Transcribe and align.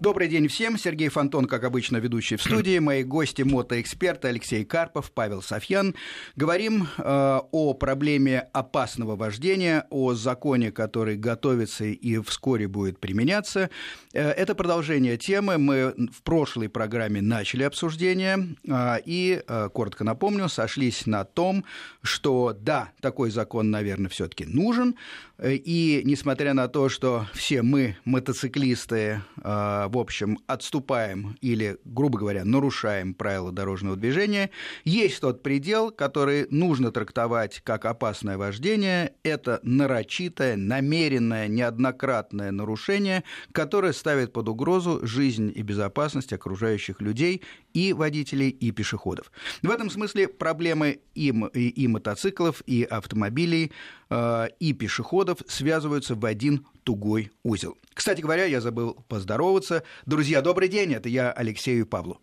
Добрый 0.00 0.28
день 0.28 0.46
всем. 0.46 0.78
Сергей 0.78 1.08
Фонтон, 1.08 1.46
как 1.46 1.64
обычно, 1.64 1.96
ведущий 1.96 2.36
в 2.36 2.42
студии. 2.42 2.78
Мои 2.80 3.02
гости– 3.02 3.42
мотоэксперты 3.44 4.28
Алексей 4.28 4.64
Карпов, 4.64 5.10
Павел 5.10 5.42
Софьян. 5.42 5.96
Говорим 6.36 6.86
э, 6.98 7.40
о 7.50 7.74
проблеме 7.74 8.48
опасного 8.52 9.16
вождения, 9.16 9.88
о 9.90 10.14
законе, 10.14 10.70
который 10.70 11.16
готовится 11.16 11.84
и 11.84 12.20
вскоре 12.20 12.68
будет 12.68 13.00
применяться. 13.00 13.70
Э, 14.12 14.30
это 14.30 14.54
продолжение 14.54 15.16
темы. 15.16 15.58
Мы 15.58 15.92
в 16.12 16.22
прошлой 16.22 16.68
программе 16.68 17.20
начали 17.20 17.64
обсуждение. 17.64 18.54
Э, 18.68 18.98
и, 19.04 19.42
э, 19.44 19.68
коротко 19.74 20.04
напомню, 20.04 20.48
сошлись 20.48 21.06
на 21.06 21.24
том, 21.24 21.64
что 22.02 22.56
да, 22.56 22.92
такой 23.00 23.30
закон, 23.30 23.72
наверное, 23.72 24.08
все-таки 24.10 24.44
нужен. 24.44 24.94
Э, 25.38 25.54
и 25.54 26.02
несмотря 26.04 26.54
на 26.54 26.68
то, 26.68 26.88
что 26.88 27.26
все 27.34 27.62
мы, 27.62 27.96
мотоциклисты, 28.04 29.22
э, 29.42 29.88
в 29.88 29.97
общем, 29.98 30.38
отступаем 30.46 31.36
или, 31.40 31.78
грубо 31.84 32.18
говоря, 32.18 32.44
нарушаем 32.44 33.14
правила 33.14 33.52
дорожного 33.52 33.96
движения, 33.96 34.50
есть 34.84 35.20
тот 35.20 35.42
предел, 35.42 35.90
который 35.90 36.46
нужно 36.50 36.92
трактовать 36.92 37.60
как 37.64 37.84
опасное 37.84 38.38
вождение. 38.38 39.12
Это 39.22 39.60
нарочитое, 39.62 40.56
намеренное, 40.56 41.48
неоднократное 41.48 42.50
нарушение, 42.50 43.24
которое 43.52 43.92
ставит 43.92 44.32
под 44.32 44.48
угрозу 44.48 45.00
жизнь 45.06 45.52
и 45.54 45.62
безопасность 45.62 46.32
окружающих 46.32 47.00
людей 47.00 47.42
и 47.74 47.92
водителей, 47.92 48.50
и 48.50 48.70
пешеходов. 48.70 49.30
В 49.62 49.70
этом 49.70 49.90
смысле 49.90 50.28
проблемы 50.28 51.00
и, 51.14 51.32
и, 51.54 51.68
и 51.68 51.88
мотоциклов, 51.88 52.62
и 52.66 52.82
автомобилей, 52.82 53.72
э, 54.10 54.48
и 54.58 54.72
пешеходов 54.72 55.38
связываются 55.46 56.14
в 56.14 56.24
один 56.24 56.66
тугой 56.84 57.30
узел. 57.42 57.76
Кстати 57.92 58.20
говоря, 58.20 58.44
я 58.44 58.60
забыл 58.60 58.96
поздороваться. 59.08 59.77
Друзья, 60.06 60.42
добрый 60.42 60.68
день, 60.68 60.94
это 60.94 61.08
я 61.08 61.32
Алексею 61.32 61.86
Павлу. 61.86 62.20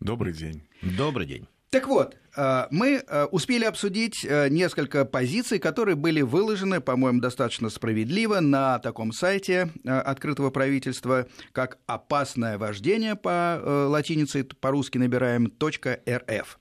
Добрый 0.00 0.32
день. 0.32 0.62
Добрый 0.82 1.26
день. 1.26 1.48
Так 1.70 1.86
вот, 1.86 2.16
э, 2.34 2.66
мы 2.70 3.02
э, 3.06 3.24
успели 3.26 3.64
обсудить 3.64 4.24
э, 4.24 4.48
несколько 4.48 5.04
позиций, 5.04 5.58
которые 5.58 5.96
были 5.96 6.22
выложены, 6.22 6.80
по-моему, 6.80 7.20
достаточно 7.20 7.68
справедливо 7.68 8.40
на 8.40 8.78
таком 8.78 9.12
сайте 9.12 9.70
открытого 9.84 10.48
правительства, 10.48 11.26
как 11.52 11.76
«Опасное 11.86 12.56
вождение» 12.56 13.16
по 13.16 13.60
латинице, 13.88 14.44
по-русски 14.44 14.96
набираем 14.96 15.52
.рф. 15.60 16.58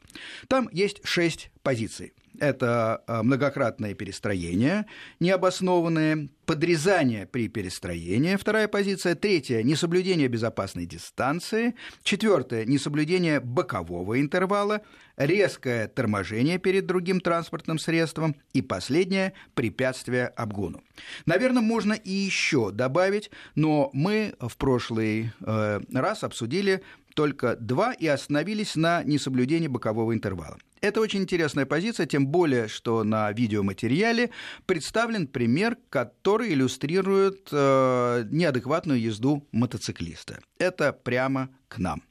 Там 0.49 0.67
есть 0.73 0.99
шесть 1.05 1.51
позиций 1.63 2.13
это 2.39 3.03
а, 3.07 3.23
многократное 3.23 3.93
перестроение, 3.93 4.85
необоснованное, 5.19 6.29
подрезание 6.45 7.25
при 7.25 7.49
перестроении, 7.49 8.37
вторая 8.37 8.67
позиция, 8.67 9.15
третья– 9.15 9.61
несоблюдение 9.63 10.27
безопасной 10.29 10.85
дистанции, 10.85 11.75
четвертое– 12.03 12.65
несоблюдение 12.65 13.39
бокового 13.39 14.19
интервала, 14.21 14.81
резкое 15.17 15.87
торможение 15.87 16.57
перед 16.57 16.85
другим 16.85 17.19
транспортным 17.19 17.79
средством 17.79 18.35
и 18.53 18.61
последнее– 18.61 19.33
препятствие 19.55 20.27
обгону. 20.27 20.83
Наверное, 21.25 21.61
можно 21.61 21.93
и 21.93 22.11
еще 22.11 22.71
добавить, 22.71 23.29
но 23.55 23.89
мы 23.91 24.33
в 24.39 24.55
прошлый 24.57 25.31
э, 25.41 25.81
раз 25.93 26.23
обсудили 26.23 26.81
только 27.13 27.55
два 27.55 27.93
и 27.93 28.05
остановились 28.05 28.75
на 28.75 29.03
несоблюдении 29.03 29.67
бокового 29.67 30.13
интервала. 30.13 30.57
Это 30.81 31.01
очень 31.01 31.21
интересная 31.21 31.65
позиция, 31.65 32.05
тем 32.05 32.27
более, 32.27 32.67
что 32.67 33.03
на 33.03 33.31
видеоматериале 33.31 34.31
представлен 34.65 35.27
пример, 35.27 35.77
который 35.89 36.53
иллюстрирует 36.53 37.49
э, 37.51 38.25
неадекватную 38.29 38.99
езду 38.99 39.47
мотоциклиста. 39.51 40.39
Это 40.59 40.93
прямо 40.93 41.49
к 41.67 41.77
нам. 41.79 42.03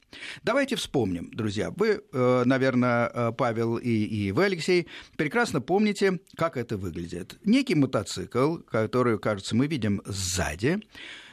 Давайте 0.43 0.75
вспомним, 0.75 1.29
друзья. 1.31 1.71
Вы, 1.75 2.01
э, 2.11 2.43
наверное, 2.45 3.09
э, 3.13 3.31
Павел 3.37 3.77
и, 3.77 3.89
и 3.89 4.31
вы, 4.31 4.45
Алексей, 4.45 4.87
прекрасно 5.17 5.61
помните, 5.61 6.19
как 6.35 6.57
это 6.57 6.77
выглядит. 6.77 7.37
Некий 7.43 7.75
мотоцикл, 7.75 8.57
который, 8.57 9.19
кажется, 9.19 9.55
мы 9.55 9.67
видим 9.67 10.01
сзади, 10.05 10.79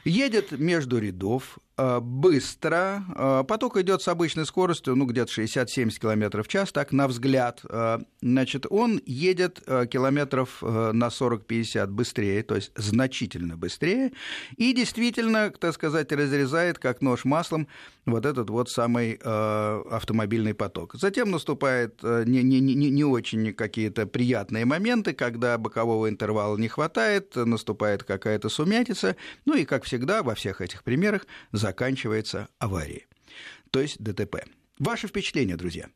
едет 0.04 0.52
между 0.52 0.98
рядов, 0.98 1.58
быстро. 1.76 3.04
Э, 3.14 3.44
поток 3.46 3.76
идет 3.76 4.02
с 4.02 4.08
обычной 4.08 4.46
скоростью, 4.46 4.94
ну, 4.94 5.06
где-то 5.06 5.30
60-70 5.30 5.98
км 5.98 6.42
в 6.42 6.48
час, 6.48 6.72
так, 6.72 6.92
на 6.92 7.08
взгляд. 7.08 7.60
Э, 7.68 7.98
значит, 8.22 8.66
он 8.70 9.00
едет 9.06 9.60
километров 9.64 10.62
на 10.62 11.08
40-50 11.08 11.86
быстрее, 11.88 12.42
то 12.42 12.54
есть 12.54 12.72
значительно 12.76 13.56
быстрее, 13.56 14.12
и 14.56 14.72
действительно, 14.72 15.50
так 15.50 15.74
сказать, 15.74 16.12
разрезает, 16.12 16.78
как 16.78 17.02
нож 17.02 17.24
маслом, 17.24 17.68
вот 18.06 18.26
этот 18.26 18.50
вот 18.50 18.68
самый 18.70 19.14
автомобильный 19.14 20.54
поток. 20.54 20.94
Затем 20.94 21.30
наступает 21.30 22.02
не, 22.02 22.42
не, 22.42 22.60
не, 22.60 22.90
не 22.90 23.04
очень 23.04 23.52
какие-то 23.54 24.06
приятные 24.06 24.64
моменты, 24.64 25.12
когда 25.12 25.56
бокового 25.58 26.08
интервала 26.08 26.56
не 26.56 26.68
хватает, 26.68 27.34
наступает 27.36 28.04
какая-то 28.04 28.48
сумятица, 28.48 29.16
ну 29.46 29.56
и, 29.56 29.64
как 29.64 29.84
всегда, 29.84 30.22
во 30.22 30.34
всех 30.34 30.60
этих 30.60 30.82
примерах, 30.84 31.26
заканчивается 31.64 32.48
аварией, 32.58 33.06
то 33.70 33.80
есть 33.80 34.02
ДТП. 34.02 34.44
Ваше 34.78 35.08
впечатление, 35.08 35.56
друзья? 35.56 35.88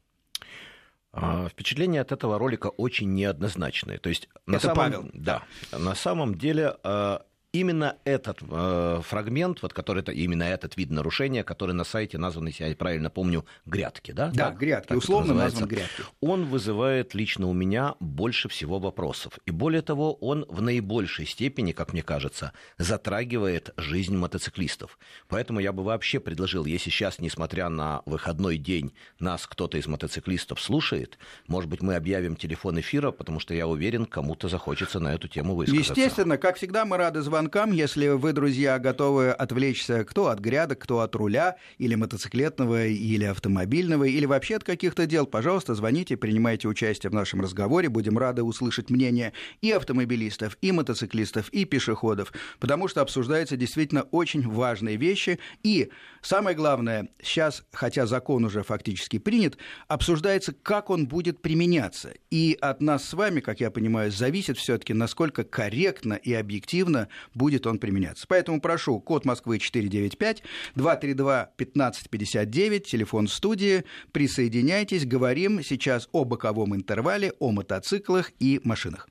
А, 1.12 1.48
впечатление 1.48 2.00
от 2.00 2.12
этого 2.12 2.38
ролика 2.38 2.68
очень 2.68 3.12
неоднозначное. 3.14 3.98
То 3.98 4.08
есть, 4.08 4.28
на 4.46 4.56
Это 4.56 4.66
самом, 4.66 4.76
Павел. 4.76 5.10
Да, 5.14 5.44
на 5.72 5.94
самом 5.94 6.36
деле 6.36 6.76
а, 6.84 7.24
именно 7.53 7.97
этот 8.04 8.41
э, 8.42 9.00
фрагмент, 9.03 9.62
вот 9.62 9.72
который 9.72 10.00
это 10.00 10.12
именно 10.12 10.42
этот 10.42 10.76
вид 10.76 10.91
нарушения, 10.91 11.42
который 11.42 11.75
на 11.75 11.84
сайте 11.84 12.19
назван, 12.19 12.48
если 12.48 12.69
я 12.69 12.76
правильно 12.76 13.10
помню, 13.10 13.47
грядки, 13.64 14.12
да? 14.12 14.31
Да, 14.34 14.50
так, 14.50 14.59
грядки, 14.59 14.88
так 14.88 14.98
условно 14.98 15.34
назван 15.34 15.66
грядки. 15.66 16.03
Он 16.20 16.44
вызывает 16.44 17.14
лично 17.14 17.47
у 17.47 17.54
меня 17.54 17.94
больше 18.00 18.48
всего 18.48 18.78
вопросов. 18.78 19.38
И 19.47 19.50
более 19.50 19.82
того, 19.82 20.14
он 20.14 20.44
в 20.48 20.60
наибольшей 20.60 21.26
степени, 21.26 21.72
как 21.72 21.92
мне 21.92 22.03
кажется, 22.03 22.53
затрагивает 22.76 23.72
жизнь 23.76 24.16
мотоциклистов. 24.16 24.98
Поэтому 25.28 25.60
я 25.60 25.72
бы 25.72 25.82
вообще 25.82 26.20
предложил, 26.20 26.66
если 26.66 26.91
сейчас, 26.91 27.19
несмотря 27.19 27.69
на 27.70 28.03
выходной 28.04 28.59
день, 28.59 28.92
нас 29.19 29.47
кто-то 29.47 29.78
из 29.78 29.86
мотоциклистов 29.86 30.60
слушает, 30.60 31.19
может 31.47 31.70
быть, 31.70 31.80
мы 31.80 31.94
объявим 31.97 32.36
телефон 32.36 32.78
эфира, 32.80 33.10
потому 33.10 33.41
что 33.41 33.54
я 33.54 33.66
уверен, 33.66 34.04
кому-то 34.04 34.48
захочется 34.48 35.00
на 35.00 35.15
эту 35.15 35.28
тему 35.28 35.54
высказаться. 35.54 35.92
Естественно, 35.92 36.36
как 36.36 36.56
всегда, 36.56 36.84
мы 36.84 36.98
рады 36.98 37.22
звонку 37.22 37.38
звонкам, 37.38 37.71
если 37.71 38.09
вы, 38.09 38.32
друзья, 38.32 38.81
готовы 38.81 39.31
отвлечься 39.31 40.04
кто 40.04 40.26
от 40.26 40.41
грядок, 40.41 40.81
кто 40.81 41.03
от 41.03 41.15
руля, 41.15 41.54
или 41.76 41.94
мотоциклетного, 41.94 42.87
или 42.87 43.26
автомобильного, 43.26 44.03
или 44.03 44.26
вообще 44.26 44.56
от 44.56 44.65
каких-то 44.65 45.06
дел, 45.06 45.25
пожалуйста, 45.25 45.77
звоните, 45.77 46.16
принимайте 46.16 46.66
участие 46.66 47.10
в 47.10 47.15
нашем 47.15 47.41
разговоре. 47.41 47.88
Будем 47.91 48.19
рады 48.19 48.43
услышать 48.43 48.91
мнение 48.91 49.34
и 49.60 49.71
автомобилистов, 49.71 50.59
и 50.62 50.72
мотоциклистов, 50.72 51.48
и 51.50 51.65
пешеходов, 51.65 52.32
потому 52.59 52.88
что 52.88 53.03
обсуждаются 53.03 53.56
действительно 53.56 54.03
очень 54.10 54.43
важные 54.43 54.97
вещи. 54.97 55.38
И 55.62 55.91
самое 56.21 56.56
главное, 56.56 57.09
сейчас, 57.22 57.62
хотя 57.72 58.06
закон 58.06 58.47
уже 58.47 58.65
фактически 58.65 59.21
принят, 59.21 59.59
обсуждается, 59.87 60.53
как 60.53 60.91
он 60.91 61.06
будет 61.06 61.41
применяться. 61.41 62.15
И 62.32 62.59
от 62.60 62.82
нас 62.82 63.04
с 63.04 63.12
вами, 63.12 63.38
как 63.38 63.60
я 63.60 63.71
понимаю, 63.71 64.10
зависит 64.10 64.59
все-таки, 64.59 64.93
насколько 64.93 65.44
корректно 65.44 66.15
и 66.15 66.32
объективно 66.32 67.06
будет 67.34 67.66
он 67.66 67.78
применяться. 67.78 68.27
Поэтому 68.28 68.61
прошу, 68.61 69.00
код 69.00 69.25
Москвы 69.25 69.59
495, 69.59 70.43
232 70.75 71.43
1559, 71.56 72.87
телефон 72.87 73.28
студии, 73.28 73.84
присоединяйтесь, 74.12 75.06
говорим 75.06 75.62
сейчас 75.62 76.09
о 76.12 76.25
боковом 76.25 76.75
интервале, 76.75 77.33
о 77.39 77.50
мотоциклах 77.53 78.33
и 78.39 78.61
машинах. 78.65 79.09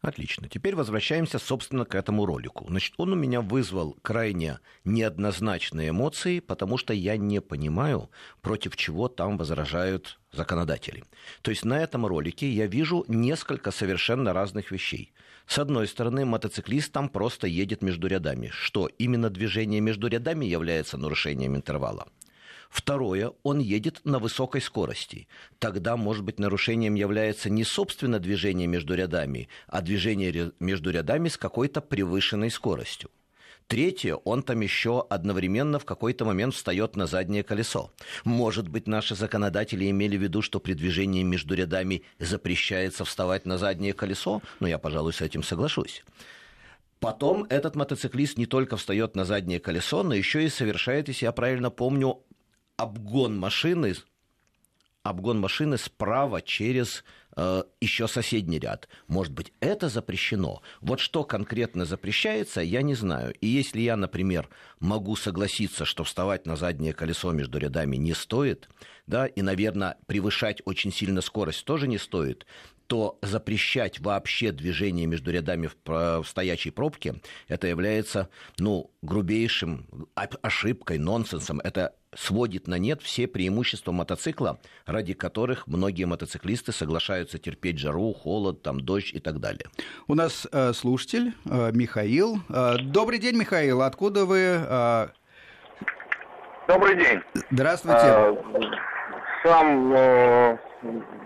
Отлично. 0.00 0.48
Теперь 0.48 0.74
возвращаемся, 0.74 1.38
собственно, 1.38 1.84
к 1.84 1.94
этому 1.94 2.26
ролику. 2.26 2.66
Значит, 2.68 2.94
он 2.96 3.12
у 3.12 3.16
меня 3.16 3.40
вызвал 3.40 3.96
крайне 4.02 4.58
неоднозначные 4.84 5.90
эмоции, 5.90 6.40
потому 6.40 6.78
что 6.78 6.92
я 6.92 7.16
не 7.16 7.40
понимаю, 7.40 8.10
против 8.40 8.76
чего 8.76 9.08
там 9.08 9.36
возражают 9.38 10.18
законодатели. 10.32 11.04
То 11.42 11.50
есть 11.50 11.64
на 11.64 11.80
этом 11.80 12.06
ролике 12.06 12.50
я 12.50 12.66
вижу 12.66 13.04
несколько 13.08 13.70
совершенно 13.70 14.32
разных 14.32 14.70
вещей. 14.70 15.12
С 15.46 15.58
одной 15.58 15.86
стороны, 15.86 16.24
мотоциклист 16.24 16.92
там 16.92 17.08
просто 17.08 17.46
едет 17.46 17.82
между 17.82 18.06
рядами, 18.06 18.50
что 18.52 18.88
именно 18.98 19.28
движение 19.30 19.80
между 19.80 20.06
рядами 20.06 20.46
является 20.46 20.96
нарушением 20.96 21.56
интервала. 21.56 22.08
Второе, 22.72 23.32
он 23.42 23.58
едет 23.58 24.00
на 24.04 24.18
высокой 24.18 24.62
скорости. 24.62 25.28
Тогда, 25.58 25.98
может 25.98 26.24
быть, 26.24 26.38
нарушением 26.38 26.94
является 26.94 27.50
не 27.50 27.64
собственно 27.64 28.18
движение 28.18 28.66
между 28.66 28.94
рядами, 28.94 29.50
а 29.66 29.82
движение 29.82 30.52
между 30.58 30.90
рядами 30.90 31.28
с 31.28 31.36
какой-то 31.36 31.82
превышенной 31.82 32.50
скоростью. 32.50 33.10
Третье, 33.66 34.14
он 34.14 34.42
там 34.42 34.62
еще 34.62 35.06
одновременно 35.10 35.78
в 35.78 35.84
какой-то 35.84 36.24
момент 36.24 36.54
встает 36.54 36.96
на 36.96 37.06
заднее 37.06 37.42
колесо. 37.42 37.92
Может 38.24 38.68
быть, 38.68 38.88
наши 38.88 39.14
законодатели 39.14 39.90
имели 39.90 40.16
в 40.16 40.22
виду, 40.22 40.40
что 40.40 40.58
при 40.58 40.72
движении 40.72 41.22
между 41.22 41.54
рядами 41.54 42.04
запрещается 42.18 43.04
вставать 43.04 43.44
на 43.44 43.58
заднее 43.58 43.92
колесо? 43.92 44.40
Ну, 44.60 44.66
я, 44.66 44.78
пожалуй, 44.78 45.12
с 45.12 45.20
этим 45.20 45.42
соглашусь. 45.42 46.02
Потом 47.00 47.46
этот 47.50 47.76
мотоциклист 47.76 48.38
не 48.38 48.46
только 48.46 48.78
встает 48.78 49.14
на 49.14 49.26
заднее 49.26 49.60
колесо, 49.60 50.02
но 50.02 50.14
еще 50.14 50.44
и 50.44 50.48
совершает, 50.48 51.08
если 51.08 51.26
я 51.26 51.32
правильно 51.32 51.68
помню, 51.68 52.22
обгон 52.82 53.38
машины, 53.38 53.94
обгон 55.04 55.38
машины 55.38 55.78
справа 55.78 56.42
через 56.42 57.04
э, 57.36 57.62
еще 57.80 58.08
соседний 58.08 58.58
ряд. 58.58 58.88
Может 59.06 59.32
быть, 59.32 59.52
это 59.60 59.88
запрещено? 59.88 60.62
Вот 60.80 60.98
что 60.98 61.22
конкретно 61.22 61.84
запрещается, 61.84 62.60
я 62.60 62.82
не 62.82 62.94
знаю. 62.94 63.34
И 63.40 63.46
если 63.46 63.80
я, 63.80 63.96
например, 63.96 64.48
могу 64.80 65.14
согласиться, 65.14 65.84
что 65.84 66.02
вставать 66.02 66.44
на 66.44 66.56
заднее 66.56 66.92
колесо 66.92 67.30
между 67.30 67.58
рядами 67.58 67.96
не 67.96 68.14
стоит, 68.14 68.68
да, 69.06 69.26
и, 69.26 69.42
наверное, 69.42 69.96
превышать 70.06 70.60
очень 70.64 70.92
сильно 70.92 71.20
скорость 71.20 71.64
тоже 71.64 71.86
не 71.86 71.98
стоит, 71.98 72.46
то 72.88 73.18
запрещать 73.22 74.00
вообще 74.00 74.50
движение 74.50 75.06
между 75.06 75.30
рядами 75.30 75.68
в, 75.68 76.22
в 76.22 76.26
стоячей 76.26 76.72
пробке, 76.72 77.20
это 77.46 77.68
является, 77.68 78.28
ну, 78.58 78.90
грубейшим 79.02 79.86
ошибкой, 80.14 80.98
нонсенсом. 80.98 81.60
Это 81.60 81.94
сводит 82.14 82.66
на 82.68 82.78
нет 82.78 83.02
все 83.02 83.26
преимущества 83.26 83.92
мотоцикла, 83.92 84.58
ради 84.86 85.14
которых 85.14 85.66
многие 85.66 86.04
мотоциклисты 86.04 86.72
соглашаются 86.72 87.38
терпеть 87.38 87.78
жару, 87.78 88.12
холод, 88.12 88.62
там, 88.62 88.80
дождь 88.80 89.12
и 89.14 89.20
так 89.20 89.40
далее. 89.40 89.66
У 90.08 90.14
нас 90.14 90.46
э, 90.50 90.72
слушатель 90.72 91.32
э, 91.44 91.70
Михаил. 91.72 92.38
Э, 92.48 92.76
добрый 92.78 93.18
день, 93.18 93.36
Михаил. 93.36 93.82
Откуда 93.82 94.24
вы? 94.24 94.38
Э... 94.38 95.08
Добрый 96.68 96.96
день. 96.96 97.20
Здравствуйте. 97.50 97.98
А, 98.00 98.36
сам 99.42 99.92
э, 99.94 100.58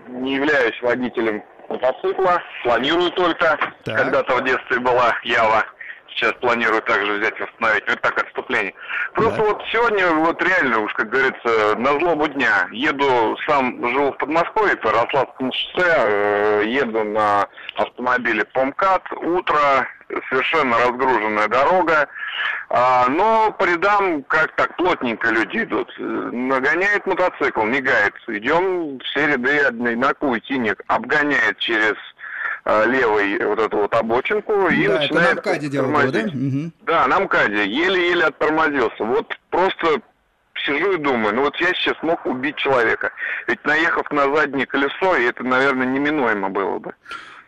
не 0.09 0.35
являюсь 0.35 0.81
водителем 0.81 1.43
мотоцикла, 1.69 2.41
планирую 2.63 3.11
только. 3.11 3.57
Так. 3.83 3.97
Когда-то 3.97 4.35
в 4.37 4.43
детстве 4.43 4.79
была 4.79 5.13
Ява. 5.23 5.65
Сейчас 6.17 6.33
планирую 6.41 6.81
также 6.81 7.13
взять 7.13 7.39
восстановить. 7.39 7.83
Ну, 7.85 7.93
это 7.93 8.01
так 8.01 8.23
отступление. 8.23 8.73
Просто 9.13 9.37
да. 9.37 9.43
вот 9.43 9.63
сегодня, 9.71 10.07
вот 10.07 10.41
реально 10.41 10.79
уж, 10.79 10.91
как 10.93 11.09
говорится, 11.09 11.75
на 11.77 11.99
злобу 11.99 12.27
дня. 12.27 12.67
Еду, 12.71 13.37
сам 13.45 13.87
живу 13.87 14.11
в 14.11 14.17
Подмосковье, 14.17 14.75
по 14.77 14.87
Ярославскому 14.87 15.53
шоссе, 15.53 15.93
э, 15.95 16.63
еду 16.65 17.03
на 17.03 17.47
автомобиле 17.75 18.45
Помкат. 18.45 19.03
Утро, 19.11 19.87
совершенно 20.29 20.79
разгруженная 20.79 21.47
дорога. 21.49 22.07
А, 22.69 23.07
но 23.09 23.51
по 23.51 23.65
рядам 23.65 24.23
как 24.23 24.55
так 24.55 24.75
плотненько 24.75 25.29
люди 25.29 25.59
идут. 25.59 25.93
Нагоняет 25.99 27.05
мотоцикл, 27.05 27.61
мигает. 27.61 28.15
Идем 28.27 28.99
все 29.01 29.27
ряды 29.27 29.59
одинаково 29.59 30.39
идти 30.39 30.57
нет. 30.57 30.79
Обгоняет 30.87 31.59
через 31.59 31.93
а, 32.69 32.85
левый 32.85 33.41
вот 33.45 33.59
эту 33.59 33.77
вот 33.77 33.93
обочинку 33.95 34.67
и 34.67 34.87
да, 34.87 34.99
начинает... 34.99 35.27
Это 35.27 35.35
на 35.35 35.41
МКАДе 35.41 35.69
делал, 35.69 36.11
да? 36.11 36.19
Угу. 36.19 36.71
Да, 36.85 37.07
на 37.07 37.19
МКАДе. 37.21 37.65
Еле-еле 37.65 38.25
оттормозился. 38.25 39.05
Вот 39.05 39.33
просто 39.49 40.01
сижу 40.65 40.91
и 40.91 40.97
думаю, 40.97 41.33
ну 41.33 41.43
вот 41.43 41.55
я 41.61 41.67
сейчас 41.75 41.95
мог 42.01 42.25
убить 42.25 42.57
человека. 42.57 43.11
Ведь 43.47 43.63
наехав 43.63 44.11
на 44.11 44.35
заднее 44.35 44.65
колесо, 44.65 45.15
и 45.15 45.23
это, 45.23 45.43
наверное, 45.43 45.87
неминуемо 45.87 46.49
было 46.49 46.79
бы. 46.79 46.93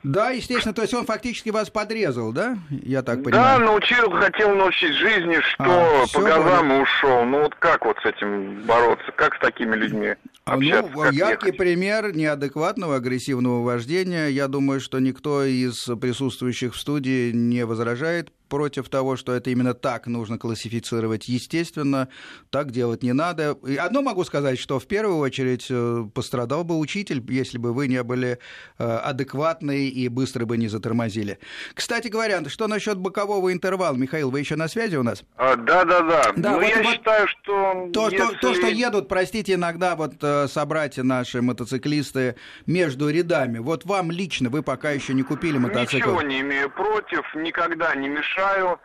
Да, 0.04 0.30
естественно, 0.30 0.74
то 0.74 0.84
есть 0.84 0.94
он 0.94 1.06
фактически 1.06 1.50
вас 1.50 1.70
подрезал, 1.70 2.32
да? 2.32 2.58
Я 2.70 3.02
так 3.02 3.22
понимаю. 3.22 3.60
Да, 3.60 3.66
научил, 3.66 4.10
хотел 4.12 4.56
научить 4.56 4.94
жизни, 4.94 5.42
что 5.42 5.66
а, 5.66 6.06
по 6.14 6.22
газам 6.22 6.72
и 6.72 6.82
ушел. 6.82 7.26
Ну 7.26 7.42
вот 7.42 7.56
как 7.56 7.86
вот 7.86 7.98
с 8.02 8.06
этим 8.06 8.62
бороться? 8.62 9.12
Как 9.18 9.36
с 9.36 9.40
такими 9.40 9.76
людьми? 9.76 10.16
Общаться, 10.50 10.92
ну, 10.94 11.04
яркий 11.12 11.48
ехать? 11.48 11.58
пример 11.58 12.16
неадекватного 12.16 12.98
агрессивного 12.98 13.64
вождения. 13.64 14.28
Я 14.28 14.48
думаю, 14.48 14.80
что 14.80 15.00
никто 15.00 15.44
из 15.44 15.86
присутствующих 16.00 16.74
в 16.74 16.80
студии 16.80 17.32
не 17.32 17.66
возражает 17.66 18.32
против 18.50 18.90
того, 18.90 19.16
что 19.16 19.34
это 19.34 19.52
именно 19.52 19.74
так 19.74 20.08
нужно 20.08 20.38
классифицировать. 20.38 21.30
Естественно, 21.30 22.10
так 22.50 22.72
делать 22.72 23.04
не 23.04 23.14
надо. 23.14 23.58
И 23.66 23.76
одно 23.78 24.02
могу 24.02 24.26
сказать, 24.26 24.60
что 24.60 24.80
в 24.80 24.88
первую 24.88 25.18
очередь 25.18 25.68
э, 25.70 26.06
пострадал 26.14 26.64
бы 26.64 26.78
учитель, 26.78 27.24
если 27.30 27.58
бы 27.58 27.74
вы 27.74 27.88
не 27.88 28.04
были 28.04 28.40
э, 28.78 28.84
адекватны 28.84 29.88
и 29.88 30.08
быстро 30.08 30.46
бы 30.46 30.58
не 30.58 30.68
затормозили. 30.68 31.40
Кстати 31.74 32.08
говоря, 32.08 32.44
что 32.50 32.68
насчет 32.68 32.98
бокового 32.98 33.54
интервала? 33.54 33.96
Михаил, 33.96 34.32
вы 34.32 34.40
еще 34.40 34.56
на 34.56 34.68
связи 34.68 34.96
у 34.96 35.04
нас? 35.04 35.24
А, 35.38 35.56
да, 35.56 35.86
да, 35.86 36.02
да. 36.02 36.32
Да, 36.36 36.54
вот, 36.56 36.64
я 36.64 36.78
вот 36.78 36.94
считаю, 36.94 37.28
что... 37.28 37.90
То, 37.94 38.10
если... 38.10 38.18
то, 38.18 38.34
то, 38.42 38.54
что 38.56 38.68
едут, 38.68 39.08
простите, 39.08 39.54
иногда 39.54 39.96
вот 39.96 40.16
э, 40.22 40.48
собрать 40.48 40.98
наши 40.98 41.42
мотоциклисты 41.42 42.36
между 42.66 43.10
рядами. 43.10 43.60
Вот 43.60 43.86
вам 43.86 44.12
лично, 44.12 44.50
вы 44.50 44.64
пока 44.64 44.92
еще 44.92 45.14
не 45.14 45.24
купили 45.24 45.58
мотоцикл. 45.58 46.10
Ничего 46.10 46.22
не 46.24 46.42
имею 46.42 46.70
против, 46.72 47.24
никогда 47.36 47.94
не 47.96 48.08
мешаю 48.08 48.39
решаю. 48.40 48.80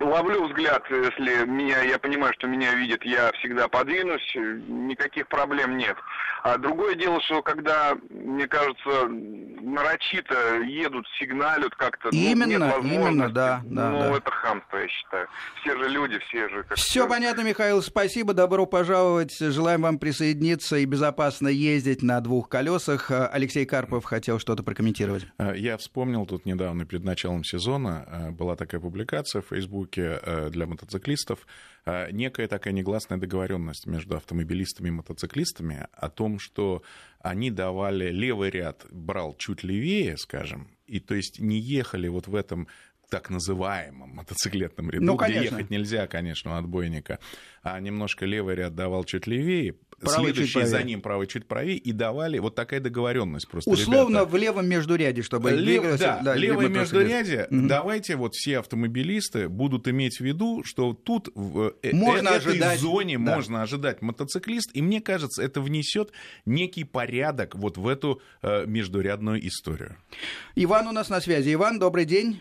Ловлю 0.00 0.46
взгляд, 0.46 0.84
если 0.90 1.44
меня, 1.46 1.82
я 1.82 1.98
понимаю, 1.98 2.32
что 2.34 2.46
меня 2.46 2.74
видят, 2.74 3.04
я 3.04 3.32
всегда 3.32 3.68
подвинусь, 3.68 4.34
никаких 4.34 5.28
проблем 5.28 5.76
нет. 5.76 5.96
А 6.44 6.56
другое 6.56 6.94
дело, 6.94 7.20
что 7.22 7.42
когда, 7.42 7.96
мне 8.10 8.46
кажется, 8.46 9.08
нарочито 9.08 10.60
едут, 10.62 11.06
сигналят 11.18 11.74
как-то, 11.74 12.10
именно, 12.10 12.76
ну, 12.76 12.82
нет 12.82 12.92
именно, 12.92 13.28
да, 13.28 13.60
да, 13.64 13.90
ну, 13.90 13.98
да. 13.98 14.16
это 14.16 14.30
хамство, 14.30 14.76
я 14.76 14.88
считаю. 14.88 15.28
Все 15.60 15.76
же 15.76 15.88
люди, 15.88 16.18
все 16.28 16.48
же. 16.48 16.64
Все 16.74 17.08
понятно, 17.08 17.42
Михаил, 17.42 17.82
спасибо, 17.82 18.34
добро 18.34 18.66
пожаловать, 18.66 19.36
желаем 19.38 19.82
вам 19.82 19.98
присоединиться 19.98 20.76
и 20.76 20.84
безопасно 20.84 21.48
ездить 21.48 22.02
на 22.02 22.20
двух 22.20 22.48
колесах. 22.48 23.10
Алексей 23.10 23.66
Карпов 23.66 24.04
хотел 24.04 24.38
что-то 24.38 24.62
прокомментировать. 24.62 25.26
Я 25.56 25.76
вспомнил 25.76 26.24
тут 26.26 26.46
недавно, 26.46 26.84
перед 26.86 27.04
началом 27.04 27.42
сезона, 27.42 28.06
э, 28.06 28.30
была 28.30 28.54
такая 28.56 28.80
публикация 28.80 29.42
в 29.42 29.46
Facebook 29.46 29.87
Фейсбуке 29.88 30.20
э, 30.22 30.50
для 30.50 30.66
мотоциклистов. 30.66 31.46
Э, 31.84 32.10
некая 32.10 32.48
такая 32.48 32.72
негласная 32.72 33.18
договоренность 33.18 33.86
между 33.86 34.16
автомобилистами 34.16 34.88
и 34.88 34.92
мотоциклистами 34.92 35.86
о 35.92 36.08
том, 36.08 36.38
что 36.38 36.82
они 37.20 37.50
давали 37.50 38.10
левый 38.10 38.50
ряд, 38.50 38.86
брал 38.90 39.36
чуть 39.36 39.62
левее, 39.62 40.16
скажем, 40.16 40.68
и 40.86 41.00
то 41.00 41.14
есть 41.14 41.40
не 41.40 41.58
ехали 41.58 42.08
вот 42.08 42.28
в 42.28 42.34
этом 42.34 42.68
так 43.10 43.30
называемом 43.30 44.10
мотоциклетном 44.10 44.90
ряду, 44.90 45.04
ну, 45.04 45.16
где 45.16 45.44
ехать 45.44 45.70
нельзя, 45.70 46.06
конечно, 46.06 46.52
у 46.52 46.54
отбойника, 46.58 47.18
а 47.62 47.80
немножко 47.80 48.26
левый 48.26 48.54
ряд 48.54 48.74
давал 48.74 49.04
чуть 49.04 49.26
левее, 49.26 49.76
правый 50.00 50.32
следующий 50.32 50.64
за 50.64 50.82
ним 50.82 51.00
правый 51.00 51.26
чуть 51.26 51.46
правее, 51.46 51.76
и 51.76 51.92
давали 51.92 52.38
вот 52.38 52.54
такая 52.54 52.80
договоренность 52.80 53.48
просто. 53.48 53.70
Условно 53.70 54.18
ребята. 54.18 54.30
в 54.30 54.36
левом 54.36 54.66
междуряде, 54.68 55.22
чтобы 55.22 55.50
Лев, 55.50 55.60
двигался. 55.60 55.98
Да, 55.98 56.20
да, 56.22 56.34
левое 56.34 56.68
междурядье, 56.68 57.46
угу. 57.50 57.68
давайте 57.68 58.16
вот 58.16 58.34
все 58.34 58.58
автомобилисты 58.58 59.48
будут 59.48 59.88
иметь 59.88 60.18
в 60.18 60.20
виду, 60.20 60.62
что 60.64 60.92
тут 60.92 61.28
в 61.34 61.74
э, 61.82 61.92
можно 61.92 62.28
этой 62.28 62.36
ожидать, 62.36 62.80
зоне 62.80 63.18
да. 63.18 63.36
можно 63.36 63.62
ожидать 63.62 64.02
мотоциклист, 64.02 64.70
и 64.74 64.82
мне 64.82 65.00
кажется, 65.00 65.42
это 65.42 65.60
внесет 65.60 66.12
некий 66.46 66.84
порядок 66.84 67.54
вот 67.54 67.76
в 67.76 67.86
эту 67.88 68.20
э, 68.42 68.66
междурядную 68.66 69.46
историю. 69.46 69.96
Иван 70.54 70.86
у 70.88 70.92
нас 70.92 71.08
на 71.08 71.20
связи. 71.20 71.54
Иван, 71.54 71.78
добрый 71.78 72.04
день. 72.04 72.40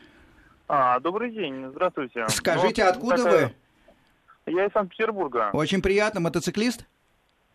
А, 0.68 1.00
добрый 1.00 1.32
день, 1.32 1.68
здравствуйте. 1.72 2.26
Скажите, 2.30 2.84
ну, 2.84 2.90
откуда 2.90 3.18
такая... 3.18 3.54
вы? 4.46 4.54
Я 4.54 4.66
из 4.66 4.72
Санкт-Петербурга. 4.72 5.50
Очень 5.54 5.82
приятно, 5.82 6.20
мотоциклист? 6.20 6.86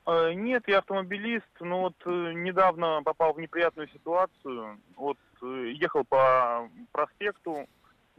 Э, 0.06 0.32
нет, 0.32 0.64
я 0.66 0.78
автомобилист, 0.78 1.46
но 1.60 1.82
вот 1.82 1.94
э, 2.04 2.32
недавно 2.34 3.02
попал 3.04 3.34
в 3.34 3.40
неприятную 3.40 3.88
ситуацию. 3.88 4.80
Вот 4.96 5.18
э, 5.42 5.72
ехал 5.74 6.04
по 6.04 6.68
проспекту, 6.90 7.66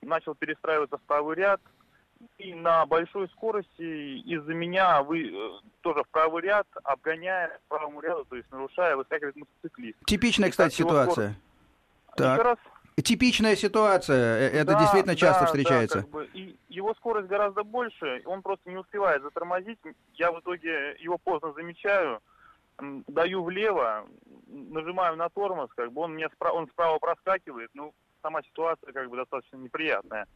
начал 0.01 0.33
перестраиваться 0.35 0.97
в 0.97 1.01
правый 1.01 1.35
ряд, 1.35 1.61
и 2.37 2.53
на 2.53 2.85
большой 2.85 3.27
скорости 3.29 4.17
из-за 4.21 4.53
меня 4.53 5.03
вы 5.03 5.33
тоже 5.81 6.03
в 6.03 6.07
правый 6.09 6.43
ряд, 6.43 6.67
обгоняя 6.83 7.59
правому 7.67 7.99
ряду, 7.99 8.25
то 8.25 8.37
есть 8.37 8.49
нарушая, 8.49 8.95
выскакивает 8.95 9.35
мотоциклист. 9.35 9.97
Типичная, 10.05 10.51
кстати, 10.51 10.75
ситуация. 10.75 11.35
Так. 12.15 12.39
Еще 12.39 12.49
раз. 12.49 12.57
Типичная 13.01 13.55
ситуация, 13.55 14.49
э, 14.49 14.61
это 14.61 14.73
да, 14.73 14.79
действительно 14.79 15.15
часто 15.15 15.41
да, 15.41 15.45
встречается. 15.47 15.97
Да, 15.97 16.01
как 16.03 16.11
бы. 16.11 16.29
И 16.33 16.55
его 16.69 16.93
скорость 16.95 17.27
гораздо 17.27 17.63
больше, 17.63 18.21
он 18.25 18.41
просто 18.41 18.69
не 18.69 18.77
успевает 18.77 19.21
затормозить. 19.23 19.79
Я 20.13 20.31
в 20.31 20.39
итоге 20.39 20.95
его 20.99 21.17
поздно 21.17 21.53
замечаю, 21.53 22.19
даю 22.79 23.43
влево, 23.43 24.05
нажимаю 24.47 25.15
на 25.15 25.29
тормоз, 25.29 25.69
как 25.75 25.91
бы 25.91 26.01
он 26.01 26.13
мне 26.13 26.29
справа, 26.29 26.55
он 26.55 26.67
справа 26.67 26.99
проскакивает. 26.99 27.71
Ну, 27.73 27.93
сама 28.21 28.41
ситуация 28.43 28.93
как 28.93 29.09
бы 29.09 29.17
достаточно 29.17 29.57
неприятная. 29.57 30.27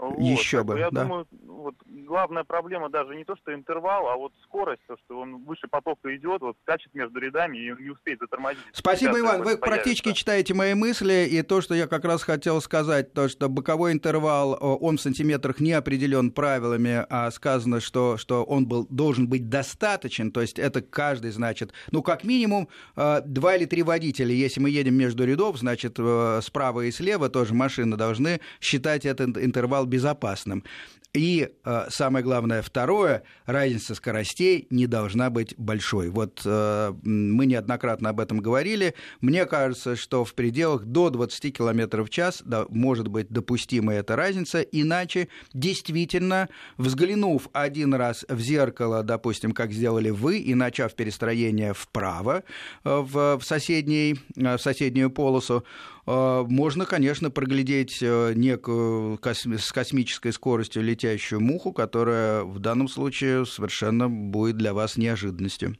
Вот, 0.00 0.18
Еще 0.18 0.64
бы, 0.64 0.78
я 0.78 0.90
да. 0.90 1.02
думаю, 1.02 1.26
вот 1.42 1.74
главная 1.84 2.42
проблема 2.44 2.88
даже 2.88 3.14
не 3.14 3.24
то, 3.24 3.36
что 3.36 3.52
интервал, 3.52 4.08
а 4.08 4.16
вот 4.16 4.32
скорость, 4.44 4.80
то, 4.86 4.96
что 5.04 5.20
он 5.20 5.44
выше 5.44 5.68
потока 5.68 6.16
идет, 6.16 6.40
вот 6.40 6.56
скачет 6.62 6.94
между 6.94 7.18
рядами 7.20 7.58
и 7.58 7.82
не 7.82 7.90
успеет 7.90 8.18
затормозить. 8.18 8.62
Спасибо, 8.72 9.12
Сейчас 9.12 9.20
Иван. 9.20 9.38
Вы 9.38 9.44
появится. 9.44 9.66
практически 9.66 10.12
читаете 10.12 10.54
мои 10.54 10.72
мысли, 10.72 11.28
и 11.30 11.42
то, 11.42 11.60
что 11.60 11.74
я 11.74 11.86
как 11.86 12.06
раз 12.06 12.22
хотел 12.22 12.62
сказать, 12.62 13.12
то, 13.12 13.28
что 13.28 13.50
боковой 13.50 13.92
интервал, 13.92 14.56
он 14.60 14.96
в 14.96 15.02
сантиметрах 15.02 15.60
не 15.60 15.72
определен 15.72 16.30
правилами, 16.30 17.04
а 17.10 17.30
сказано, 17.30 17.80
что, 17.80 18.16
что 18.16 18.42
он 18.44 18.66
был, 18.66 18.86
должен 18.88 19.28
быть 19.28 19.50
достаточен, 19.50 20.32
то 20.32 20.40
есть 20.40 20.58
это 20.58 20.80
каждый, 20.80 21.30
значит, 21.30 21.74
ну, 21.90 22.02
как 22.02 22.24
минимум, 22.24 22.68
э, 22.96 23.20
два 23.26 23.56
или 23.56 23.66
три 23.66 23.82
водителя, 23.82 24.32
если 24.32 24.60
мы 24.60 24.70
едем 24.70 24.94
между 24.94 25.26
рядов, 25.26 25.58
значит, 25.58 25.96
э, 25.98 26.40
справа 26.42 26.80
и 26.86 26.90
слева 26.90 27.28
тоже 27.28 27.52
машины 27.52 27.98
должны 27.98 28.40
считать 28.62 29.04
этот 29.04 29.36
интервал 29.36 29.89
безопасным. 29.90 30.64
И 31.12 31.48
э, 31.64 31.86
самое 31.88 32.24
главное, 32.24 32.62
второе, 32.62 33.24
разница 33.44 33.96
скоростей 33.96 34.68
не 34.70 34.86
должна 34.86 35.28
быть 35.28 35.54
большой. 35.58 36.08
Вот 36.08 36.42
э, 36.44 36.94
мы 37.02 37.46
неоднократно 37.46 38.10
об 38.10 38.20
этом 38.20 38.38
говорили. 38.38 38.94
Мне 39.20 39.44
кажется, 39.46 39.96
что 39.96 40.24
в 40.24 40.34
пределах 40.34 40.84
до 40.84 41.10
20 41.10 41.56
км 41.56 42.04
в 42.04 42.10
час 42.10 42.42
да, 42.44 42.64
может 42.68 43.08
быть 43.08 43.28
допустима 43.28 43.92
эта 43.94 44.14
разница. 44.14 44.60
Иначе, 44.60 45.26
действительно, 45.52 46.48
взглянув 46.76 47.48
один 47.52 47.92
раз 47.94 48.24
в 48.28 48.38
зеркало, 48.38 49.02
допустим, 49.02 49.50
как 49.50 49.72
сделали 49.72 50.10
вы, 50.10 50.38
и 50.38 50.54
начав 50.54 50.94
перестроение 50.94 51.74
вправо 51.74 52.44
э, 52.84 53.00
в, 53.00 53.18
э, 53.18 53.36
в 53.36 53.42
соседнюю 53.42 55.10
полосу, 55.10 55.64
можно, 56.06 56.86
конечно, 56.86 57.30
проглядеть 57.30 57.98
э, 58.02 58.32
некую 58.34 59.18
с 59.22 59.72
космической 59.72 60.32
скоростью 60.32 60.82
летящую 60.82 61.40
муху, 61.40 61.72
которая 61.72 62.42
в 62.42 62.58
данном 62.58 62.88
случае 62.88 63.46
совершенно 63.46 64.08
будет 64.08 64.56
для 64.56 64.72
вас 64.72 64.96
неожиданностью. 64.96 65.76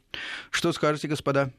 Что 0.51 0.71
скажете, 0.73 1.07
господа? 1.07 1.51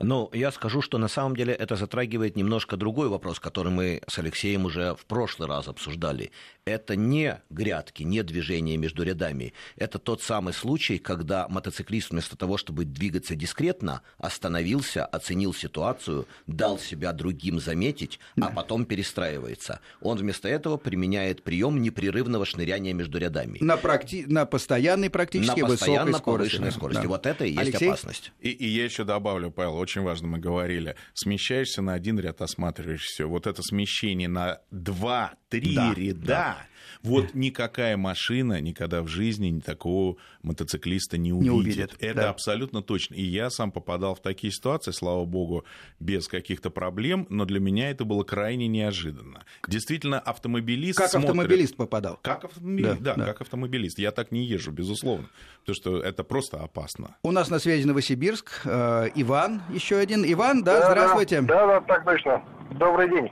Но 0.00 0.30
я 0.32 0.50
скажу, 0.50 0.80
что 0.80 0.96
на 0.96 1.08
самом 1.08 1.36
деле 1.36 1.52
это 1.52 1.76
затрагивает 1.76 2.34
немножко 2.34 2.76
другой 2.76 3.08
вопрос, 3.08 3.38
который 3.38 3.70
мы 3.70 4.02
с 4.08 4.18
Алексеем 4.18 4.64
уже 4.64 4.94
в 4.94 5.04
прошлый 5.04 5.46
раз 5.46 5.68
обсуждали. 5.68 6.32
Это 6.64 6.96
не 6.96 7.40
грядки, 7.50 8.02
не 8.02 8.22
движение 8.22 8.76
между 8.78 9.02
рядами. 9.02 9.52
Это 9.76 9.98
тот 9.98 10.22
самый 10.22 10.54
случай, 10.54 10.98
когда 10.98 11.48
мотоциклист 11.48 12.10
вместо 12.10 12.36
того, 12.36 12.56
чтобы 12.56 12.84
двигаться 12.84 13.34
дискретно, 13.34 14.02
остановился, 14.18 15.04
оценил 15.04 15.52
ситуацию, 15.52 16.26
дал 16.46 16.78
себя 16.78 17.12
другим 17.12 17.60
заметить, 17.60 18.20
а 18.40 18.50
потом 18.50 18.86
перестраивается. 18.86 19.80
Он 20.00 20.16
вместо 20.16 20.48
этого 20.48 20.78
применяет 20.78 21.42
прием 21.42 21.82
непрерывного 21.82 22.46
шныряния 22.46 22.94
между 22.94 23.18
рядами. 23.18 23.58
На, 23.60 23.76
практи... 23.76 24.24
на 24.26 24.46
постоянной 24.46 25.10
практически 25.10 25.60
на 25.60 25.66
постоянно 25.66 26.12
высокой 26.12 26.34
повышенной 26.34 26.72
скорости. 26.72 27.02
Да. 27.02 27.08
Вот 27.08 27.26
это 27.26 27.44
и 27.44 27.50
есть 27.50 27.60
Алексей? 27.60 27.88
опасность. 27.88 28.32
И, 28.40 28.50
и 28.50 28.66
я 28.66 28.84
еще 28.84 29.04
добавлю, 29.04 29.50
Павел, 29.50 29.76
очень 29.76 29.89
важно, 29.98 30.28
мы 30.28 30.38
говорили, 30.38 30.96
смещаешься 31.14 31.82
на 31.82 31.94
один 31.94 32.18
ряд, 32.20 32.40
осматриваешь 32.40 33.02
все. 33.02 33.28
Вот 33.28 33.46
это 33.46 33.62
смещение 33.62 34.28
на 34.28 34.60
два-три 34.70 35.74
да, 35.74 35.94
ряда. 35.94 36.26
Да. 36.26 36.66
Вот 37.02 37.34
никакая 37.34 37.96
машина 37.96 38.60
никогда 38.60 39.02
в 39.02 39.08
жизни 39.08 39.60
такого 39.60 40.16
мотоциклиста 40.42 41.18
не 41.18 41.32
увидит. 41.32 41.52
Не 41.52 41.58
увидит 41.58 41.96
Это 42.00 42.14
да. 42.14 42.30
абсолютно 42.30 42.82
точно. 42.82 43.14
И 43.14 43.22
я 43.22 43.50
сам 43.50 43.72
попадал 43.72 44.14
в 44.14 44.20
такие 44.20 44.52
ситуации, 44.52 44.90
слава 44.90 45.24
богу, 45.24 45.64
без 45.98 46.28
каких-то 46.28 46.70
проблем, 46.70 47.26
но 47.30 47.44
для 47.44 47.60
меня 47.60 47.90
это 47.90 48.04
было 48.04 48.22
крайне 48.22 48.68
неожиданно. 48.68 49.44
Действительно, 49.66 50.18
автомобилист 50.18 50.98
Как 50.98 51.10
смотрит... 51.10 51.30
автомобилист 51.30 51.76
попадал? 51.76 52.18
Как 52.22 52.44
автомобилист, 52.44 53.00
да, 53.00 53.14
да, 53.14 53.20
да, 53.20 53.26
как 53.26 53.40
автомобилист. 53.42 53.98
Я 53.98 54.10
так 54.10 54.30
не 54.30 54.44
езжу, 54.44 54.70
безусловно, 54.70 55.28
потому 55.60 55.74
что 55.74 56.00
это 56.00 56.24
просто 56.24 56.58
опасно. 56.58 57.16
У 57.22 57.30
нас 57.30 57.48
на 57.50 57.58
связи 57.58 57.86
Новосибирск. 57.86 58.62
Э, 58.64 59.08
Иван 59.14 59.62
еще 59.70 59.96
один. 59.96 60.24
Иван, 60.30 60.62
да, 60.62 60.80
да 60.80 60.90
здравствуйте. 60.90 61.40
Да, 61.42 61.66
да, 61.66 61.80
так 61.80 62.04
точно. 62.04 62.44
Добрый 62.78 63.08
день. 63.08 63.30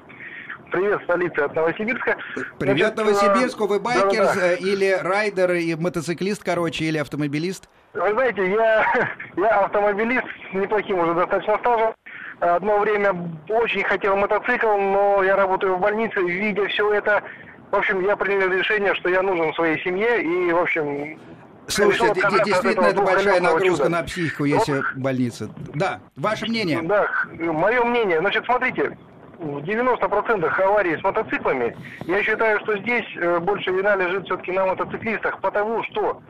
Привет, 0.71 1.01
столица 1.05 1.47
от 1.47 1.55
Новосибирска. 1.55 2.17
Привет, 2.59 2.95
Значит, 2.95 2.97
Новосибирску. 2.97 3.67
Вы 3.67 3.81
байкер 3.81 4.25
да, 4.25 4.35
да. 4.35 4.55
или 4.55 4.99
райдер, 5.01 5.53
и 5.53 5.75
мотоциклист, 5.75 6.45
короче, 6.45 6.85
или 6.85 6.99
автомобилист? 6.99 7.69
Вы 7.95 8.13
знаете, 8.13 8.51
я, 8.51 8.87
я 9.37 9.61
автомобилист 9.61 10.27
с 10.51 10.55
неплохим 10.55 10.99
уже 10.99 11.15
достаточно 11.15 11.59
стажем. 11.59 11.95
Одно 12.41 12.79
время 12.79 13.17
очень 13.49 13.83
хотел 13.83 14.17
мотоцикл, 14.17 14.77
но 14.77 15.23
я 15.23 15.37
работаю 15.37 15.77
в 15.77 15.81
больнице, 15.81 16.21
видя 16.21 16.67
все 16.67 16.93
это, 16.93 17.23
в 17.71 17.77
общем, 17.77 18.05
я 18.05 18.17
принял 18.17 18.51
решение, 18.51 18.95
что 18.95 19.09
я 19.09 19.23
нужен 19.23 19.53
своей 19.55 19.83
семье, 19.83 20.23
и, 20.23 20.53
в 20.53 20.59
общем, 20.59 21.19
Слушайте, 21.67 22.21
действительно, 22.45 22.87
это 22.87 23.03
большая 23.03 23.41
нагрузка 23.41 23.85
чуда. 23.85 23.89
на 23.89 24.03
психику, 24.03 24.45
если 24.45 24.77
вот. 24.77 24.85
больница. 24.97 25.51
Да, 25.75 26.01
ваше 26.17 26.47
мнение? 26.47 26.81
Да, 26.83 27.07
мое 27.31 27.85
мнение. 27.85 28.21
Значит, 28.21 28.45
смотрите, 28.47 28.97
в 29.38 29.59
90% 29.59 30.62
аварий 30.62 30.97
с 30.97 31.02
мотоциклами, 31.02 31.76
я 32.07 32.23
считаю, 32.23 32.59
что 32.61 32.76
здесь 32.78 33.07
э, 33.16 33.38
больше 33.38 33.71
вина 33.71 33.97
лежит 33.97 34.25
все-таки 34.25 34.52
на 34.52 34.66
мотоциклистах, 34.66 35.40
потому 35.40 35.83
что, 35.85 36.21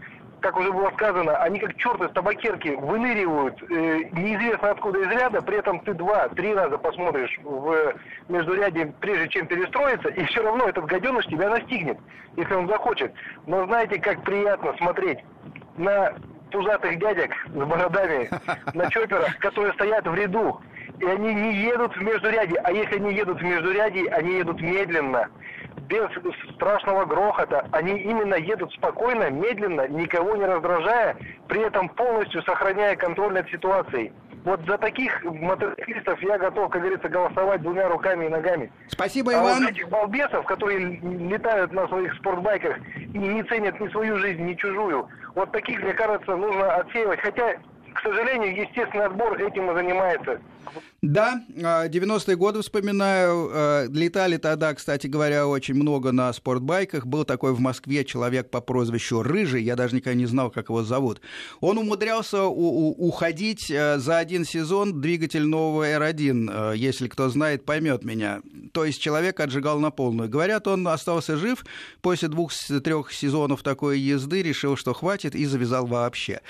как 0.40 0.56
уже 0.58 0.70
было 0.72 0.90
сказано, 0.90 1.36
они 1.38 1.58
как 1.58 1.74
черты 1.76 2.08
с 2.08 2.12
табакерки 2.12 2.68
выныривают 2.68 3.62
э, 3.62 4.00
неизвестно 4.12 4.70
откуда 4.70 5.00
из 5.00 5.08
ряда, 5.08 5.40
при 5.40 5.58
этом 5.58 5.80
ты 5.80 5.94
два-три 5.94 6.54
раза 6.54 6.76
посмотришь 6.76 7.38
в 7.42 7.94
междуряде, 8.28 8.92
прежде 9.00 9.28
чем 9.28 9.46
перестроиться, 9.46 10.08
и 10.10 10.24
все 10.24 10.42
равно 10.42 10.68
этот 10.68 10.84
гаденыш 10.84 11.24
тебя 11.26 11.48
настигнет, 11.48 11.98
если 12.36 12.54
он 12.54 12.68
захочет. 12.68 13.12
Но 13.46 13.64
знаете, 13.66 13.98
как 14.00 14.22
приятно 14.22 14.74
смотреть 14.76 15.20
на 15.78 16.12
пузатых 16.50 16.98
дядек 16.98 17.32
с 17.46 17.52
бородами, 17.52 18.28
на 18.74 18.90
чоперах, 18.90 19.38
которые 19.38 19.72
стоят 19.74 20.06
в 20.06 20.14
ряду, 20.14 20.60
и 21.00 21.04
они 21.04 21.34
не 21.34 21.54
едут 21.54 21.96
в 21.96 22.02
междуряде. 22.02 22.56
А 22.64 22.72
если 22.72 22.96
они 22.96 23.14
едут 23.14 23.40
в 23.40 23.44
междуряде, 23.44 24.08
они 24.10 24.38
едут 24.38 24.60
медленно, 24.60 25.28
без 25.88 26.08
страшного 26.54 27.04
грохота. 27.04 27.66
Они 27.72 27.98
именно 27.98 28.34
едут 28.34 28.72
спокойно, 28.74 29.30
медленно, 29.30 29.88
никого 29.88 30.36
не 30.36 30.44
раздражая, 30.44 31.16
при 31.48 31.62
этом 31.62 31.88
полностью 31.88 32.42
сохраняя 32.42 32.96
контроль 32.96 33.34
над 33.34 33.48
ситуацией. 33.50 34.12
Вот 34.44 34.60
за 34.66 34.78
таких 34.78 35.24
мотоциклистов 35.24 36.22
я 36.22 36.38
готов, 36.38 36.70
как 36.70 36.80
говорится, 36.80 37.08
голосовать 37.08 37.60
двумя 37.60 37.88
руками 37.88 38.26
и 38.26 38.28
ногами. 38.28 38.72
Спасибо, 38.86 39.32
Иван. 39.32 39.46
А 39.46 39.60
вот 39.60 39.70
этих 39.70 39.88
балбесов, 39.88 40.44
которые 40.46 40.78
летают 40.78 41.72
на 41.72 41.86
своих 41.88 42.14
спортбайках 42.14 42.78
и 42.96 43.18
не 43.18 43.42
ценят 43.42 43.78
ни 43.80 43.88
свою 43.88 44.16
жизнь, 44.18 44.42
ни 44.42 44.54
чужую, 44.54 45.08
вот 45.34 45.52
таких, 45.52 45.82
мне 45.82 45.92
кажется, 45.92 46.36
нужно 46.36 46.76
отсеивать. 46.76 47.20
Хотя 47.20 47.56
к 47.98 48.02
сожалению, 48.02 48.54
естественный 48.54 49.06
отбор 49.06 49.36
этим 49.42 49.70
и 49.70 49.74
занимается. 49.74 50.40
Да, 51.00 51.44
90-е 51.48 52.34
а, 52.34 52.36
годы 52.36 52.60
вспоминаю. 52.60 53.50
А, 53.52 53.86
летали 53.86 54.36
тогда, 54.36 54.74
кстати 54.74 55.06
говоря, 55.06 55.46
очень 55.46 55.74
много 55.74 56.10
на 56.10 56.32
спортбайках. 56.32 57.06
Был 57.06 57.24
такой 57.24 57.54
в 57.54 57.60
Москве 57.60 58.04
человек 58.04 58.50
по 58.50 58.60
прозвищу 58.60 59.22
Рыжий, 59.22 59.62
я 59.62 59.76
даже 59.76 59.94
никогда 59.94 60.18
не 60.18 60.26
знал, 60.26 60.50
как 60.50 60.70
его 60.70 60.82
зовут. 60.82 61.20
Он 61.60 61.78
умудрялся 61.78 62.42
уходить 62.46 63.70
а, 63.70 63.98
за 63.98 64.18
один 64.18 64.44
сезон 64.44 65.00
двигатель 65.00 65.44
нового 65.44 65.88
R1. 65.88 66.76
Если 66.76 67.06
кто 67.06 67.28
знает, 67.28 67.64
поймет 67.64 68.04
меня. 68.04 68.40
То 68.72 68.84
есть 68.84 69.00
человек 69.00 69.38
отжигал 69.38 69.78
на 69.78 69.92
полную. 69.92 70.28
Говорят, 70.28 70.66
он 70.66 70.86
остался 70.88 71.36
жив 71.36 71.64
после 72.00 72.26
двух-трех 72.26 73.12
сезонов 73.12 73.62
такой 73.62 74.00
езды, 74.00 74.42
решил, 74.42 74.76
что 74.76 74.94
хватит, 74.94 75.36
и 75.36 75.46
завязал 75.46 75.86
вообще. 75.86 76.40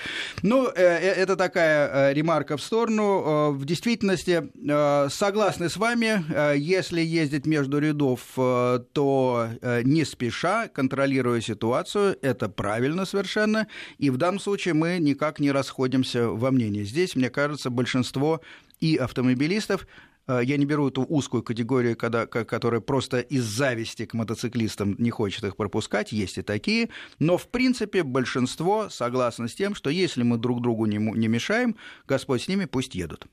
Ну, 0.41 0.67
э, 0.67 0.71
э, 0.75 1.13
это 1.13 1.35
такая 1.35 2.09
э, 2.09 2.13
ремарка 2.15 2.57
в 2.57 2.63
сторону. 2.63 3.51
В 3.51 3.65
действительности 3.65 4.38
Э, 4.41 5.07
согласны 5.09 5.69
с 5.69 5.77
вами, 5.77 6.23
э, 6.29 6.55
если 6.57 7.01
ездить 7.01 7.45
между 7.45 7.79
рядов, 7.79 8.21
э, 8.37 8.79
то 8.93 9.49
не 9.83 10.05
спеша, 10.05 10.67
контролируя 10.67 11.41
ситуацию, 11.41 12.17
это 12.21 12.49
правильно 12.49 13.05
совершенно, 13.05 13.67
и 13.97 14.09
в 14.09 14.17
данном 14.17 14.39
случае 14.39 14.73
мы 14.73 14.97
никак 14.99 15.39
не 15.39 15.51
расходимся 15.51 16.29
во 16.29 16.51
мнении. 16.51 16.83
Здесь, 16.83 17.15
мне 17.15 17.29
кажется, 17.29 17.69
большинство 17.69 18.41
и 18.79 18.95
автомобилистов 18.95 19.87
я 20.27 20.57
не 20.57 20.65
беру 20.65 20.89
эту 20.89 21.01
узкую 21.01 21.41
категорию, 21.41 21.97
когда, 21.97 22.27
которая 22.27 22.81
просто 22.81 23.19
из 23.19 23.43
зависти 23.45 24.05
к 24.05 24.13
мотоциклистам 24.13 24.95
не 24.99 25.09
хочет 25.09 25.43
их 25.43 25.55
пропускать, 25.55 26.11
есть 26.11 26.37
и 26.37 26.43
такие, 26.43 26.89
но 27.17 27.39
в 27.39 27.47
принципе 27.47 28.03
большинство 28.03 28.89
согласно 28.89 29.47
с 29.47 29.55
тем, 29.55 29.73
что 29.73 29.89
если 29.89 30.21
мы 30.21 30.37
друг 30.37 30.61
другу 30.61 30.85
не, 30.85 30.97
не 30.97 31.27
мешаем, 31.27 31.75
Господь 32.07 32.43
с 32.43 32.47
ними, 32.47 32.65
пусть 32.65 32.93
едут. 32.93 33.27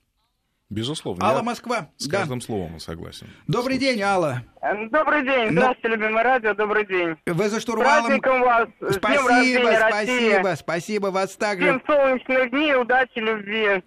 Безусловно. 0.69 1.25
Алла 1.25 1.43
Москва. 1.43 1.91
С 1.97 2.09
да. 2.09 2.19
каждым 2.19 2.41
словом 2.41 2.81
согласен. 2.81 3.29
Добрый 3.47 3.79
день, 3.79 4.03
Алла. 4.03 4.43
Добрый 4.91 5.23
день. 5.23 5.51
Ну, 5.51 5.61
Здравствуйте, 5.61 5.89
Но... 5.89 5.95
любимое 5.95 6.25
радио. 6.25 6.55
Добрый 6.55 6.87
день. 6.87 7.17
Вы 7.25 7.49
за 7.49 7.61
штурвалом. 7.61 8.21
С 8.21 8.27
вас. 8.27 8.69
Спасибо, 8.91 9.23
спасибо, 9.23 10.43
России. 10.43 10.55
спасибо 10.57 11.07
вас 11.09 11.37
также. 11.37 11.67
Всем 11.67 11.83
солнечных 11.87 12.51
дней, 12.51 12.75
удачи, 12.75 13.19
любви. 13.19 13.85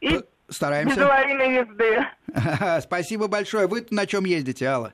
И 0.00 0.20
Стараемся. 0.48 0.96
Безаварийной 0.96 1.54
езды. 1.56 2.80
Спасибо 2.82 3.26
большое. 3.26 3.66
Вы 3.66 3.86
на 3.90 4.06
чем 4.06 4.24
ездите, 4.24 4.66
Алла? 4.66 4.92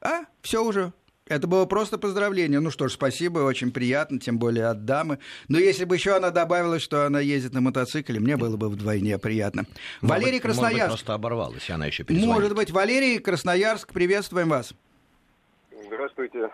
А, 0.00 0.24
все 0.42 0.62
уже. 0.62 0.92
Это 1.26 1.46
было 1.46 1.64
просто 1.64 1.96
поздравление. 1.96 2.60
Ну 2.60 2.70
что 2.70 2.86
ж, 2.88 2.92
спасибо, 2.92 3.38
очень 3.38 3.72
приятно, 3.72 4.20
тем 4.20 4.38
более 4.38 4.66
от 4.66 4.84
дамы. 4.84 5.18
Но 5.48 5.58
если 5.58 5.86
бы 5.86 5.96
еще 5.96 6.14
она 6.14 6.30
добавила, 6.30 6.78
что 6.78 7.06
она 7.06 7.18
ездит 7.20 7.54
на 7.54 7.62
мотоцикле, 7.62 8.20
мне 8.20 8.36
было 8.36 8.58
бы 8.58 8.68
вдвойне 8.68 9.18
приятно. 9.18 9.64
Может 10.02 10.16
Валерий 10.16 10.32
быть, 10.34 10.42
Красноярск. 10.42 10.72
Может 10.72 10.82
быть, 10.82 10.88
просто 10.88 11.14
оборвалась, 11.14 11.70
она 11.70 11.86
еще 11.86 12.04
перезвонит. 12.04 12.34
Может 12.34 12.54
быть, 12.54 12.70
Валерий 12.72 13.18
Красноярск, 13.20 13.94
приветствуем 13.94 14.50
вас. 14.50 14.74
Здравствуйте. 15.86 16.50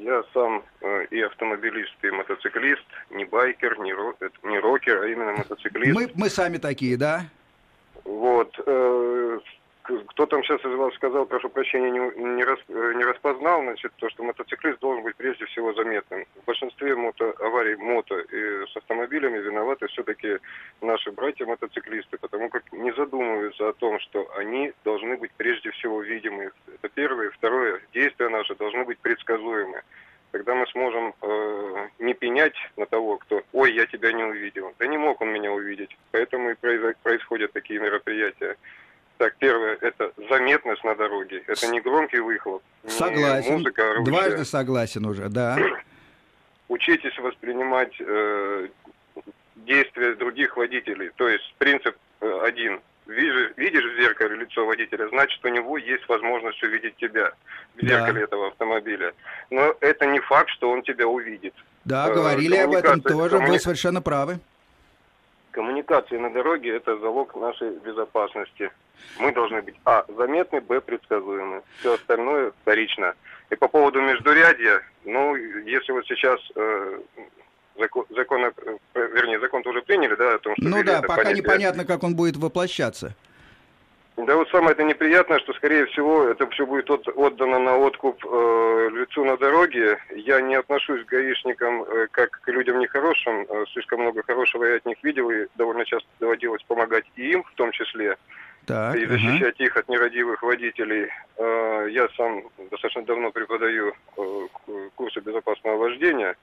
Я 0.00 0.22
сам 0.32 0.64
э, 0.80 1.04
и 1.10 1.20
автомобилист, 1.20 1.94
и 2.02 2.10
мотоциклист, 2.10 2.84
не 3.10 3.26
байкер, 3.26 3.78
не, 3.78 3.92
ро, 3.92 4.14
не 4.42 4.58
рокер, 4.58 5.02
а 5.02 5.06
именно 5.06 5.32
мотоциклист. 5.32 5.94
Мы, 5.94 6.10
мы 6.14 6.30
сами 6.30 6.56
такие, 6.56 6.96
да? 6.96 7.26
Вот. 8.04 8.58
Э, 8.66 9.38
кто 9.82 10.26
там 10.26 10.44
сейчас 10.44 10.60
из 10.64 10.74
вас 10.74 10.94
сказал, 10.94 11.26
прошу 11.26 11.48
прощения, 11.48 11.90
не, 11.90 11.98
не, 11.98 12.44
рас, 12.44 12.58
не 12.68 13.04
распознал, 13.04 13.62
значит, 13.62 13.92
то, 13.96 14.08
что 14.10 14.22
мотоциклист 14.22 14.78
должен 14.78 15.02
быть 15.02 15.16
прежде 15.16 15.44
всего 15.46 15.72
заметным. 15.72 16.24
В 16.42 16.44
большинстве 16.44 16.94
мото, 16.94 17.32
аварий 17.40 17.76
мото 17.76 18.18
и 18.18 18.66
с 18.66 18.76
автомобилями 18.76 19.38
виноваты 19.38 19.88
все-таки 19.88 20.38
наши 20.80 21.10
братья-мотоциклисты, 21.10 22.16
потому 22.18 22.48
как 22.48 22.62
не 22.72 22.92
задумываются 22.92 23.68
о 23.68 23.72
том, 23.72 23.98
что 24.00 24.30
они 24.36 24.72
должны 24.84 25.16
быть 25.16 25.32
прежде 25.36 25.70
всего 25.72 26.00
видимы. 26.00 26.52
Это 26.66 26.88
первое. 26.88 27.30
Второе, 27.30 27.80
действия 27.92 28.28
наши 28.28 28.54
должны 28.54 28.84
быть 28.84 28.98
предсказуемы. 28.98 29.82
Тогда 30.30 30.54
мы 30.54 30.66
сможем 30.68 31.14
э, 31.20 31.88
не 31.98 32.14
пенять 32.14 32.56
на 32.78 32.86
того, 32.86 33.18
кто 33.18 33.42
«Ой, 33.52 33.74
я 33.74 33.84
тебя 33.84 34.12
не 34.12 34.24
увидел». 34.24 34.72
Да 34.78 34.86
не 34.86 34.96
мог 34.96 35.20
он 35.20 35.28
меня 35.28 35.52
увидеть. 35.52 35.94
Поэтому 36.10 36.50
и 36.50 36.54
происходят 37.02 37.52
такие 37.52 37.78
мероприятия. 37.78 38.56
Так, 39.22 39.36
первое, 39.38 39.78
это 39.80 40.12
заметность 40.28 40.82
на 40.82 40.96
дороге. 40.96 41.44
Это 41.46 41.68
не 41.68 41.80
громкий 41.80 42.18
выхлоп. 42.18 42.60
Согласен. 42.88 43.50
Не 43.50 43.56
музыка, 43.58 43.90
оружие. 43.90 44.04
Дважды 44.04 44.44
согласен 44.44 45.06
уже, 45.06 45.28
да. 45.28 45.56
Учитесь 46.68 47.16
воспринимать 47.18 47.94
э, 48.00 48.66
действия 49.54 50.16
других 50.16 50.56
водителей. 50.56 51.12
То 51.14 51.28
есть 51.28 51.54
принцип 51.58 51.94
э, 52.20 52.40
один. 52.42 52.80
Видишь, 53.06 53.52
видишь 53.56 53.84
в 53.84 54.02
зеркале 54.02 54.34
лицо 54.34 54.66
водителя, 54.66 55.08
значит, 55.10 55.38
у 55.44 55.48
него 55.48 55.78
есть 55.78 56.08
возможность 56.08 56.60
увидеть 56.64 56.96
тебя 56.96 57.30
в 57.76 57.86
зеркале 57.86 58.18
да. 58.18 58.24
этого 58.24 58.48
автомобиля. 58.48 59.12
Но 59.50 59.72
это 59.78 60.04
не 60.06 60.18
факт, 60.18 60.50
что 60.50 60.68
он 60.68 60.82
тебя 60.82 61.06
увидит. 61.06 61.54
Да, 61.84 62.08
э, 62.08 62.12
говорили 62.12 62.56
об 62.56 62.72
этом 62.72 63.00
тоже, 63.00 63.36
коммуни... 63.36 63.52
вы 63.52 63.58
совершенно 63.60 64.02
правы. 64.02 64.40
Коммуникации 65.52 66.16
на 66.16 66.30
дороге– 66.30 66.74
это 66.76 66.98
залог 66.98 67.36
нашей 67.36 67.70
безопасности. 67.78 68.72
Мы 69.18 69.32
должны 69.32 69.62
быть, 69.62 69.74
а, 69.84 70.04
заметны, 70.16 70.60
б, 70.60 70.80
предсказуемы. 70.80 71.62
Все 71.78 71.94
остальное 71.94 72.52
вторично. 72.62 73.14
И 73.50 73.56
по 73.56 73.68
поводу 73.68 74.00
междурядья, 74.00 74.82
ну, 75.04 75.36
если 75.36 75.92
вот 75.92 76.06
сейчас 76.06 76.40
э, 76.56 76.98
закон, 77.78 78.06
закон, 78.10 78.52
вернее, 78.94 79.40
закон 79.40 79.62
уже 79.66 79.82
приняли, 79.82 80.14
да, 80.14 80.34
о 80.34 80.38
том, 80.38 80.54
что... 80.58 80.68
Ну 80.68 80.82
да, 80.82 81.02
пока 81.02 81.16
понятие... 81.16 81.42
непонятно, 81.42 81.84
как 81.84 82.02
он 82.02 82.16
будет 82.16 82.36
воплощаться. 82.36 83.14
Да 84.16 84.36
вот 84.36 84.48
самое 84.50 84.72
это 84.72 84.84
неприятное, 84.84 85.38
что, 85.38 85.54
скорее 85.54 85.86
всего, 85.86 86.24
это 86.24 86.46
все 86.50 86.66
будет 86.66 86.90
от, 86.90 87.08
отдано 87.08 87.58
на 87.58 87.78
откуп 87.78 88.22
э, 88.24 88.88
лицу 88.92 89.24
на 89.24 89.38
дороге. 89.38 89.98
Я 90.14 90.42
не 90.42 90.54
отношусь 90.54 91.02
к 91.04 91.08
гаишникам 91.08 91.82
э, 91.82 92.08
как 92.10 92.30
к 92.42 92.48
людям 92.48 92.78
нехорошим. 92.78 93.46
Э, 93.48 93.64
слишком 93.72 94.02
много 94.02 94.22
хорошего 94.22 94.64
я 94.64 94.76
от 94.76 94.84
них 94.84 95.02
видел, 95.02 95.30
и 95.30 95.46
довольно 95.56 95.86
часто 95.86 96.06
доводилось 96.20 96.62
помогать 96.64 97.06
и 97.16 97.32
им 97.32 97.42
в 97.42 97.52
том 97.54 97.72
числе. 97.72 98.18
Так, 98.66 98.96
и 98.96 99.06
защищать 99.06 99.60
uh 99.60 99.64
их 99.64 99.76
от 99.76 99.88
нерадивых 99.88 100.42
водителей. 100.42 101.08
Э, 101.36 101.88
я 101.90 102.08
сам 102.16 102.44
достаточно 102.70 103.02
давно 103.02 103.32
преподаю 103.32 103.92
э, 104.16 104.22
курсы 104.94 105.20
безопасного 105.20 105.76
вождения. 105.76 106.36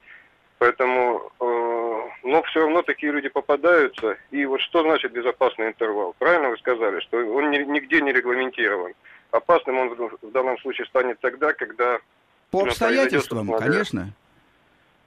Поэтому, 0.58 1.32
э, 1.40 2.02
но 2.24 2.44
все 2.44 2.60
равно 2.60 2.82
такие 2.82 3.14
люди 3.14 3.30
попадаются. 3.30 4.18
И 4.32 4.46
вот 4.46 4.60
что 4.60 4.82
значит 4.82 5.14
безопасный 5.14 5.70
интервал? 5.70 6.14
Правильно 6.20 6.50
вы 6.50 6.58
сказали, 6.58 7.00
что 7.00 7.18
он 7.18 7.50
нигде 7.52 8.02
не 8.02 8.12
регламентирован. 8.12 8.94
Опасным 9.32 9.78
он 9.78 9.90
в 10.22 10.32
данном 10.32 10.58
случае 10.60 10.88
станет 10.88 11.20
тогда, 11.22 11.54
когда... 11.54 12.00
По 12.52 12.64
обстоятельствам, 12.64 13.50
конечно. 13.54 14.14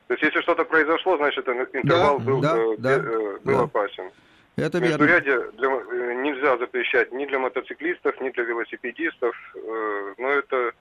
То 0.07 0.15
есть, 0.15 0.23
если 0.25 0.41
что-то 0.41 0.65
произошло, 0.65 1.17
значит, 1.17 1.47
интервал 1.49 2.19
да, 2.19 2.25
был, 2.25 2.41
да, 2.41 2.57
э, 2.57 2.75
да, 2.79 2.91
э, 2.93 3.39
был 3.45 3.57
да. 3.59 3.63
опасен. 3.65 4.11
Это 4.57 4.81
Междурядье 4.81 5.51
для, 5.53 5.69
э, 5.69 6.15
нельзя 6.23 6.59
запрещать 6.59 7.13
ни 7.13 7.25
для 7.25 7.39
мотоциклистов, 7.39 8.21
ни 8.21 8.31
для 8.31 8.45
велосипедистов. 8.45 9.35
Э, 9.55 10.15
но 10.19 10.29
это 10.29 10.73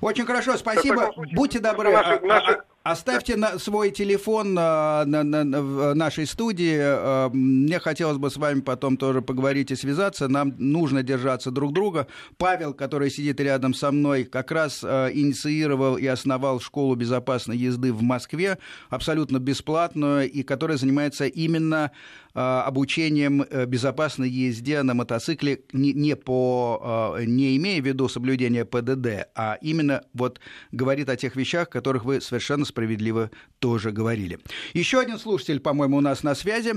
очень 0.00 0.26
хорошо, 0.26 0.56
спасибо. 0.56 1.10
Случае, 1.12 1.36
Будьте 1.36 1.58
добры. 1.60 1.92
Наши, 1.92 2.20
а, 2.22 2.26
наши... 2.26 2.62
Оставьте 2.90 3.36
на 3.36 3.58
свой 3.58 3.90
телефон 3.90 4.54
на, 4.54 5.04
на, 5.04 5.22
на, 5.22 5.62
в 5.62 5.94
нашей 5.94 6.26
студии. 6.26 6.78
А, 6.80 7.28
мне 7.28 7.78
хотелось 7.78 8.16
бы 8.16 8.30
с 8.30 8.38
вами 8.38 8.60
потом 8.60 8.96
тоже 8.96 9.20
поговорить 9.20 9.70
и 9.70 9.76
связаться. 9.76 10.26
Нам 10.28 10.54
нужно 10.56 11.02
держаться 11.02 11.50
друг 11.50 11.74
друга. 11.74 12.06
Павел, 12.38 12.72
который 12.72 13.10
сидит 13.10 13.40
рядом 13.40 13.74
со 13.74 13.92
мной, 13.92 14.24
как 14.24 14.50
раз 14.52 14.82
инициировал 14.82 15.98
и 15.98 16.06
основал 16.06 16.60
школу 16.60 16.94
безопасной 16.94 17.58
езды 17.58 17.92
в 17.92 18.00
Москве, 18.02 18.56
абсолютно 18.88 19.38
бесплатную, 19.38 20.30
и 20.30 20.42
которая 20.42 20.78
занимается 20.78 21.26
именно 21.26 21.90
обучением 22.34 23.42
э, 23.42 23.66
безопасной 23.66 24.28
езде 24.28 24.82
на 24.82 24.94
мотоцикле 24.94 25.62
не, 25.72 25.92
не, 25.92 26.14
по, 26.14 27.16
не 27.26 27.56
имея 27.56 27.82
в 27.82 27.86
виду 27.86 28.08
соблюдение 28.08 28.64
ПДД, 28.64 29.28
а 29.34 29.58
именно 29.60 30.02
вот 30.14 30.38
говорит 30.70 31.08
о 31.08 31.16
тех 31.16 31.34
вещах, 31.34 31.68
которых 31.68 32.04
вы 32.04 32.20
совершенно 32.20 32.64
справедливо 32.78 33.30
тоже 33.58 33.90
говорили. 33.90 34.38
Еще 34.72 35.00
один 35.00 35.18
слушатель, 35.18 35.58
по-моему, 35.58 35.96
у 35.96 36.00
нас 36.00 36.22
на 36.22 36.36
связи. 36.36 36.74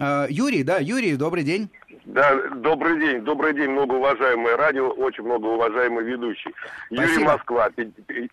А, 0.00 0.26
Юрий, 0.30 0.62
да, 0.62 0.78
Юрий, 0.78 1.16
добрый 1.16 1.44
день. 1.44 1.68
Да, 2.06 2.34
добрый 2.56 2.98
день, 2.98 3.20
добрый 3.20 3.52
день, 3.54 3.68
многоуважаемое 3.70 4.56
радио, 4.56 4.88
очень 4.88 5.24
многоуважаемый 5.24 6.04
ведущий. 6.04 6.50
Спасибо. 6.86 7.12
Юрий 7.12 7.24
Москва, 7.24 7.68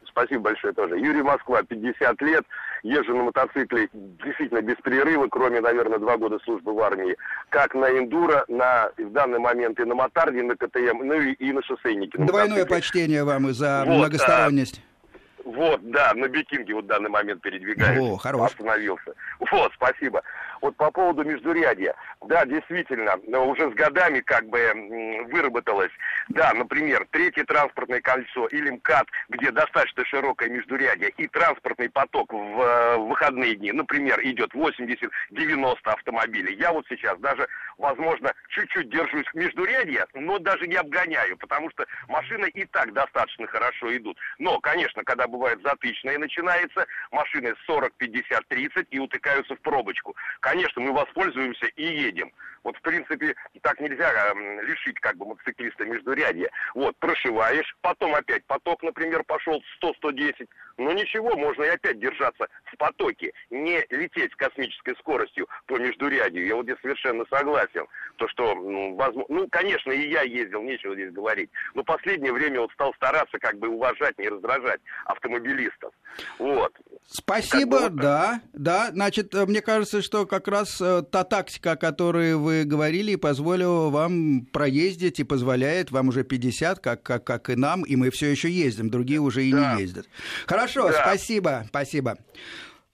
спасибо 0.08 0.42
большое 0.42 0.74
тоже. 0.74 0.98
Юрий 0.98 1.22
Москва, 1.22 1.62
50 1.62 2.22
лет, 2.22 2.46
езжу 2.84 3.16
на 3.16 3.24
мотоцикле 3.24 3.90
действительно 3.94 4.62
без 4.62 4.78
перерыва, 4.78 5.28
кроме, 5.30 5.60
наверное, 5.60 6.00
два 6.00 6.18
года 6.18 6.40
службы 6.46 6.74
в 6.74 6.80
армии. 6.80 7.18
Как 7.50 7.76
на 7.76 7.90
эндуро, 7.90 8.46
на, 8.48 8.92
в 8.98 9.12
данный 9.12 9.40
момент 9.40 9.78
и 9.80 9.84
на 9.84 9.94
мотарде, 9.94 10.42
на 10.42 10.56
КТМ, 10.56 11.04
ну 11.04 11.14
и, 11.16 11.34
и 11.34 11.52
на 11.52 11.62
шоссейнике. 11.64 12.18
На 12.18 12.28
Двойное 12.28 12.60
мотоцикле. 12.60 12.76
почтение 12.78 13.24
вам 13.26 13.50
и 13.50 13.52
за 13.52 13.84
вот, 13.86 13.98
многосторонность. 13.98 14.82
А, 14.86 14.89
вот, 15.46 15.82
да, 15.92 16.14
на 16.14 16.28
бикинге 16.28 16.74
вот 16.74 16.86
в 16.86 16.88
данный 16.88 17.10
момент 17.10 17.42
передвигаюсь. 17.42 18.00
О, 18.00 18.18
хорош. 18.18 18.52
Остановился. 18.52 19.14
Вот, 19.52 19.72
спасибо. 19.76 20.22
Вот 20.62 20.76
по 20.76 20.92
поводу 20.92 21.24
междурядья. 21.24 21.96
Да, 22.22 22.46
действительно, 22.46 23.16
уже 23.40 23.72
с 23.72 23.74
годами 23.74 24.20
как 24.20 24.46
бы 24.48 25.26
выработалось. 25.30 25.92
Да, 26.30 26.54
например, 26.54 27.08
третье 27.12 27.44
транспортное 27.46 28.02
кольцо 28.02 28.48
или 28.48 28.72
МКАД, 28.72 29.08
где 29.30 29.52
достаточно 29.52 30.04
широкое 30.06 30.50
междурядье, 30.50 31.10
и 31.18 31.28
транспортный 31.28 31.90
поток 31.90 32.34
в 32.34 32.62
э, 32.62 32.98
выходные 32.98 33.56
дни, 33.56 33.72
например, 33.72 34.20
идет 34.24 34.54
80-90 34.54 35.78
автомобилей. 35.84 36.56
Я 36.56 36.74
вот 36.74 36.86
сейчас 36.90 37.18
даже, 37.20 37.48
возможно, 37.78 38.34
чуть-чуть 38.50 38.90
держусь 38.90 39.28
в 39.28 39.36
междурядье, 39.36 40.06
но 40.14 40.40
даже 40.40 40.68
не 40.68 40.76
обгоняю, 40.76 41.38
потому 41.38 41.70
что 41.72 41.86
машины 42.08 42.50
и 42.50 42.66
так 42.66 42.94
достаточно 42.94 43.48
хорошо 43.48 43.96
идут. 43.96 44.18
Но, 44.40 44.60
конечно, 44.60 45.04
когда 45.04 45.28
бывает 45.28 45.60
затычное 45.64 46.18
начинается, 46.18 46.86
машины 47.12 47.54
40, 47.66 47.94
50, 47.94 48.48
30 48.48 48.88
и 48.92 49.00
утыкаются 49.00 49.56
в 49.56 49.62
пробочку 49.62 50.16
конечно, 50.50 50.82
мы 50.82 50.94
воспользуемся 50.94 51.68
и 51.76 51.84
едем. 51.84 52.32
Вот, 52.64 52.76
в 52.78 52.82
принципе, 52.82 53.36
так 53.62 53.80
нельзя 53.80 54.12
э, 54.12 54.62
лишить 54.64 55.00
как 55.00 55.16
бы 55.16 55.26
мотоциклиста 55.26 55.86
междурядья. 55.86 56.50
Вот, 56.76 56.96
прошиваешь, 56.98 57.76
потом 57.82 58.16
опять 58.16 58.46
поток, 58.46 58.84
например, 58.84 59.24
пошел 59.24 59.62
100-110. 59.82 60.48
Ну 60.78 60.92
ничего, 60.94 61.36
можно 61.36 61.64
и 61.64 61.70
опять 61.70 62.00
держаться 62.00 62.48
в 62.66 62.78
потоке, 62.78 63.34
не 63.50 63.86
лететь 63.90 64.32
с 64.32 64.36
космической 64.36 64.96
скоростью 64.96 65.48
по 65.68 65.78
междурядью. 65.78 66.46
Я 66.46 66.56
вот 66.56 66.64
здесь 66.64 66.78
совершенно 66.82 67.26
согласен. 67.30 67.86
То, 68.16 68.28
что, 68.30 68.56
ну, 68.56 68.96
возможно, 68.96 69.36
ну, 69.36 69.48
конечно, 69.50 69.92
и 69.92 70.10
я 70.10 70.22
ездил, 70.22 70.62
нечего 70.62 70.96
здесь 70.96 71.12
говорить. 71.12 71.50
Но 71.74 71.84
последнее 71.84 72.32
время 72.32 72.62
вот 72.62 72.72
стал 72.72 72.94
стараться 72.96 73.38
как 73.40 73.58
бы 73.58 73.68
уважать, 73.68 74.18
не 74.18 74.30
раздражать 74.30 74.80
автомобилистов. 75.06 75.94
Вот. 76.38 76.74
Спасибо, 77.08 77.90
да, 77.90 78.42
да. 78.54 78.90
Значит, 78.92 79.34
э, 79.36 79.46
мне 79.46 79.62
кажется, 79.62 80.02
что 80.02 80.26
как 80.26 80.39
раз 80.48 80.80
э, 80.82 81.04
та 81.12 81.24
тактика, 81.24 81.76
которую 81.76 82.40
вы 82.40 82.64
говорили, 82.64 83.16
позволила 83.16 83.90
вам 83.90 84.46
проездить 84.52 85.20
и 85.20 85.24
позволяет 85.24 85.92
вам 85.92 86.10
уже 86.10 86.24
50, 86.24 86.80
как, 86.80 87.04
как, 87.04 87.24
как 87.24 87.50
и 87.50 87.56
нам, 87.56 87.84
и 87.84 87.96
мы 87.96 88.10
все 88.10 88.28
еще 88.28 88.50
ездим, 88.50 88.90
другие 88.90 89.20
уже 89.20 89.46
и 89.46 89.52
да. 89.52 89.76
не 89.76 89.82
ездят. 89.82 90.08
Хорошо, 90.48 90.90
да. 90.90 91.02
спасибо, 91.02 91.66
спасибо. 91.70 92.18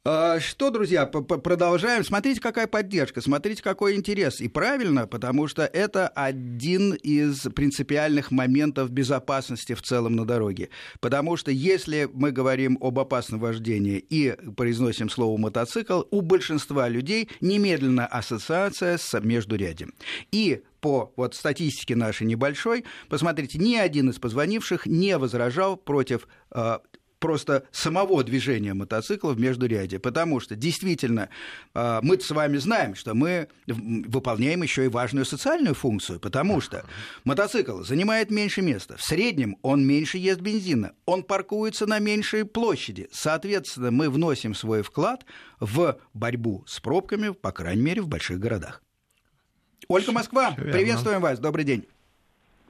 А, 0.08 0.40
что, 0.40 0.70
друзья, 0.70 1.08
продолжаем. 1.08 2.04
Смотрите, 2.04 2.40
какая 2.40 2.68
поддержка, 2.68 3.22
смотрите, 3.22 3.64
какой 3.64 3.96
интерес. 3.96 4.40
И 4.40 4.48
правильно, 4.48 5.08
потому 5.08 5.48
что 5.48 5.64
это 5.64 6.08
один 6.10 6.94
из 6.94 7.40
принципиальных 7.56 8.30
моментов 8.30 8.92
безопасности 8.92 9.74
в 9.74 9.82
целом 9.82 10.16
на 10.16 10.24
дороге. 10.24 10.70
Потому 11.00 11.38
что 11.38 11.50
если 11.50 12.08
мы 12.14 12.32
говорим 12.32 12.78
об 12.82 13.00
опасном 13.00 13.40
вождении 13.40 13.98
и 13.98 14.36
произносим 14.56 15.10
слово 15.10 15.40
мотоцикл, 15.40 16.04
у 16.12 16.22
большинства 16.22 16.88
людей 16.88 17.28
немедленно 17.42 18.06
ассоциация 18.06 19.00
с 19.00 19.20
междурядем. 19.20 19.96
И 20.32 20.62
по 20.82 21.14
вот 21.16 21.34
статистике 21.34 21.96
нашей 21.96 22.28
небольшой, 22.28 22.86
посмотрите, 23.10 23.58
ни 23.58 23.76
один 23.76 24.12
из 24.12 24.20
позвонивших 24.20 24.86
не 24.86 25.18
возражал 25.18 25.78
против 25.78 26.28
а, 26.52 26.82
просто 27.20 27.64
самого 27.72 28.24
движения 28.24 28.74
мотоцикла 28.74 29.32
в 29.32 29.40
междуряде, 29.40 30.00
потому 30.00 30.40
что 30.40 30.56
действительно 30.56 31.30
а, 31.74 32.00
мы 32.02 32.20
с 32.20 32.30
вами 32.32 32.58
знаем, 32.58 32.96
что 32.96 33.14
мы 33.14 33.48
выполняем 33.68 34.64
еще 34.64 34.86
и 34.86 34.90
важную 34.90 35.26
социальную 35.26 35.76
функцию, 35.76 36.20
потому 36.20 36.62
что 36.62 36.86
мотоцикл 37.24 37.82
занимает 37.82 38.32
меньше 38.32 38.62
места, 38.62 38.98
в 38.98 39.04
среднем 39.04 39.58
он 39.62 39.86
меньше 39.86 40.18
ест 40.18 40.42
бензина, 40.42 40.94
он 41.06 41.24
паркуется 41.24 41.86
на 41.86 42.00
меньшей 42.00 42.46
площади, 42.46 43.10
соответственно, 43.12 43.92
мы 43.92 44.10
вносим 44.10 44.54
свой 44.54 44.82
вклад 44.82 45.26
в 45.60 46.00
борьбу 46.14 46.64
с 46.68 46.80
пробками, 46.80 47.30
по 47.30 47.52
крайней 47.52 47.82
мере, 47.82 48.02
в 48.02 48.08
больших 48.08 48.40
городах. 48.40 48.82
Ольга 49.88 50.12
Москва, 50.12 50.52
приветствуем 50.52 51.22
вас, 51.22 51.40
добрый 51.40 51.64
день. 51.66 51.88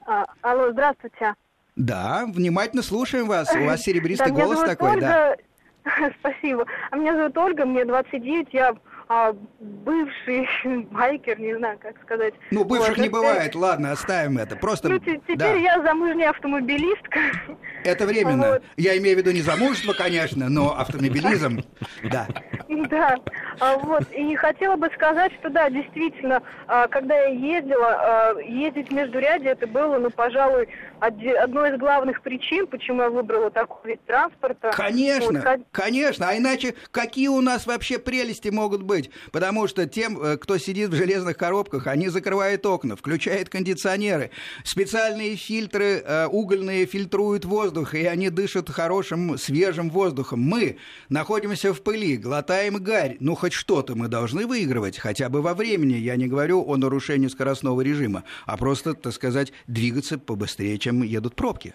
А, 0.06 0.24
алло, 0.42 0.70
здравствуйте. 0.72 1.34
Да, 1.76 2.24
внимательно 2.26 2.82
слушаем 2.82 3.26
вас. 3.26 3.54
У 3.54 3.64
вас 3.64 3.80
серебристый 3.82 4.32
голос 4.32 4.60
такой, 4.60 4.98
да. 5.00 5.36
Спасибо. 6.20 6.66
А 6.90 6.96
меня 6.96 7.14
зовут 7.14 7.36
Ольга, 7.38 7.64
мне 7.64 7.84
29, 7.84 8.48
я 8.52 8.74
а, 9.08 9.34
бывший 9.60 10.48
байкер, 10.90 11.38
не 11.38 11.56
знаю, 11.56 11.78
как 11.78 12.00
сказать. 12.02 12.34
Ну, 12.50 12.64
бывших 12.64 12.90
вот, 12.90 12.98
не 12.98 13.04
это... 13.04 13.12
бывает, 13.12 13.54
ладно, 13.54 13.92
оставим 13.92 14.38
это. 14.38 14.56
Просто... 14.56 14.88
Ну, 14.88 14.98
теперь 14.98 15.36
да. 15.36 15.52
я 15.52 15.80
замужняя 15.82 16.30
автомобилистка. 16.30 17.20
Это 17.84 18.04
временно. 18.04 18.52
Вот. 18.54 18.62
Я 18.76 18.96
имею 18.98 19.16
в 19.16 19.20
виду 19.20 19.30
не 19.30 19.42
замужество, 19.42 19.92
конечно, 19.92 20.48
но 20.48 20.76
автомобилизм, 20.76 21.62
да. 22.10 22.26
Да, 22.68 23.14
а, 23.60 23.78
вот, 23.78 24.10
и 24.10 24.34
хотела 24.34 24.74
бы 24.74 24.90
сказать, 24.94 25.32
что 25.38 25.50
да, 25.50 25.70
действительно, 25.70 26.42
а, 26.66 26.88
когда 26.88 27.16
я 27.16 27.28
ездила, 27.28 27.88
а, 27.88 28.40
ездить 28.40 28.90
между 28.90 29.20
ряде, 29.20 29.50
это 29.50 29.68
было, 29.68 29.98
ну, 29.98 30.10
пожалуй, 30.10 30.68
одной 30.98 31.70
из 31.70 31.78
главных 31.78 32.22
причин, 32.22 32.66
почему 32.66 33.02
я 33.02 33.10
выбрала 33.10 33.50
такой 33.50 33.92
вид 33.92 34.00
транспорта. 34.06 34.72
Конечно, 34.74 35.42
вот, 35.42 35.60
конечно, 35.70 36.28
а 36.28 36.36
иначе 36.36 36.74
какие 36.90 37.28
у 37.28 37.40
нас 37.40 37.66
вообще 37.66 37.98
прелести 37.98 38.48
могут 38.48 38.82
быть? 38.82 38.95
Потому 39.32 39.68
что 39.68 39.86
тем, 39.86 40.20
э, 40.20 40.36
кто 40.36 40.58
сидит 40.58 40.90
в 40.90 40.96
железных 40.96 41.36
коробках, 41.36 41.86
они 41.86 42.08
закрывают 42.08 42.64
окна, 42.66 42.96
включают 42.96 43.48
кондиционеры, 43.48 44.30
специальные 44.64 45.36
фильтры 45.36 46.02
э, 46.04 46.26
угольные 46.26 46.86
фильтруют 46.86 47.44
воздух, 47.44 47.94
и 47.94 48.04
они 48.04 48.30
дышат 48.30 48.70
хорошим, 48.70 49.38
свежим 49.38 49.90
воздухом. 49.90 50.40
Мы 50.40 50.78
находимся 51.08 51.72
в 51.72 51.82
пыли, 51.82 52.16
глотаем 52.16 52.76
гарь. 52.76 53.16
Ну, 53.20 53.34
хоть 53.34 53.52
что-то 53.52 53.94
мы 53.94 54.08
должны 54.08 54.46
выигрывать, 54.46 54.98
хотя 54.98 55.28
бы 55.28 55.42
во 55.42 55.54
времени. 55.54 55.94
Я 55.94 56.16
не 56.16 56.26
говорю 56.26 56.64
о 56.66 56.76
нарушении 56.76 57.28
скоростного 57.28 57.80
режима, 57.80 58.24
а 58.44 58.56
просто, 58.56 58.94
так 58.94 59.12
сказать, 59.12 59.52
двигаться 59.66 60.18
побыстрее, 60.18 60.78
чем 60.78 61.02
едут 61.02 61.34
пробки. 61.34 61.74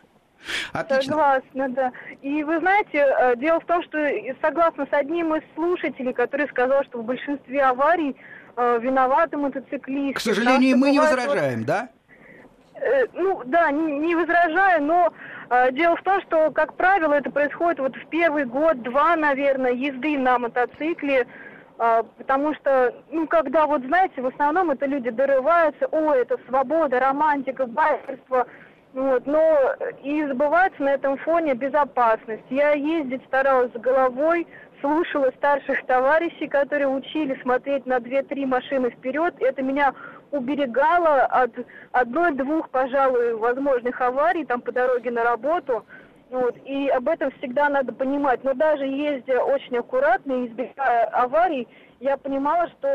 Отлично. 0.73 1.13
Согласна, 1.13 1.69
да. 1.69 1.91
И 2.21 2.43
вы 2.43 2.59
знаете, 2.59 2.97
э, 2.97 3.35
дело 3.37 3.59
в 3.59 3.65
том, 3.65 3.83
что 3.83 3.97
согласно 4.41 4.85
с 4.85 4.93
одним 4.93 5.35
из 5.35 5.43
слушателей, 5.55 6.13
который 6.13 6.47
сказал, 6.49 6.83
что 6.85 6.99
в 6.99 7.05
большинстве 7.05 7.61
аварий 7.63 8.15
э, 8.55 8.79
виноваты 8.81 9.37
мотоциклисты. 9.37 10.13
К 10.13 10.19
сожалению, 10.19 10.77
мы 10.77 10.91
не 10.91 10.99
возражаем, 10.99 11.59
вот, 11.59 11.67
да? 11.67 11.89
Э, 12.75 13.05
ну, 13.13 13.41
да, 13.45 13.71
не, 13.71 13.99
не 13.99 14.15
возражаю, 14.15 14.83
но 14.83 15.13
э, 15.49 15.71
дело 15.73 15.95
в 15.95 16.03
том, 16.03 16.21
что, 16.21 16.51
как 16.51 16.75
правило, 16.75 17.13
это 17.13 17.29
происходит 17.29 17.79
вот 17.79 17.95
в 17.95 18.07
первый 18.07 18.45
год-два, 18.45 19.15
наверное, 19.15 19.71
езды 19.71 20.17
на 20.17 20.39
мотоцикле, 20.39 21.27
э, 21.77 22.03
потому 22.17 22.55
что, 22.55 22.95
ну, 23.11 23.27
когда, 23.27 23.67
вот 23.67 23.83
знаете, 23.83 24.21
в 24.21 24.27
основном 24.27 24.71
это 24.71 24.85
люди 24.85 25.11
дорываются, 25.11 25.87
о, 25.87 26.13
это 26.13 26.37
свобода, 26.47 26.99
романтика, 26.99 27.67
байкерство– 27.67 28.47
вот, 28.93 29.25
но 29.25 29.73
и 30.03 30.23
забывается 30.25 30.81
на 30.83 30.89
этом 30.89 31.17
фоне 31.17 31.53
безопасность. 31.53 32.43
Я 32.49 32.71
ездить 32.71 33.23
старалась 33.25 33.71
с 33.71 33.79
головой, 33.79 34.47
слушала 34.81 35.31
старших 35.37 35.85
товарищей, 35.85 36.47
которые 36.47 36.89
учили 36.89 37.39
смотреть 37.41 37.85
на 37.85 37.99
две-три 37.99 38.45
машины 38.45 38.89
вперед. 38.89 39.35
Это 39.39 39.61
меня 39.61 39.93
уберегало 40.31 41.23
от 41.23 41.51
одной-двух, 41.93 42.69
пожалуй, 42.69 43.35
возможных 43.35 44.01
аварий 44.01 44.43
там 44.43 44.59
по 44.59 44.71
дороге 44.71 45.11
на 45.11 45.23
работу. 45.23 45.85
Вот, 46.29 46.55
и 46.65 46.87
об 46.89 47.09
этом 47.09 47.31
всегда 47.31 47.69
надо 47.69 47.93
понимать. 47.93 48.43
Но 48.43 48.53
даже 48.53 48.85
ездя 48.85 49.43
очень 49.43 49.77
аккуратно 49.77 50.31
и 50.31 50.47
избегая 50.47 51.05
аварий, 51.07 51.67
я 52.01 52.17
понимала, 52.17 52.67
что 52.79 52.87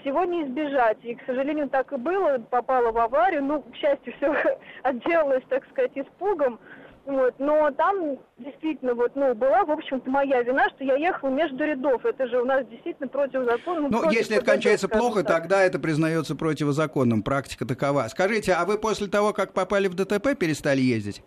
всего 0.00 0.24
не 0.24 0.44
избежать. 0.44 0.98
И, 1.02 1.16
к 1.16 1.26
сожалению, 1.26 1.68
так 1.68 1.92
и 1.92 1.96
было. 1.96 2.38
Попала 2.48 2.92
в 2.92 2.98
аварию. 2.98 3.42
Ну, 3.44 3.60
к 3.60 3.74
счастью, 3.74 4.14
все 4.16 4.32
отделалось, 4.84 5.42
так 5.48 5.64
сказать, 5.70 5.90
испугом. 5.96 6.60
Вот. 7.04 7.34
Но 7.38 7.72
там 7.72 8.18
действительно 8.38 8.94
вот, 8.94 9.16
ну, 9.16 9.34
была, 9.34 9.64
в 9.64 9.72
общем-то, 9.72 10.08
моя 10.08 10.40
вина, 10.42 10.68
что 10.70 10.84
я 10.84 10.94
ехала 10.94 11.30
между 11.30 11.64
рядов. 11.64 12.04
Это 12.04 12.28
же 12.28 12.40
у 12.40 12.44
нас 12.44 12.64
действительно 12.68 13.08
противозаконно. 13.08 13.88
Ну, 13.88 14.00
против 14.00 14.12
если 14.16 14.36
это 14.36 14.46
кончается 14.46 14.88
плохо, 14.88 15.24
так. 15.24 15.42
тогда 15.42 15.64
это 15.64 15.80
признается 15.80 16.36
противозаконным. 16.36 17.24
Практика 17.24 17.66
такова. 17.66 18.06
Скажите, 18.08 18.52
а 18.52 18.64
вы 18.64 18.78
после 18.78 19.08
того, 19.08 19.32
как 19.32 19.52
попали 19.52 19.88
в 19.88 19.94
ДТП, 19.94 20.38
перестали 20.38 20.80
ездить? 20.80 21.24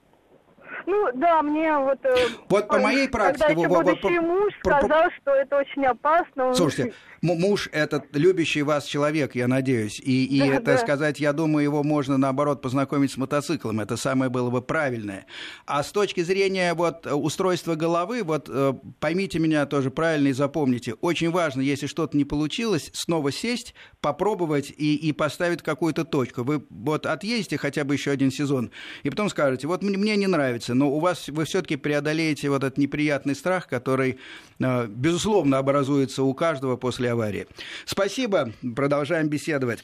Ну, 0.86 1.10
да, 1.16 1.42
мне 1.42 1.78
вот... 1.78 1.98
Э, 2.04 2.16
вот 2.48 2.68
по 2.68 2.78
моей 2.78 3.10
практике... 3.10 3.48
Когда 3.48 3.62
еще 3.62 3.70
будущий 3.70 4.20
муж 4.20 4.54
сказал, 4.60 5.10
что 5.20 5.32
это 5.32 5.58
очень 5.58 5.86
опасно. 5.86 6.54
Слушайте, 6.54 6.94
муж 7.34 7.70
этот 7.72 8.16
любящий 8.16 8.62
вас 8.62 8.86
человек, 8.86 9.36
я 9.36 9.48
надеюсь. 9.48 10.00
И, 10.00 10.26
и 10.26 10.40
да, 10.40 10.46
это 10.48 10.66
да. 10.66 10.78
сказать, 10.78 11.20
я 11.20 11.34
думаю, 11.34 11.64
его 11.64 11.84
можно, 11.84 12.18
наоборот, 12.18 12.62
познакомить 12.62 13.12
с 13.12 13.18
мотоциклом. 13.18 13.80
Это 13.80 13.98
самое 13.98 14.30
было 14.30 14.50
бы 14.50 14.62
правильное. 14.62 15.26
А 15.66 15.84
с 15.84 15.92
точки 15.92 16.22
зрения 16.22 16.74
вот, 16.74 17.08
устройства 17.08 17.76
головы, 17.76 18.24
вот 18.24 18.48
э, 18.50 18.74
поймите 19.00 19.40
меня 19.40 19.66
тоже 19.66 19.90
правильно 19.90 20.28
и 20.28 20.34
запомните. 20.34 20.94
Очень 21.02 21.32
важно, 21.32 21.62
если 21.62 21.88
что-то 21.88 22.16
не 22.16 22.26
получилось, 22.26 22.92
снова 22.94 23.32
сесть, 23.32 23.74
попробовать 24.02 24.70
и, 24.70 24.96
и 24.96 25.12
поставить 25.12 25.62
какую-то 25.64 26.06
точку. 26.06 26.44
Вы 26.44 26.64
вот 26.70 27.06
отъездите 27.06 27.58
хотя 27.58 27.84
бы 27.84 27.96
еще 27.96 28.12
один 28.12 28.32
сезон, 28.32 28.72
и 29.04 29.10
потом 29.10 29.30
скажете, 29.30 29.68
вот 29.68 29.82
мне 29.82 30.16
не 30.16 30.28
нравится, 30.28 30.74
но 30.74 30.92
у 30.92 31.00
вас 31.00 31.28
вы 31.30 31.46
все-таки 31.46 31.76
преодолеете 31.76 32.50
вот 32.50 32.64
этот 32.64 32.78
неприятный 32.78 33.36
страх, 33.36 33.68
который, 33.68 34.20
э, 34.60 34.88
безусловно, 34.88 35.58
образуется 35.58 36.24
у 36.24 36.34
каждого 36.34 36.78
после 36.78 37.15
аварии. 37.16 37.48
Спасибо, 37.86 38.52
продолжаем 38.76 39.28
беседовать. 39.28 39.84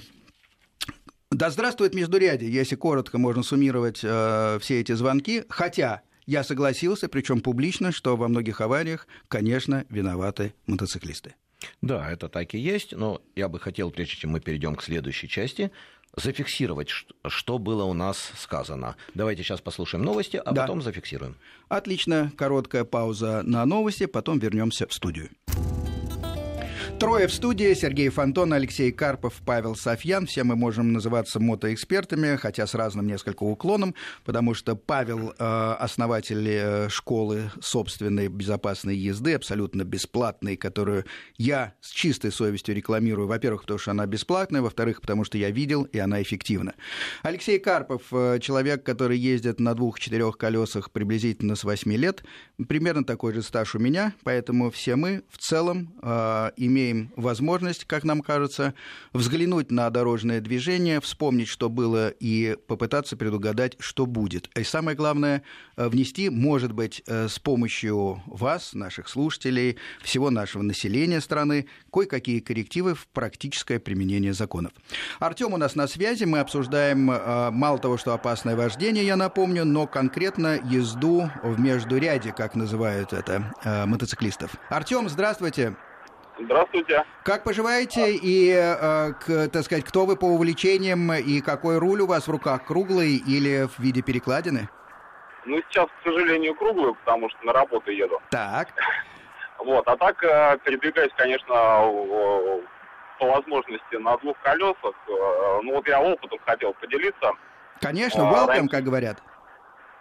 Да 1.32 1.50
здравствует 1.50 1.96
Междурядье, 1.96 2.52
если 2.52 2.76
коротко 2.76 3.18
можно 3.18 3.42
суммировать 3.42 4.02
э, 4.04 4.60
все 4.62 4.82
эти 4.82 4.92
звонки, 4.92 5.46
хотя 5.50 6.02
я 6.28 6.44
согласился, 6.44 7.08
причем 7.08 7.40
публично, 7.40 7.92
что 7.92 8.18
во 8.18 8.28
многих 8.28 8.62
авариях, 8.62 9.08
конечно, 9.30 9.86
виноваты 9.90 10.54
мотоциклисты. 10.68 11.36
Да, 11.82 12.12
это 12.12 12.28
так 12.28 12.54
и 12.54 12.60
есть, 12.60 12.94
но 12.94 13.22
я 13.36 13.48
бы 13.48 13.60
хотел, 13.60 13.92
прежде 13.92 14.16
чем 14.16 14.32
мы 14.32 14.40
перейдем 14.40 14.76
к 14.76 14.84
следующей 14.84 15.30
части, 15.30 15.72
зафиксировать, 16.16 16.90
что 17.28 17.58
было 17.58 17.86
у 17.86 17.94
нас 17.94 18.32
сказано. 18.38 18.96
Давайте 19.14 19.44
сейчас 19.44 19.62
послушаем 19.62 20.04
новости, 20.04 20.38
а 20.38 20.52
да. 20.52 20.62
потом 20.62 20.82
зафиксируем. 20.82 21.38
Отлично, 21.70 22.32
короткая 22.36 22.84
пауза 22.84 23.42
на 23.44 23.66
новости, 23.66 24.06
потом 24.06 24.40
вернемся 24.40 24.88
в 24.88 24.94
студию. 24.94 25.30
Трое 27.02 27.26
в 27.26 27.34
студии. 27.34 27.74
Сергей 27.74 28.10
Фонтон, 28.10 28.54
Алексей 28.54 28.92
Карпов, 28.92 29.42
Павел 29.44 29.76
Софьян. 29.76 30.28
Все 30.28 30.44
мы 30.44 30.56
можем 30.56 30.94
называться 30.94 31.40
мотоэкспертами, 31.40 32.36
хотя 32.36 32.68
с 32.68 32.76
разным 32.76 33.08
несколько 33.08 33.42
уклоном, 33.42 33.96
потому 34.24 34.54
что 34.54 34.76
Павел 34.76 35.34
э, 35.40 35.76
основатель 35.80 36.48
э, 36.48 36.90
школы 36.90 37.50
собственной 37.60 38.28
безопасной 38.28 38.96
езды, 38.96 39.34
абсолютно 39.34 39.84
бесплатной, 39.84 40.58
которую 40.58 41.06
я 41.40 41.74
с 41.82 41.90
чистой 41.90 42.32
совестью 42.32 42.76
рекламирую. 42.76 43.28
Во-первых, 43.28 43.62
потому 43.62 43.80
что 43.80 43.90
она 43.90 44.06
бесплатная, 44.06 44.62
во-вторых, 44.62 45.02
потому 45.02 45.24
что 45.24 45.40
я 45.40 45.50
видел, 45.50 45.86
и 45.86 45.98
она 45.98 46.22
эффективна. 46.22 46.76
Алексей 47.24 47.58
Карпов, 47.58 48.04
э, 48.12 48.38
человек, 48.40 48.84
который 48.84 49.18
ездит 49.18 49.60
на 49.60 49.74
двух-четырех 49.74 50.38
колесах 50.38 50.92
приблизительно 50.92 51.56
с 51.56 51.64
8 51.64 51.92
лет, 51.94 52.24
примерно 52.70 53.04
такой 53.04 53.34
же 53.34 53.42
стаж 53.42 53.74
у 53.74 53.80
меня, 53.80 54.14
поэтому 54.24 54.70
все 54.70 54.96
мы 54.96 55.24
в 55.32 55.40
целом 55.40 55.96
имеем 56.58 56.91
имеем 56.92 57.12
возможность, 57.16 57.86
как 57.86 58.04
нам 58.04 58.22
кажется, 58.22 58.74
взглянуть 59.14 59.72
на 59.72 59.90
дорожное 59.90 60.42
движение, 60.42 61.02
вспомнить, 61.02 61.48
что 61.48 61.70
было, 61.70 62.10
и 62.10 62.58
попытаться 62.68 63.18
предугадать, 63.18 63.76
что 63.80 64.06
будет. 64.06 64.50
И 64.58 64.64
самое 64.64 64.96
главное, 64.96 65.44
э, 65.78 65.88
внести, 65.88 66.30
может 66.30 66.74
быть, 66.74 67.04
э, 67.08 67.28
с 67.28 67.40
помощью 67.40 68.22
вас, 68.26 68.74
наших 68.74 69.08
слушателей, 69.08 69.78
всего 70.02 70.30
нашего 70.30 70.62
населения 70.62 71.22
страны, 71.22 71.68
кое-какие 71.92 72.40
коррективы 72.40 72.96
в 72.96 73.08
практическое 73.08 73.80
применение 73.80 74.34
законов. 74.34 74.72
Артем 75.20 75.54
у 75.54 75.58
нас 75.58 75.76
на 75.76 75.88
связи, 75.88 76.26
мы 76.26 76.40
обсуждаем 76.40 77.12
э, 77.12 77.52
мало 77.52 77.80
того, 77.80 77.98
что 77.98 78.14
опасное 78.14 78.56
вождение, 78.56 79.06
я 79.06 79.16
напомню, 79.16 79.66
но 79.66 79.88
конкретно 79.88 80.60
езду 80.64 81.30
в 81.44 81.60
междуряде, 81.60 82.34
как 82.34 82.56
называют 82.56 83.14
это 83.14 83.54
мотоциклистов. 83.88 84.56
Артем, 84.70 85.10
здравствуйте. 85.10 85.76
Здравствуйте. 86.40 87.04
Как 87.24 87.44
поживаете 87.44 88.16
и, 88.16 88.52
э, 88.52 89.14
к, 89.14 89.50
так 89.50 89.64
сказать, 89.64 89.84
кто 89.84 90.06
вы 90.06 90.16
по 90.16 90.26
увлечениям 90.26 91.12
и 91.14 91.42
какой 91.42 91.78
руль 91.78 92.02
у 92.02 92.08
вас 92.08 92.28
в 92.28 92.32
руках, 92.32 92.66
круглый 92.66 93.18
или 93.18 93.68
в 93.68 93.80
виде 93.80 94.02
перекладины? 94.02 94.70
Ну, 95.46 95.62
сейчас, 95.70 95.88
к 95.88 96.04
сожалению, 96.04 96.56
круглый, 96.56 96.96
потому 96.96 97.30
что 97.30 97.46
на 97.46 97.54
работу 97.54 97.92
еду. 97.92 98.20
Так. 98.30 98.70
Вот, 99.64 99.88
а 99.88 99.96
так 99.96 100.24
э, 100.24 100.58
передвигаюсь, 100.64 101.12
конечно, 101.16 101.54
по 103.20 103.26
возможности 103.28 103.96
на 103.98 104.18
двух 104.18 104.36
колесах. 104.42 104.96
Э, 105.08 105.60
ну, 105.62 105.76
вот 105.76 105.88
я 105.88 106.02
опытом 106.02 106.40
хотел 106.48 106.74
поделиться. 106.74 107.34
Конечно, 107.80 108.22
welcome, 108.22 108.48
раньше... 108.48 108.70
как 108.70 108.84
говорят. 108.84 109.18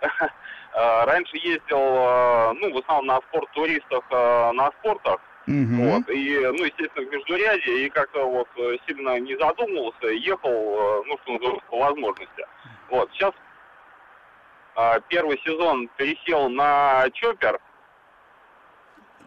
Раньше 0.72 1.36
ездил, 1.36 2.54
ну, 2.54 2.72
в 2.72 2.78
основном 2.78 3.06
на 3.06 3.20
спорт-туристах, 3.28 4.02
на 4.10 4.70
спортах. 4.78 5.20
Угу. 5.46 5.82
Вот, 5.84 6.08
и, 6.10 6.38
ну, 6.38 6.64
естественно, 6.64 7.06
в 7.06 7.12
Междуряде, 7.12 7.86
и 7.86 7.90
как-то 7.90 8.24
вот 8.24 8.48
э, 8.56 8.76
сильно 8.86 9.18
не 9.18 9.36
задумывался, 9.36 10.08
ехал, 10.08 10.50
э, 10.50 11.02
ну, 11.06 11.18
что 11.22 11.32
называется, 11.32 11.66
по 11.70 11.78
возможности. 11.78 12.46
Вот, 12.88 13.10
сейчас 13.12 13.32
а, 14.76 15.00
первый 15.08 15.38
сезон 15.44 15.88
пересел 15.96 16.48
на 16.48 17.04
Чоппер. 17.12 17.58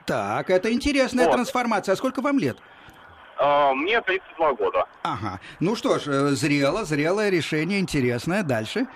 Так, 0.06 0.49
это 0.49 0.71
интересная 0.71 1.26
вот. 1.26 1.34
трансформация. 1.34 1.93
А 1.93 1.95
сколько 1.95 2.21
вам 2.21 2.39
лет? 2.39 2.58
А, 3.38 3.73
мне 3.73 4.02
32 4.02 4.54
года. 4.54 4.86
Ага. 5.04 5.39
Ну 5.60 5.76
что 5.76 5.99
ж, 5.99 6.08
э, 6.08 6.28
зрело, 6.30 6.84
зрелое 6.86 7.30
решение, 7.30 7.80
интересное. 7.80 8.43
Дальше? 8.43 8.88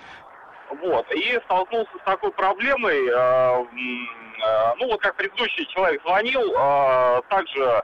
Вот. 0.82 1.06
И 1.14 1.40
столкнулся 1.44 1.92
с 2.00 2.04
такой 2.04 2.32
проблемой. 2.32 3.06
Э, 3.06 3.62
э, 3.62 4.27
ну, 4.78 4.86
вот 4.86 5.00
как 5.00 5.16
предыдущий 5.16 5.66
человек 5.66 6.00
звонил, 6.02 6.52
э, 6.56 7.22
также 7.28 7.82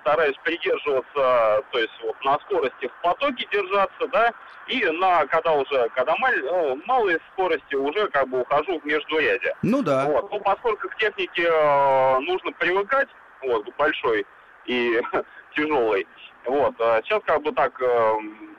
стараюсь 0.00 0.36
придерживаться, 0.44 1.64
то 1.70 1.78
есть 1.78 1.92
вот 2.02 2.16
на 2.24 2.38
скорости 2.40 2.86
в 2.88 3.02
потоке 3.02 3.46
держаться, 3.50 4.06
да, 4.12 4.32
и 4.68 4.84
на, 4.86 5.26
когда 5.26 5.52
уже, 5.52 5.88
когда 5.94 6.14
мал, 6.16 6.30
ну, 6.42 6.82
малые 6.86 7.18
скорости, 7.32 7.74
уже 7.74 8.08
как 8.08 8.28
бы 8.28 8.40
ухожу 8.40 8.80
в 8.80 8.84
междуряде. 8.84 9.54
Ну 9.62 9.82
да. 9.82 10.06
Вот. 10.06 10.30
Ну, 10.30 10.40
поскольку 10.40 10.88
к 10.88 10.96
технике 10.96 11.48
э, 11.48 12.18
нужно 12.20 12.52
привыкать, 12.52 13.08
вот, 13.42 13.66
большой 13.76 14.26
и 14.66 15.00
тяжелой, 15.56 16.06
вот, 16.44 16.74
а 16.80 17.00
сейчас 17.02 17.22
как 17.24 17.42
бы 17.42 17.52
так, 17.52 17.80
э, 17.80 18.12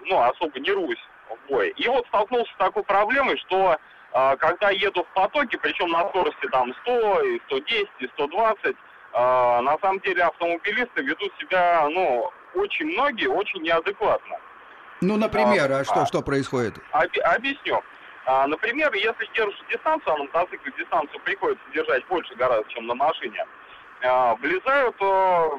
ну, 0.05 0.21
особо 0.21 0.59
не 0.59 0.71
русь 0.71 1.03
в 1.29 1.49
бой. 1.49 1.73
И 1.77 1.87
вот 1.87 2.05
столкнулся 2.07 2.51
с 2.53 2.57
такой 2.57 2.83
проблемой, 2.83 3.37
что 3.37 3.73
э, 3.73 3.77
когда 4.11 4.71
еду 4.71 5.03
в 5.03 5.13
потоке, 5.13 5.57
причем 5.57 5.89
на 5.89 6.07
скорости 6.09 6.47
там 6.51 6.73
100, 6.83 7.21
и 7.21 7.39
110, 7.47 7.87
и 7.99 8.07
120, 8.07 8.65
э, 8.65 8.75
на 9.13 9.77
самом 9.79 9.99
деле 9.99 10.23
автомобилисты 10.23 11.01
ведут 11.01 11.31
себя, 11.39 11.87
ну, 11.89 12.31
очень 12.55 12.87
многие, 12.87 13.27
очень 13.27 13.61
неадекватно. 13.61 14.37
Ну, 15.01 15.17
например, 15.17 15.71
а, 15.71 15.79
а 15.79 15.83
что, 15.83 16.01
а, 16.01 16.05
что 16.05 16.21
происходит? 16.21 16.75
Об, 16.91 17.09
объясню. 17.23 17.81
А, 18.25 18.47
например, 18.47 18.93
если 18.93 19.29
держишь 19.35 19.61
дистанцию, 19.71 20.13
а 20.13 20.17
на 20.17 20.23
мотоцикле 20.23 20.73
дистанцию 20.77 21.19
приходится 21.21 21.63
держать 21.73 22.05
больше 22.07 22.35
гораздо, 22.35 22.69
чем 22.71 22.87
на 22.87 22.95
машине, 22.95 23.45
а, 24.03 24.35
влезают 24.35 24.95
а, 25.01 25.49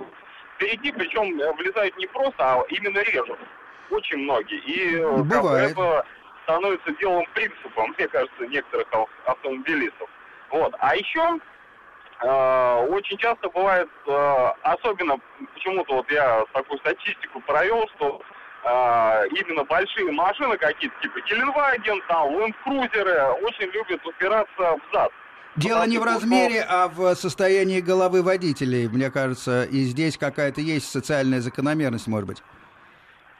впереди, 0.56 0.92
причем 0.92 1.38
влезают 1.56 1.96
не 1.96 2.06
просто, 2.06 2.34
а 2.38 2.64
именно 2.68 2.98
режут 2.98 3.38
очень 3.90 4.18
многие. 4.18 4.58
И 4.58 4.96
э, 4.96 5.16
Бывает. 5.22 5.72
это 5.72 6.04
становится 6.48 6.90
делом 6.98 7.24
принципа, 7.34 7.87
мне 7.87 8.08
кажется, 8.08 8.46
некоторых 8.46 8.87
автомобилистов. 9.26 10.08
Вот. 10.50 10.74
А 10.78 10.96
еще 10.96 11.38
э, 12.22 12.87
очень 12.88 13.18
часто 13.18 13.50
бывает, 13.50 13.88
э, 14.06 14.46
особенно 14.62 15.18
почему-то 15.54 15.96
вот 15.96 16.11
я 16.11 16.44
такую 16.54 16.78
статистику 16.78 17.40
провел, 17.40 17.87
что 17.96 18.22
э, 18.64 19.28
именно 19.32 19.62
большие 19.64 20.11
машины 20.11 20.56
какие-то, 20.56 20.96
типа 21.02 21.20
Геленваген, 21.28 22.00
там, 22.08 22.34
Лэндкрузеры, 22.34 23.20
очень 23.42 23.70
любят 23.70 24.04
упираться 24.06 24.48
в 24.56 24.80
зад. 24.94 25.12
Дело 25.56 25.87
не 25.87 25.98
в 25.98 26.04
размере, 26.04 26.64
а 26.66 26.88
в 26.88 27.14
состоянии 27.14 27.80
головы 27.80 28.22
водителей, 28.22 28.88
мне 28.88 29.11
кажется, 29.11 29.64
и 29.64 29.82
здесь 29.82 30.16
какая-то 30.16 30.61
есть 30.62 30.88
социальная 30.90 31.40
закономерность, 31.40 32.06
может 32.06 32.28
быть. 32.28 32.42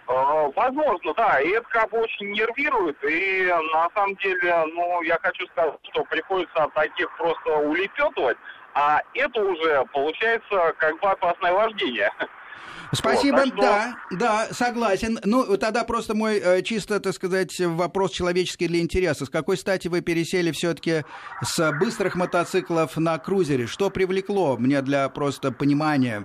Э, 0.09 0.51
возможно, 0.57 1.13
да, 1.15 1.39
и 1.41 1.51
это 1.51 1.67
как 1.69 1.91
бы 1.91 1.99
очень 1.99 2.33
нервирует, 2.33 2.97
и 3.05 3.53
на 3.75 3.89
самом 3.95 4.17
деле, 4.17 4.65
ну, 4.75 5.03
я 5.03 5.19
хочу 5.23 5.47
сказать, 5.49 5.75
что 5.91 6.03
приходится 6.05 6.65
от 6.65 6.73
таких 6.73 7.15
просто 7.19 7.51
улепетывать, 7.59 8.39
а 8.73 9.03
это 9.13 9.41
уже 9.43 9.85
получается 9.93 10.73
как 10.79 10.99
бы 11.01 11.11
опасное 11.11 11.53
вождение. 11.53 12.11
Спасибо, 12.93 13.37
вот, 13.37 13.49
что... 13.49 13.57
да, 13.57 13.95
да, 14.11 14.47
согласен. 14.51 15.19
Ну, 15.25 15.59
тогда 15.59 15.85
просто 15.85 16.15
мой 16.17 16.39
э, 16.39 16.63
чисто, 16.63 17.01
так 17.01 17.13
сказать, 17.13 17.55
вопрос 17.61 18.13
человеческий 18.13 18.67
для 18.67 18.81
интереса. 18.81 19.27
С 19.27 19.29
какой 19.29 19.59
стати 19.59 19.89
вы 19.89 20.01
пересели 20.01 20.53
все-таки 20.53 21.05
с 21.43 21.71
быстрых 21.73 22.15
мотоциклов 22.15 22.97
на 22.97 23.19
крузере? 23.19 23.67
Что 23.67 23.91
привлекло 23.91 24.57
мне 24.57 24.81
для 24.81 25.07
просто 25.11 25.53
понимания? 25.53 26.25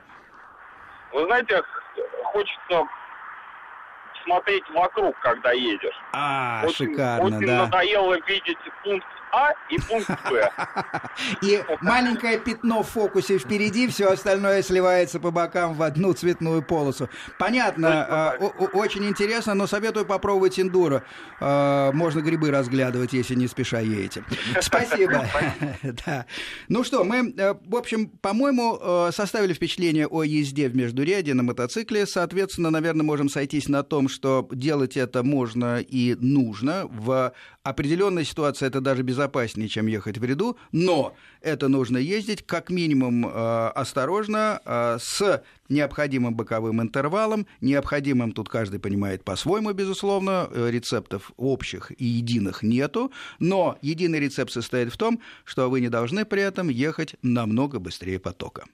Вы 1.11 1.25
знаете, 1.25 1.61
хочется 2.23 2.87
смотреть 4.23 4.63
вокруг, 4.71 5.17
когда 5.19 5.51
едешь. 5.51 5.95
А, 6.13 6.61
очень, 6.65 6.91
шикарно, 6.91 7.37
очень 7.37 7.47
да. 7.47 7.63
надоело 7.63 8.17
видеть 8.27 8.57
пункт 8.83 9.07
а 9.33 9.51
и 9.69 9.79
пункт 9.79 10.09
Б. 10.29 10.51
И 11.41 11.63
маленькое 11.81 12.37
пятно 12.37 12.83
в 12.83 12.89
фокусе 12.89 13.39
впереди, 13.39 13.87
все 13.87 14.11
остальное 14.11 14.61
сливается 14.61 15.19
по 15.19 15.31
бокам 15.31 15.73
в 15.73 15.81
одну 15.81 16.13
цветную 16.13 16.61
полосу. 16.61 17.09
Понятно, 17.39 18.05
а, 18.07 18.37
очень 18.73 19.05
интересно, 19.05 19.55
но 19.55 19.65
советую 19.65 20.05
попробовать 20.05 20.59
эндуро. 20.59 21.03
А, 21.39 21.91
можно 21.93 22.19
грибы 22.19 22.51
разглядывать, 22.51 23.13
если 23.13 23.33
не 23.33 23.47
спеша 23.47 23.79
едете. 23.79 24.23
Спасибо. 24.61 25.25
Да. 26.05 26.25
Ну 26.67 26.83
что, 26.83 27.03
мы, 27.03 27.33
э, 27.35 27.55
в 27.65 27.75
общем, 27.75 28.09
по-моему, 28.09 28.79
э, 28.79 29.11
составили 29.13 29.53
впечатление 29.53 30.07
о 30.07 30.23
езде 30.23 30.69
в 30.69 30.75
междуряде 30.75 31.33
на 31.33 31.43
мотоцикле. 31.43 32.05
Соответственно, 32.05 32.69
наверное, 32.69 33.03
можем 33.03 33.29
сойтись 33.29 33.67
на 33.67 33.83
том, 33.83 34.09
что 34.09 34.47
делать 34.51 34.97
это 34.97 35.23
можно 35.23 35.79
и 35.79 36.15
нужно. 36.19 36.87
В 36.89 37.33
определенной 37.63 38.25
ситуации 38.25 38.67
это 38.67 38.81
даже 38.81 39.03
без 39.03 39.17
безопаснее, 39.23 39.69
чем 39.69 39.87
ехать 39.87 40.17
в 40.17 40.23
ряду, 40.23 40.57
но 40.71 41.15
это 41.41 41.67
нужно 41.67 41.97
ездить 41.97 42.45
как 42.45 42.69
минимум 42.69 43.25
э, 43.25 43.29
осторожно, 43.75 44.59
э, 44.65 44.97
с 44.99 45.43
необходимым 45.69 46.35
боковым 46.35 46.81
интервалом, 46.81 47.47
необходимым, 47.61 48.31
тут 48.31 48.49
каждый 48.49 48.79
понимает 48.79 49.23
по-своему, 49.23 49.71
безусловно, 49.73 50.49
э, 50.51 50.69
рецептов 50.71 51.31
общих 51.37 51.91
и 51.97 52.05
единых 52.05 52.63
нету, 52.63 53.11
но 53.39 53.77
единый 53.81 54.19
рецепт 54.19 54.51
состоит 54.51 54.93
в 54.93 54.97
том, 54.97 55.19
что 55.45 55.69
вы 55.69 55.81
не 55.81 55.89
должны 55.89 56.25
при 56.25 56.41
этом 56.41 56.69
ехать 56.69 57.15
намного 57.21 57.79
быстрее 57.79 58.19
потока. 58.19 58.65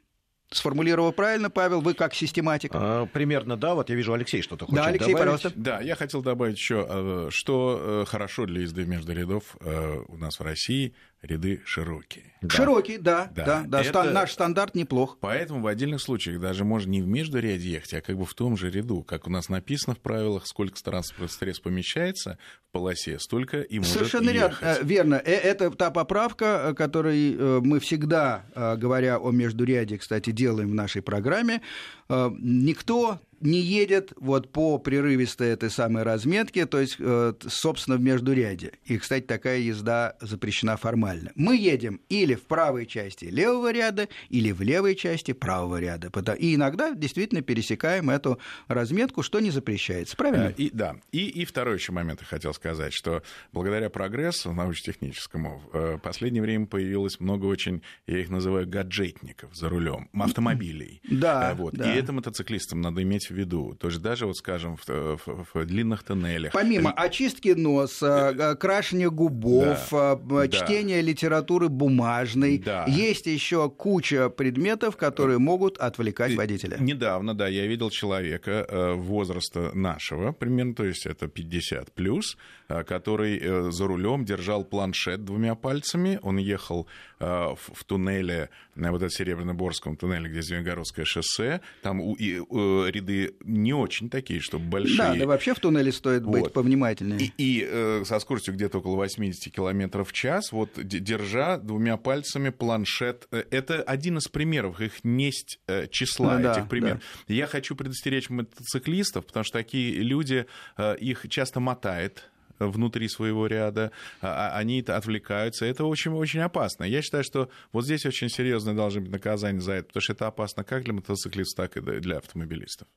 Сформулировал 0.51 1.11
правильно, 1.11 1.49
Павел, 1.49 1.81
вы 1.81 1.93
как 1.93 2.15
систематик? 2.15 2.71
А, 2.73 3.05
примерно, 3.05 3.55
да. 3.55 3.75
Вот 3.75 3.89
я 3.89 3.95
вижу, 3.95 4.13
Алексей 4.13 4.41
что-то 4.41 4.65
хочет 4.65 4.81
да, 4.81 4.87
Алексей, 4.87 5.13
добавить. 5.13 5.19
Пожалуйста. 5.19 5.51
Да, 5.55 5.79
я 5.81 5.95
хотел 5.95 6.23
добавить 6.23 6.57
еще, 6.57 6.87
э, 6.89 7.27
что 7.31 7.79
э, 7.79 8.05
хорошо 8.07 8.45
для 8.47 8.61
езды 8.61 8.85
между 8.85 9.13
рядов 9.13 9.55
э, 9.59 10.01
у 10.07 10.17
нас 10.17 10.39
в 10.39 10.43
России– 10.43 10.93
ряды 11.21 11.61
широкие. 11.65 12.33
Да. 12.41 12.55
Широкие, 12.55 12.99
да, 12.99 13.29
да, 13.35 13.45
да, 13.45 13.63
да. 13.67 13.81
Это... 13.81 14.03
наш 14.11 14.31
стандарт 14.31 14.73
неплох. 14.73 15.17
Поэтому 15.19 15.61
в 15.61 15.67
отдельных 15.67 16.01
случаях 16.01 16.39
даже 16.39 16.63
можно 16.63 16.89
не 16.91 17.01
в 17.01 17.07
междуряде 17.07 17.69
ехать, 17.69 17.93
а 17.95 18.01
как 18.01 18.17
бы 18.17 18.25
в 18.25 18.33
том 18.33 18.55
же 18.55 18.71
ряду. 18.71 19.03
Как 19.03 19.27
у 19.27 19.29
нас 19.29 19.49
написано 19.49 19.95
в 19.95 19.99
правилах, 19.99 20.47
сколько 20.47 20.81
транспортных 20.81 21.31
средств 21.31 21.63
помещается 21.63 22.37
в 22.69 22.71
полосе, 22.71 23.19
столько 23.19 23.61
и 23.61 23.79
может 23.79 23.93
Совершенно 23.93 24.29
ехать. 24.29 24.61
Ряд, 24.61 24.83
верно. 24.83 25.15
Э, 25.15 25.31
это 25.31 25.71
та 25.71 25.91
поправка, 25.91 26.73
которой 26.77 27.35
э, 27.35 27.59
мы 27.61 27.79
всегда, 27.79 28.45
э, 28.55 28.77
говоря 28.77 29.17
о 29.17 29.31
междуряде, 29.31 29.97
кстати, 29.97 30.31
делаем 30.31 30.69
в 30.69 30.75
нашей 30.75 31.01
программе. 31.01 31.61
Никто 32.09 33.19
не 33.41 33.59
едет 33.59 34.13
вот 34.17 34.51
по 34.51 34.77
прерывистой 34.79 35.49
этой 35.49 35.69
самой 35.69 36.03
разметке, 36.03 36.65
то 36.65 36.79
есть, 36.79 36.97
э, 36.99 37.33
собственно, 37.47 37.97
в 37.97 38.01
междуряде. 38.01 38.73
И, 38.85 38.97
кстати, 38.97 39.23
такая 39.23 39.59
езда 39.59 40.17
запрещена 40.19 40.77
формально. 40.77 41.31
Мы 41.35 41.55
едем 41.55 42.01
или 42.09 42.35
в 42.35 42.43
правой 42.43 42.85
части 42.85 43.25
левого 43.25 43.71
ряда, 43.71 44.07
или 44.29 44.51
в 44.51 44.61
левой 44.61 44.95
части 44.95 45.31
правого 45.31 45.79
ряда. 45.79 46.09
И 46.33 46.55
иногда 46.55 46.93
действительно 46.93 47.41
пересекаем 47.41 48.09
эту 48.09 48.39
разметку, 48.67 49.23
что 49.23 49.39
не 49.39 49.51
запрещается. 49.51 50.17
Правильно? 50.17 50.53
И, 50.57 50.69
да. 50.71 50.97
И, 51.11 51.27
и 51.27 51.45
второй 51.45 51.75
еще 51.75 51.91
момент 51.91 52.19
я 52.21 52.27
хотел 52.27 52.53
сказать, 52.53 52.93
что 52.93 53.23
благодаря 53.53 53.89
прогрессу 53.89 54.51
научно-техническому 54.51 55.61
в 55.71 55.97
последнее 55.99 56.41
время 56.41 56.65
появилось 56.65 57.19
много 57.19 57.45
очень, 57.45 57.83
я 58.07 58.19
их 58.19 58.29
называю, 58.29 58.67
гаджетников 58.67 59.55
за 59.55 59.69
рулем, 59.69 60.09
автомобилей. 60.13 61.01
Да, 61.09 61.53
вот. 61.55 61.73
да. 61.73 61.93
И 61.93 61.98
это 61.99 62.13
мотоциклистам 62.13 62.81
надо 62.81 63.03
иметь 63.03 63.29
в 63.29 63.31
виду. 63.31 63.75
То 63.79 63.87
есть 63.87 64.01
даже, 64.01 64.25
вот, 64.25 64.37
скажем, 64.37 64.77
в, 64.77 64.87
в, 64.87 65.47
в 65.53 65.65
длинных 65.65 66.03
тоннелях. 66.03 66.53
Помимо 66.53 66.91
очистки 66.91 67.49
носа, 67.49 68.35
э, 68.37 68.55
крашения 68.55 69.09
губов, 69.09 69.87
да, 69.91 70.19
э, 70.43 70.47
чтения 70.49 71.01
да. 71.01 71.01
литературы 71.01 71.69
бумажной, 71.69 72.57
да. 72.59 72.85
есть 72.87 73.25
еще 73.25 73.69
куча 73.69 74.29
предметов, 74.29 74.97
которые 74.97 75.39
могут 75.39 75.77
отвлекать 75.77 76.35
водителя. 76.35 76.77
Недавно, 76.79 77.35
да, 77.35 77.47
я 77.47 77.65
видел 77.67 77.89
человека 77.89 78.65
э, 78.67 78.93
возраста 78.93 79.71
нашего, 79.73 80.31
примерно, 80.31 80.75
то 80.75 80.85
есть 80.85 81.05
это 81.05 81.27
50 81.27 81.91
плюс, 81.93 82.37
который 82.67 83.71
за 83.71 83.87
рулем 83.87 84.25
держал 84.25 84.63
планшет 84.63 85.25
двумя 85.25 85.55
пальцами, 85.55 86.19
он 86.21 86.37
ехал 86.37 86.87
в 87.19 87.83
туннеле, 87.85 88.49
вот 88.91 89.03
этом 89.03 89.09
Серебряно-Борском 89.09 89.95
туннеле, 89.95 90.29
где 90.29 90.41
Звенигородское 90.41 91.05
шоссе, 91.05 91.61
там 91.81 92.01
и, 92.13 92.35
ряды 92.35 93.35
не 93.43 93.73
очень 93.73 94.09
такие, 94.09 94.39
чтобы 94.39 94.65
большие. 94.65 94.97
Да, 94.97 95.15
да 95.15 95.27
вообще 95.27 95.53
в 95.53 95.59
туннеле 95.59 95.91
стоит 95.91 96.23
вот. 96.23 96.31
быть 96.31 96.53
повнимательнее. 96.53 97.19
И, 97.19 97.33
и 97.37 97.67
э, 97.69 98.03
со 98.05 98.19
скоростью 98.19 98.53
где-то 98.53 98.79
около 98.79 98.95
80 98.95 99.53
км 99.53 100.03
в 100.03 100.13
час, 100.13 100.51
вот 100.51 100.71
держа 100.75 101.57
двумя 101.57 101.97
пальцами 101.97 102.49
планшет. 102.49 103.27
Э, 103.31 103.43
это 103.51 103.81
один 103.81 104.17
из 104.17 104.27
примеров, 104.27 104.81
их 104.81 105.03
несть 105.03 105.59
э, 105.67 105.87
числа 105.87 106.37
ну, 106.37 106.51
этих 106.51 106.63
да, 106.63 106.69
примеров. 106.69 106.99
Да. 107.27 107.33
Я 107.33 107.47
хочу 107.47 107.75
предостеречь 107.75 108.29
мотоциклистов, 108.29 109.25
потому 109.25 109.43
что 109.43 109.57
такие 109.57 109.93
люди, 109.93 110.45
э, 110.77 110.97
их 110.97 111.25
часто 111.29 111.59
мотает 111.59 112.29
внутри 112.59 113.07
своего 113.07 113.47
ряда, 113.47 113.91
а, 114.21 114.49
а 114.53 114.57
они 114.57 114.81
отвлекаются. 114.81 115.65
Это 115.65 115.85
очень-очень 115.85 116.41
опасно. 116.41 116.83
Я 116.83 117.01
считаю, 117.01 117.23
что 117.23 117.49
вот 117.71 117.85
здесь 117.85 118.05
очень 118.05 118.29
серьезное 118.29 118.73
должно 118.73 119.01
быть 119.01 119.11
наказание 119.11 119.61
за 119.61 119.73
это, 119.73 119.87
потому 119.87 120.01
что 120.01 120.13
это 120.13 120.27
опасно 120.27 120.63
как 120.63 120.83
для 120.83 120.93
мотоциклистов, 120.93 121.69
так 121.69 121.77
и 121.77 121.99
для 121.99 122.17
автомобилистов. 122.17 122.87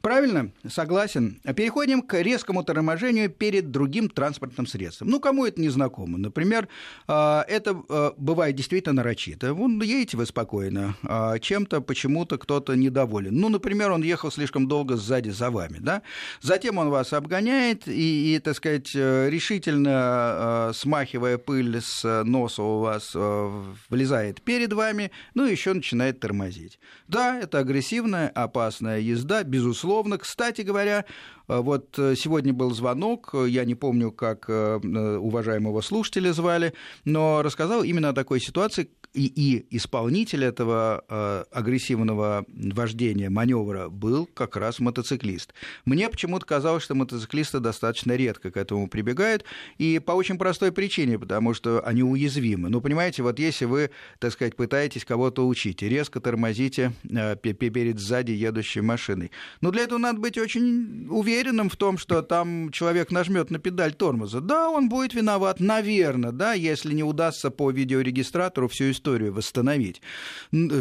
Правильно, 0.00 0.52
согласен. 0.68 1.40
Переходим 1.56 2.02
к 2.02 2.20
резкому 2.20 2.64
торможению 2.64 3.30
перед 3.30 3.70
другим 3.70 4.08
транспортным 4.08 4.66
средством. 4.66 5.08
Ну, 5.08 5.20
кому 5.20 5.46
это 5.46 5.60
не 5.60 5.68
знакомо? 5.68 6.18
Например, 6.18 6.68
а, 7.06 7.44
это 7.48 7.74
бывает 8.16 8.56
действительно 8.56 8.94
нарочито. 8.94 9.54
Вон, 9.54 9.80
едете 9.82 10.16
вы 10.16 10.26
спокойно, 10.26 10.94
чем-то 11.40 11.80
почему-то 11.80 12.38
кто-то 12.38 12.74
недоволен. 12.74 13.34
Ну, 13.34 13.48
например, 13.48 13.90
он 13.90 14.02
ехал 14.02 14.30
слишком 14.30 14.68
долго 14.68 14.96
сзади 14.96 15.30
за 15.30 15.50
вами, 15.50 15.78
да? 15.80 16.02
Затем 16.40 16.78
он 16.78 16.90
вас 16.90 17.12
обгоняет 17.12 17.88
и, 17.88 18.34
и 18.34 18.38
так 18.38 18.56
сказать, 18.56 18.90
решительно 19.28 20.70
э, 20.70 20.72
смахивая 20.74 21.38
пыль 21.38 21.80
с 21.80 22.22
носа 22.24 22.62
у 22.62 22.80
вас, 22.80 23.12
э, 23.14 23.62
влезает 23.88 24.42
перед 24.42 24.72
вами, 24.72 25.10
ну 25.34 25.46
и 25.46 25.50
еще 25.52 25.72
начинает 25.72 26.20
тормозить. 26.20 26.78
Да, 27.08 27.38
это 27.38 27.58
агрессивная, 27.58 28.28
опасная 28.28 29.00
езда, 29.00 29.42
безусловно. 29.42 30.18
Кстати 30.18 30.62
говоря, 30.62 31.04
э, 31.48 31.58
вот 31.58 31.88
сегодня 31.96 32.52
был 32.52 32.72
звонок, 32.72 33.34
я 33.46 33.64
не 33.64 33.74
помню, 33.74 34.12
как 34.12 34.48
уважаемого 34.48 35.80
слушателя 35.80 36.32
звали, 36.32 36.74
но 37.04 37.42
рассказал 37.42 37.82
именно 37.82 38.10
о 38.10 38.12
такой 38.12 38.40
ситуации, 38.40 38.90
и, 39.12 39.26
и 39.26 39.76
исполнитель 39.76 40.44
этого 40.44 41.04
э, 41.08 41.44
агрессивного 41.50 42.44
вождения, 42.48 43.28
маневра 43.28 43.88
был 43.88 44.26
как 44.26 44.56
раз 44.56 44.78
мотоциклист. 44.78 45.52
Мне 45.84 46.08
почему-то 46.08 46.46
казалось, 46.46 46.84
что 46.84 46.94
мотоциклисты 46.94 47.58
достаточно 47.60 48.12
редко 48.12 48.50
к 48.50 48.56
этому 48.56 48.88
прибегают, 48.88 49.44
и 49.78 49.98
по 49.98 50.12
очень 50.12 50.38
простой 50.38 50.70
причине, 50.72 51.18
потому 51.18 51.54
что 51.54 51.80
они 51.84 52.02
уязвимы. 52.02 52.68
Ну, 52.68 52.80
понимаете, 52.80 53.22
вот 53.22 53.38
если 53.38 53.64
вы, 53.64 53.90
так 54.18 54.32
сказать, 54.32 54.54
пытаетесь 54.54 55.04
кого-то 55.04 55.46
учить 55.46 55.82
резко 55.82 56.20
тормозите 56.20 56.92
э, 57.08 57.36
перед 57.36 57.98
сзади 57.98 58.32
едущей 58.32 58.80
машиной, 58.80 59.32
ну, 59.60 59.72
для 59.72 59.82
этого 59.82 59.98
надо 59.98 60.20
быть 60.20 60.38
очень 60.38 61.08
уверенным 61.10 61.68
в 61.68 61.76
том, 61.76 61.98
что 61.98 62.22
там 62.22 62.70
человек 62.70 63.10
нажмет 63.10 63.50
на 63.50 63.58
педаль 63.58 63.94
тормоза. 63.94 64.40
Да, 64.40 64.70
он 64.70 64.88
будет 64.88 65.14
виноват, 65.14 65.58
наверное, 65.58 66.32
да, 66.32 66.52
если 66.52 66.94
не 66.94 67.02
удастся 67.02 67.50
по 67.50 67.70
видеорегистратору 67.70 68.68
всю 68.68 68.90
историю 68.92 68.99
историю 69.00 69.32
восстановить, 69.32 70.02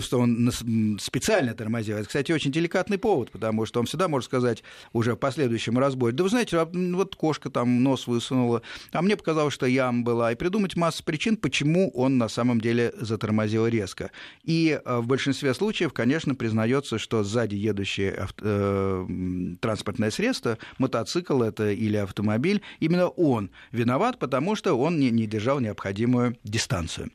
что 0.01 0.19
он 0.19 0.51
специально 0.99 1.53
тормозил. 1.53 1.97
Это, 1.97 2.07
кстати, 2.07 2.33
очень 2.33 2.51
деликатный 2.51 2.97
повод, 2.97 3.31
потому 3.31 3.65
что 3.65 3.79
он 3.79 3.85
всегда 3.85 4.09
может 4.09 4.25
сказать 4.25 4.63
уже 4.91 5.13
в 5.13 5.15
последующем 5.15 5.79
разборе, 5.79 6.13
да 6.13 6.23
вы 6.23 6.29
знаете, 6.29 6.57
а, 6.59 6.65
вот 6.65 7.15
кошка 7.15 7.49
там 7.49 7.81
нос 7.81 8.07
высунула, 8.07 8.61
а 8.91 9.01
мне 9.01 9.15
показалось, 9.15 9.53
что 9.53 9.65
ям 9.65 10.03
была, 10.03 10.33
и 10.33 10.35
придумать 10.35 10.75
массу 10.75 11.03
причин, 11.03 11.37
почему 11.37 11.89
он 11.91 12.17
на 12.17 12.27
самом 12.27 12.59
деле 12.59 12.93
затормозил 12.99 13.67
резко. 13.67 14.11
И 14.43 14.79
э, 14.83 14.97
в 14.97 15.07
большинстве 15.07 15.53
случаев, 15.53 15.93
конечно, 15.93 16.35
признается, 16.35 16.97
что 16.97 17.23
сзади 17.23 17.55
едущее 17.55 18.11
авто, 18.11 18.43
э, 18.43 19.07
транспортное 19.61 20.11
средство, 20.11 20.57
мотоцикл 20.77 21.41
это 21.41 21.71
или 21.71 21.95
автомобиль, 21.95 22.61
именно 22.79 23.07
он 23.07 23.49
виноват, 23.71 24.19
потому 24.19 24.55
что 24.55 24.73
он 24.73 24.99
не, 24.99 25.09
не 25.09 25.25
держал 25.25 25.59
необходимую 25.59 26.35
дистанцию. 26.43 27.11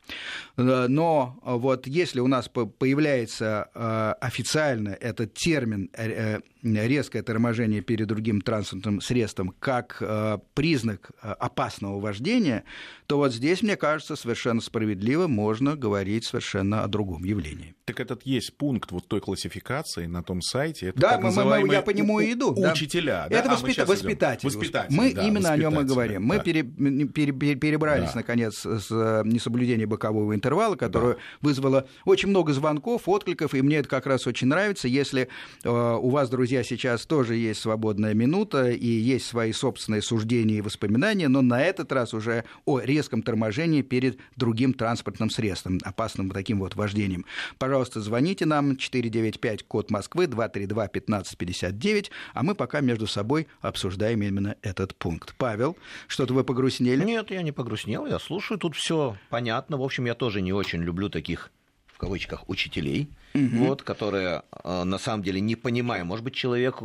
Э, 0.95 1.05
но 1.05 1.37
вот 1.43 1.87
если 1.87 2.21
у 2.21 2.29
нас 2.29 2.49
появляется 2.49 3.69
э, 3.75 4.15
официально 4.21 4.91
этот 4.91 5.35
термин 5.35 5.91
э, 5.93 6.41
резкое 6.65 7.23
торможение 7.23 7.83
перед 7.83 8.09
другим 8.09 8.41
транспортным 8.41 9.01
средством 9.01 9.55
как 9.59 9.99
э, 10.01 10.39
признак 10.55 11.11
э, 11.23 11.31
опасного 11.33 12.01
вождения, 12.01 12.65
то 13.07 13.19
вот 13.19 13.33
здесь, 13.33 13.63
мне 13.63 13.77
кажется, 13.77 14.17
совершенно 14.17 14.61
справедливо 14.61 15.27
можно 15.27 15.77
говорить 15.77 16.25
совершенно 16.25 16.83
о 16.83 16.89
другом 16.89 17.25
явлении. 17.25 17.75
Так 17.85 18.01
этот 18.01 18.23
есть 18.25 18.57
пункт 18.57 18.93
вот 18.93 19.07
той 19.09 19.21
классификации 19.21 20.07
на 20.07 20.23
том 20.23 20.41
сайте. 20.41 20.89
Это 20.89 21.01
да, 21.01 21.21
мы, 21.21 21.31
мы, 21.33 21.73
я 21.73 21.83
по 21.83 21.91
нему 21.91 22.21
и 22.21 22.33
иду. 22.33 22.55
Учителя. 22.55 23.27
Да? 23.29 23.37
Это 23.37 23.49
да? 23.49 23.55
воспит... 23.55 23.79
а 23.79 23.85
воспитатель. 23.85 24.49
воспитатель. 24.49 24.95
Мы 24.95 25.13
да, 25.13 25.27
именно 25.27 25.53
о 25.53 25.57
нем 25.57 25.79
и 25.79 25.85
говорим. 25.85 26.27
Да. 26.27 26.35
Мы 26.35 26.43
пере... 26.43 26.63
Пере... 26.63 27.33
перебрались, 27.33 28.13
да. 28.13 28.21
наконец, 28.21 28.65
с 28.65 28.87
э, 28.91 29.23
несоблюдения 29.27 29.87
бокового 29.87 30.35
интервала, 30.35 30.77
которое 30.77 31.15
да. 31.15 31.21
вызвало 31.43 31.87
очень 32.07 32.31
много 32.31 32.55
звонков, 32.55 33.03
откликов, 33.07 33.55
и 33.55 33.61
мне 33.61 33.77
это 33.77 33.89
как 33.89 34.07
раз 34.07 34.27
очень 34.27 34.47
нравится. 34.47 34.89
Если 34.89 35.29
э, 35.63 35.69
у 35.69 36.09
вас, 36.09 36.31
друзья, 36.31 36.54
друзья, 36.55 36.77
сейчас 36.77 37.05
тоже 37.05 37.35
есть 37.35 37.61
свободная 37.61 38.15
минута 38.15 38.71
и 38.71 38.87
есть 38.87 39.27
свои 39.27 39.51
собственные 39.51 40.03
суждения 40.03 40.59
и 40.59 40.61
воспоминания, 40.61 41.27
но 41.27 41.43
на 41.43 41.61
этот 41.61 41.91
раз 41.91 42.15
уже 42.15 42.45
о 42.65 42.79
резком 42.79 43.23
торможении 43.23 43.83
перед 43.83 44.21
другим 44.37 44.73
транспортным 44.73 45.31
средством, 45.31 45.81
опасным 45.83 46.31
таким 46.31 46.61
вот 46.61 46.77
вождением. 46.77 47.25
Пожалуйста, 47.59 48.01
звоните 48.01 48.47
нам 48.47 48.77
495 48.77 49.65
код 49.65 49.91
Москвы 49.91 50.29
232 50.29 50.85
1559, 50.85 52.13
а 52.35 52.43
мы 52.45 52.55
пока 52.55 52.81
между 52.81 53.09
собой 53.09 53.49
обсуждаем 53.61 54.23
именно 54.23 54.55
этот 54.63 54.95
пункт. 54.95 55.35
Павел, 55.37 55.77
что-то 56.07 56.35
вы 56.35 56.45
погрустнели? 56.45 57.03
Нет, 57.03 57.33
я 57.33 57.43
не 57.43 57.51
погрустнел, 57.51 58.07
я 58.07 58.21
слушаю, 58.21 58.59
тут 58.59 58.77
все 58.77 59.17
понятно. 59.29 59.77
В 59.77 59.83
общем, 59.83 60.05
я 60.05 60.15
тоже 60.15 60.41
не 60.41 60.53
очень 60.53 60.85
люблю 60.85 61.09
таких 61.09 61.51
в 61.95 61.99
кавычках 61.99 62.49
учителей, 62.49 63.09
угу. 63.35 63.67
вот, 63.67 63.83
которые 63.83 64.43
э, 64.65 64.83
на 64.83 64.99
самом 64.99 65.23
деле 65.23 65.41
не 65.41 65.55
понимая, 65.55 66.03
может 66.03 66.25
быть, 66.25 66.35
человек 66.35 66.79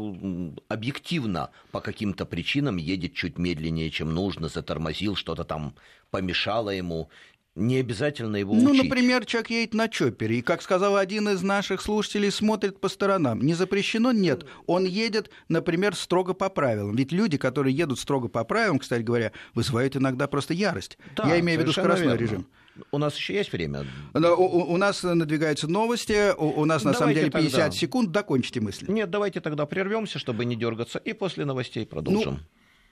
объективно 0.68 1.50
по 1.72 1.82
каким-то 1.82 2.26
причинам 2.26 2.78
едет 2.78 3.16
чуть 3.16 3.40
медленнее, 3.40 3.90
чем 3.90 4.14
нужно, 4.14 4.50
затормозил, 4.50 5.16
что-то 5.16 5.44
там 5.44 5.74
помешало 6.12 6.70
ему. 6.70 7.10
Не 7.56 7.78
обязательно 7.78 8.38
его 8.38 8.54
ну, 8.54 8.70
учить. 8.70 8.78
Ну, 8.78 8.84
например, 8.84 9.26
человек 9.26 9.50
едет 9.50 9.74
на 9.74 9.90
чопере, 9.90 10.38
и, 10.38 10.42
как 10.44 10.62
сказал 10.62 10.96
один 10.96 11.28
из 11.28 11.42
наших 11.42 11.82
слушателей, 11.82 12.32
смотрит 12.32 12.80
по 12.80 12.88
сторонам. 12.88 13.42
Не 13.42 13.56
запрещено? 13.56 14.12
Нет. 14.12 14.46
Он 14.68 14.86
едет, 14.86 15.32
например, 15.50 15.96
строго 15.96 16.36
по 16.36 16.50
правилам. 16.50 16.96
Ведь 16.96 17.12
люди, 17.12 17.38
которые 17.38 17.76
едут 17.76 18.00
строго 18.00 18.28
по 18.28 18.44
правилам, 18.44 18.78
кстати 18.78 19.02
говоря, 19.02 19.32
вызывают 19.56 19.98
иногда 19.98 20.28
просто 20.28 20.54
ярость. 20.54 21.00
Да, 21.18 21.28
Я 21.28 21.40
имею 21.40 21.60
в 21.60 21.64
виду 21.64 21.72
скоростной 21.74 22.10
верно. 22.10 22.22
режим. 22.22 22.48
У 22.92 22.98
нас 22.98 23.16
еще 23.16 23.34
есть 23.36 23.52
время? 23.52 23.86
У, 24.14 24.20
у, 24.20 24.74
у 24.74 24.78
нас 24.78 25.04
надвигаются 25.04 25.68
новости, 25.68 26.34
у, 26.38 26.62
у 26.62 26.66
нас 26.66 26.84
на 26.84 26.94
давайте 26.94 27.00
самом 27.00 27.14
деле 27.16 27.32
50 27.32 27.52
тогда... 27.52 27.72
секунд, 27.72 28.12
докончите 28.12 28.62
мысль. 28.62 28.86
Нет, 28.88 29.10
давайте 29.10 29.42
тогда 29.42 29.66
прервемся, 29.66 30.20
чтобы 30.20 30.46
не 30.46 30.56
дергаться, 30.56 31.00
и 31.00 31.14
после 31.14 31.46
новостей 31.46 31.86
продолжим. 31.86 32.34
Ну, 32.34 32.40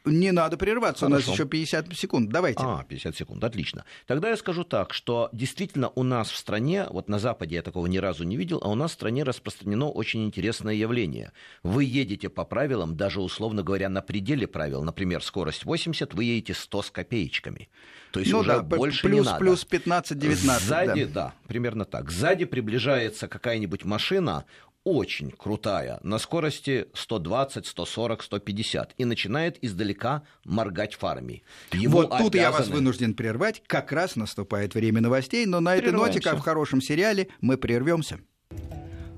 Не 0.08 0.32
надо 0.32 0.58
прерываться, 0.58 1.06
Хорошо. 1.06 1.28
у 1.28 1.32
нас 1.32 1.34
еще 1.34 1.48
50 1.48 1.94
секунд. 1.96 2.30
Давайте. 2.30 2.64
А, 2.64 2.84
50 2.84 3.16
секунд, 3.16 3.44
отлично. 3.44 3.86
Тогда 4.06 4.30
я 4.30 4.38
скажу 4.38 4.64
так, 4.64 4.94
что 4.94 5.30
действительно 5.32 5.90
у 5.96 6.04
нас 6.04 6.30
в 6.30 6.38
стране, 6.38 6.86
вот 6.90 7.10
на 7.10 7.20
Западе 7.20 7.56
я 7.56 7.62
такого 7.62 7.88
ни 7.88 7.98
разу 7.98 8.24
не 8.24 8.38
видел, 8.38 8.60
а 8.64 8.70
у 8.70 8.76
нас 8.76 8.92
в 8.92 8.94
стране 8.94 9.24
распространено 9.24 9.90
очень 9.90 10.26
интересное 10.26 10.74
явление. 10.74 11.32
Вы 11.64 11.84
едете 11.84 12.30
по 12.30 12.46
правилам, 12.46 12.96
даже 12.96 13.22
условно 13.22 13.64
говоря, 13.64 13.90
на 13.90 14.02
пределе 14.02 14.48
правил, 14.48 14.84
например, 14.84 15.24
скорость 15.24 15.66
80, 15.66 16.14
вы 16.14 16.24
едете 16.24 16.54
100 16.54 16.82
с 16.82 16.92
копеечками. 16.92 17.70
То 18.12 18.22
есть 18.22 18.32
ну, 18.32 18.40
уже 18.40 18.48
да, 18.50 18.62
больше 18.64 19.04
плюс, 19.04 19.20
не 19.20 19.26
надо. 19.26 19.40
Плюс 19.40 19.68
15-19. 19.70 20.60
Сзади, 20.60 21.06
да. 21.06 21.12
да, 21.14 21.34
примерно 21.48 21.86
так. 21.86 22.10
Сзади 22.10 22.46
приближается 22.46 23.28
какая-нибудь 23.28 23.84
машина, 23.86 24.46
очень 24.88 25.32
крутая, 25.32 26.00
на 26.02 26.18
скорости 26.18 26.88
120, 26.94 27.66
140, 27.66 28.24
150, 28.24 28.94
и 28.98 29.04
начинает 29.04 29.62
издалека 29.62 30.24
моргать 30.46 30.96
фарами. 30.96 31.44
Его 31.74 32.04
вот 32.04 32.18
тут 32.18 32.36
я 32.36 32.52
вас 32.52 32.70
вынужден 32.70 33.14
прервать, 33.14 33.62
как 33.68 33.92
раз 33.92 34.16
наступает 34.16 34.76
время 34.76 35.02
новостей, 35.02 35.46
но 35.46 35.60
на 35.60 35.76
этой 35.76 35.92
ноте, 35.92 36.22
как 36.22 36.38
в 36.38 36.40
хорошем 36.42 36.82
сериале, 36.82 37.28
мы 37.42 37.58
прервемся. 37.58 38.20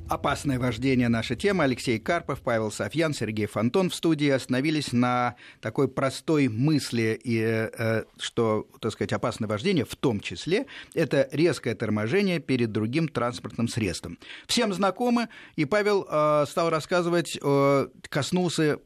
Опасное 0.09 0.57
вождение 0.57 1.07
наша 1.07 1.35
тема. 1.35 1.65
Алексей 1.65 1.99
Карпов, 1.99 2.41
Павел 2.41 2.71
Софьян, 2.71 3.13
Сергей 3.13 3.45
Фонтон 3.45 3.91
в 3.91 3.95
студии 3.95 4.29
остановились 4.29 4.91
на 4.91 5.35
такой 5.61 5.87
простой 5.87 6.47
мысли, 6.47 7.19
и, 7.23 7.39
э, 7.39 8.05
что, 8.17 8.67
так 8.81 8.91
сказать, 8.91 9.13
опасное 9.13 9.47
вождение 9.47 9.85
в 9.85 9.95
том 9.95 10.19
числе 10.19 10.65
это 10.95 11.29
резкое 11.31 11.75
торможение 11.75 12.39
перед 12.39 12.71
другим 12.71 13.07
транспортным 13.07 13.67
средством. 13.67 14.17
Всем 14.47 14.73
знакомы, 14.73 15.29
и 15.55 15.65
Павел 15.65 16.07
э, 16.09 16.45
стал 16.49 16.71
рассказывать, 16.71 17.37
э, 17.39 17.87
коснулся 18.09 18.79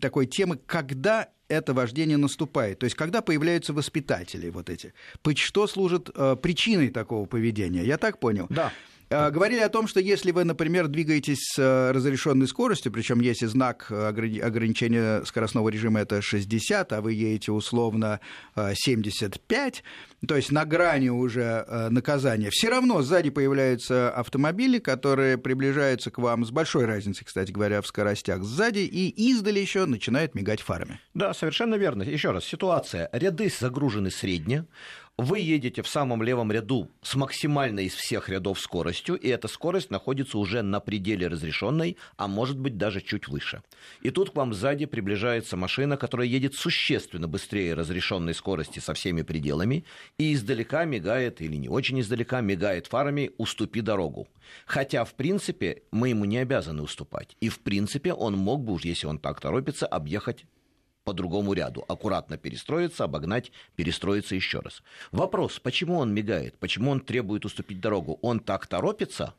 такой 0.00 0.26
темы, 0.26 0.60
когда 0.66 1.30
это 1.48 1.74
вождение 1.74 2.16
наступает. 2.16 2.78
То 2.78 2.84
есть, 2.84 2.94
когда 2.94 3.22
появляются 3.22 3.72
воспитатели 3.72 4.50
вот 4.50 4.70
эти. 4.70 4.94
Что 5.34 5.66
служит 5.66 6.12
причиной 6.42 6.90
такого 6.90 7.26
поведения? 7.26 7.82
Я 7.84 7.98
так 7.98 8.20
понял? 8.20 8.46
Да. 8.48 8.72
А, 9.10 9.30
говорили 9.30 9.60
о 9.60 9.68
том, 9.68 9.86
что 9.86 10.00
если 10.00 10.30
вы, 10.30 10.44
например, 10.44 10.88
двигаетесь 10.88 11.40
с 11.40 11.58
э, 11.58 11.90
разрешенной 11.92 12.48
скоростью, 12.48 12.92
причем 12.92 13.20
если 13.20 13.46
знак 13.46 13.90
ограничения 13.90 15.24
скоростного 15.24 15.68
режима 15.68 16.00
это 16.00 16.22
60, 16.22 16.92
а 16.92 17.00
вы 17.00 17.12
едете 17.12 17.52
условно 17.52 18.20
75, 18.56 19.82
э, 20.22 20.26
то 20.26 20.36
есть 20.36 20.50
на 20.50 20.64
грани 20.64 21.10
уже 21.10 21.64
э, 21.66 21.88
наказания, 21.90 22.50
все 22.50 22.70
равно 22.70 23.02
сзади 23.02 23.30
появляются 23.30 24.10
автомобили, 24.10 24.78
которые 24.78 25.38
приближаются 25.38 26.10
к 26.10 26.18
вам 26.18 26.44
с 26.44 26.50
большой 26.50 26.86
разницей, 26.86 27.24
кстати 27.24 27.52
говоря, 27.52 27.82
в 27.82 27.86
скоростях 27.86 28.42
сзади, 28.42 28.80
и 28.80 29.08
издали 29.30 29.60
еще 29.60 29.84
начинают 29.86 30.34
мигать 30.34 30.60
фарами. 30.60 31.00
Да, 31.12 31.34
совершенно 31.34 31.74
верно. 31.74 32.02
Еще 32.02 32.30
раз, 32.30 32.44
ситуация. 32.44 33.08
Ряды 33.12 33.50
загружены 33.60 34.10
средне, 34.10 34.66
вы 35.16 35.38
едете 35.38 35.82
в 35.82 35.88
самом 35.88 36.22
левом 36.22 36.50
ряду 36.50 36.90
с 37.02 37.14
максимальной 37.14 37.86
из 37.86 37.94
всех 37.94 38.28
рядов 38.28 38.58
скоростью, 38.58 39.14
и 39.14 39.28
эта 39.28 39.46
скорость 39.46 39.90
находится 39.90 40.38
уже 40.38 40.62
на 40.62 40.80
пределе 40.80 41.28
разрешенной, 41.28 41.96
а 42.16 42.26
может 42.26 42.58
быть 42.58 42.76
даже 42.76 43.00
чуть 43.00 43.28
выше. 43.28 43.62
И 44.02 44.10
тут 44.10 44.30
к 44.30 44.36
вам 44.36 44.52
сзади 44.52 44.86
приближается 44.86 45.56
машина, 45.56 45.96
которая 45.96 46.26
едет 46.26 46.54
существенно 46.54 47.28
быстрее 47.28 47.74
разрешенной 47.74 48.34
скорости 48.34 48.80
со 48.80 48.92
всеми 48.94 49.22
пределами, 49.22 49.84
и 50.18 50.34
издалека 50.34 50.84
мигает, 50.84 51.40
или 51.40 51.56
не 51.56 51.68
очень 51.68 52.00
издалека, 52.00 52.40
мигает 52.40 52.88
фарами 52.88 53.30
«уступи 53.38 53.82
дорогу». 53.82 54.26
Хотя, 54.66 55.04
в 55.04 55.14
принципе, 55.14 55.82
мы 55.90 56.10
ему 56.10 56.24
не 56.24 56.38
обязаны 56.38 56.82
уступать. 56.82 57.36
И, 57.40 57.48
в 57.48 57.60
принципе, 57.60 58.12
он 58.12 58.36
мог 58.36 58.62
бы, 58.62 58.72
уж 58.72 58.84
если 58.84 59.06
он 59.06 59.18
так 59.18 59.40
торопится, 59.40 59.86
объехать 59.86 60.44
по 61.04 61.12
другому 61.12 61.52
ряду, 61.52 61.84
аккуратно 61.86 62.36
перестроиться, 62.36 63.04
обогнать, 63.04 63.52
перестроиться 63.76 64.34
еще 64.34 64.60
раз. 64.60 64.82
Вопрос, 65.12 65.60
почему 65.60 65.98
он 65.98 66.12
мигает, 66.12 66.56
почему 66.58 66.90
он 66.90 67.00
требует 67.00 67.44
уступить 67.44 67.80
дорогу? 67.80 68.18
Он 68.22 68.40
так 68.40 68.66
торопится, 68.66 69.34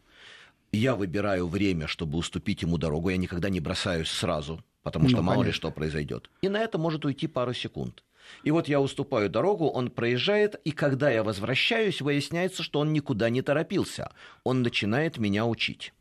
я 0.72 0.96
выбираю 0.96 1.48
время, 1.48 1.88
чтобы 1.88 2.18
уступить 2.18 2.62
ему 2.62 2.78
дорогу, 2.78 3.10
я 3.10 3.18
никогда 3.18 3.50
не 3.50 3.60
бросаюсь 3.60 4.10
сразу, 4.10 4.64
потому 4.84 5.08
что 5.08 5.18
ну, 5.18 5.24
мало 5.24 5.38
понятно. 5.38 5.48
ли 5.48 5.54
что 5.54 5.72
произойдет. 5.72 6.30
И 6.42 6.50
на 6.50 6.62
это 6.62 6.78
может 6.78 7.04
уйти 7.06 7.28
пару 7.28 7.54
секунд. 7.54 8.04
И 8.44 8.52
вот 8.52 8.68
я 8.68 8.82
уступаю 8.82 9.30
дорогу, 9.30 9.68
он 9.68 9.92
проезжает, 9.92 10.56
и 10.64 10.72
когда 10.72 11.12
я 11.12 11.24
возвращаюсь, 11.24 12.02
выясняется, 12.02 12.64
что 12.64 12.80
он 12.80 12.92
никуда 12.92 13.30
не 13.30 13.44
торопился. 13.44 14.12
Он 14.44 14.64
начинает 14.64 15.18
меня 15.18 15.46
учить 15.46 15.94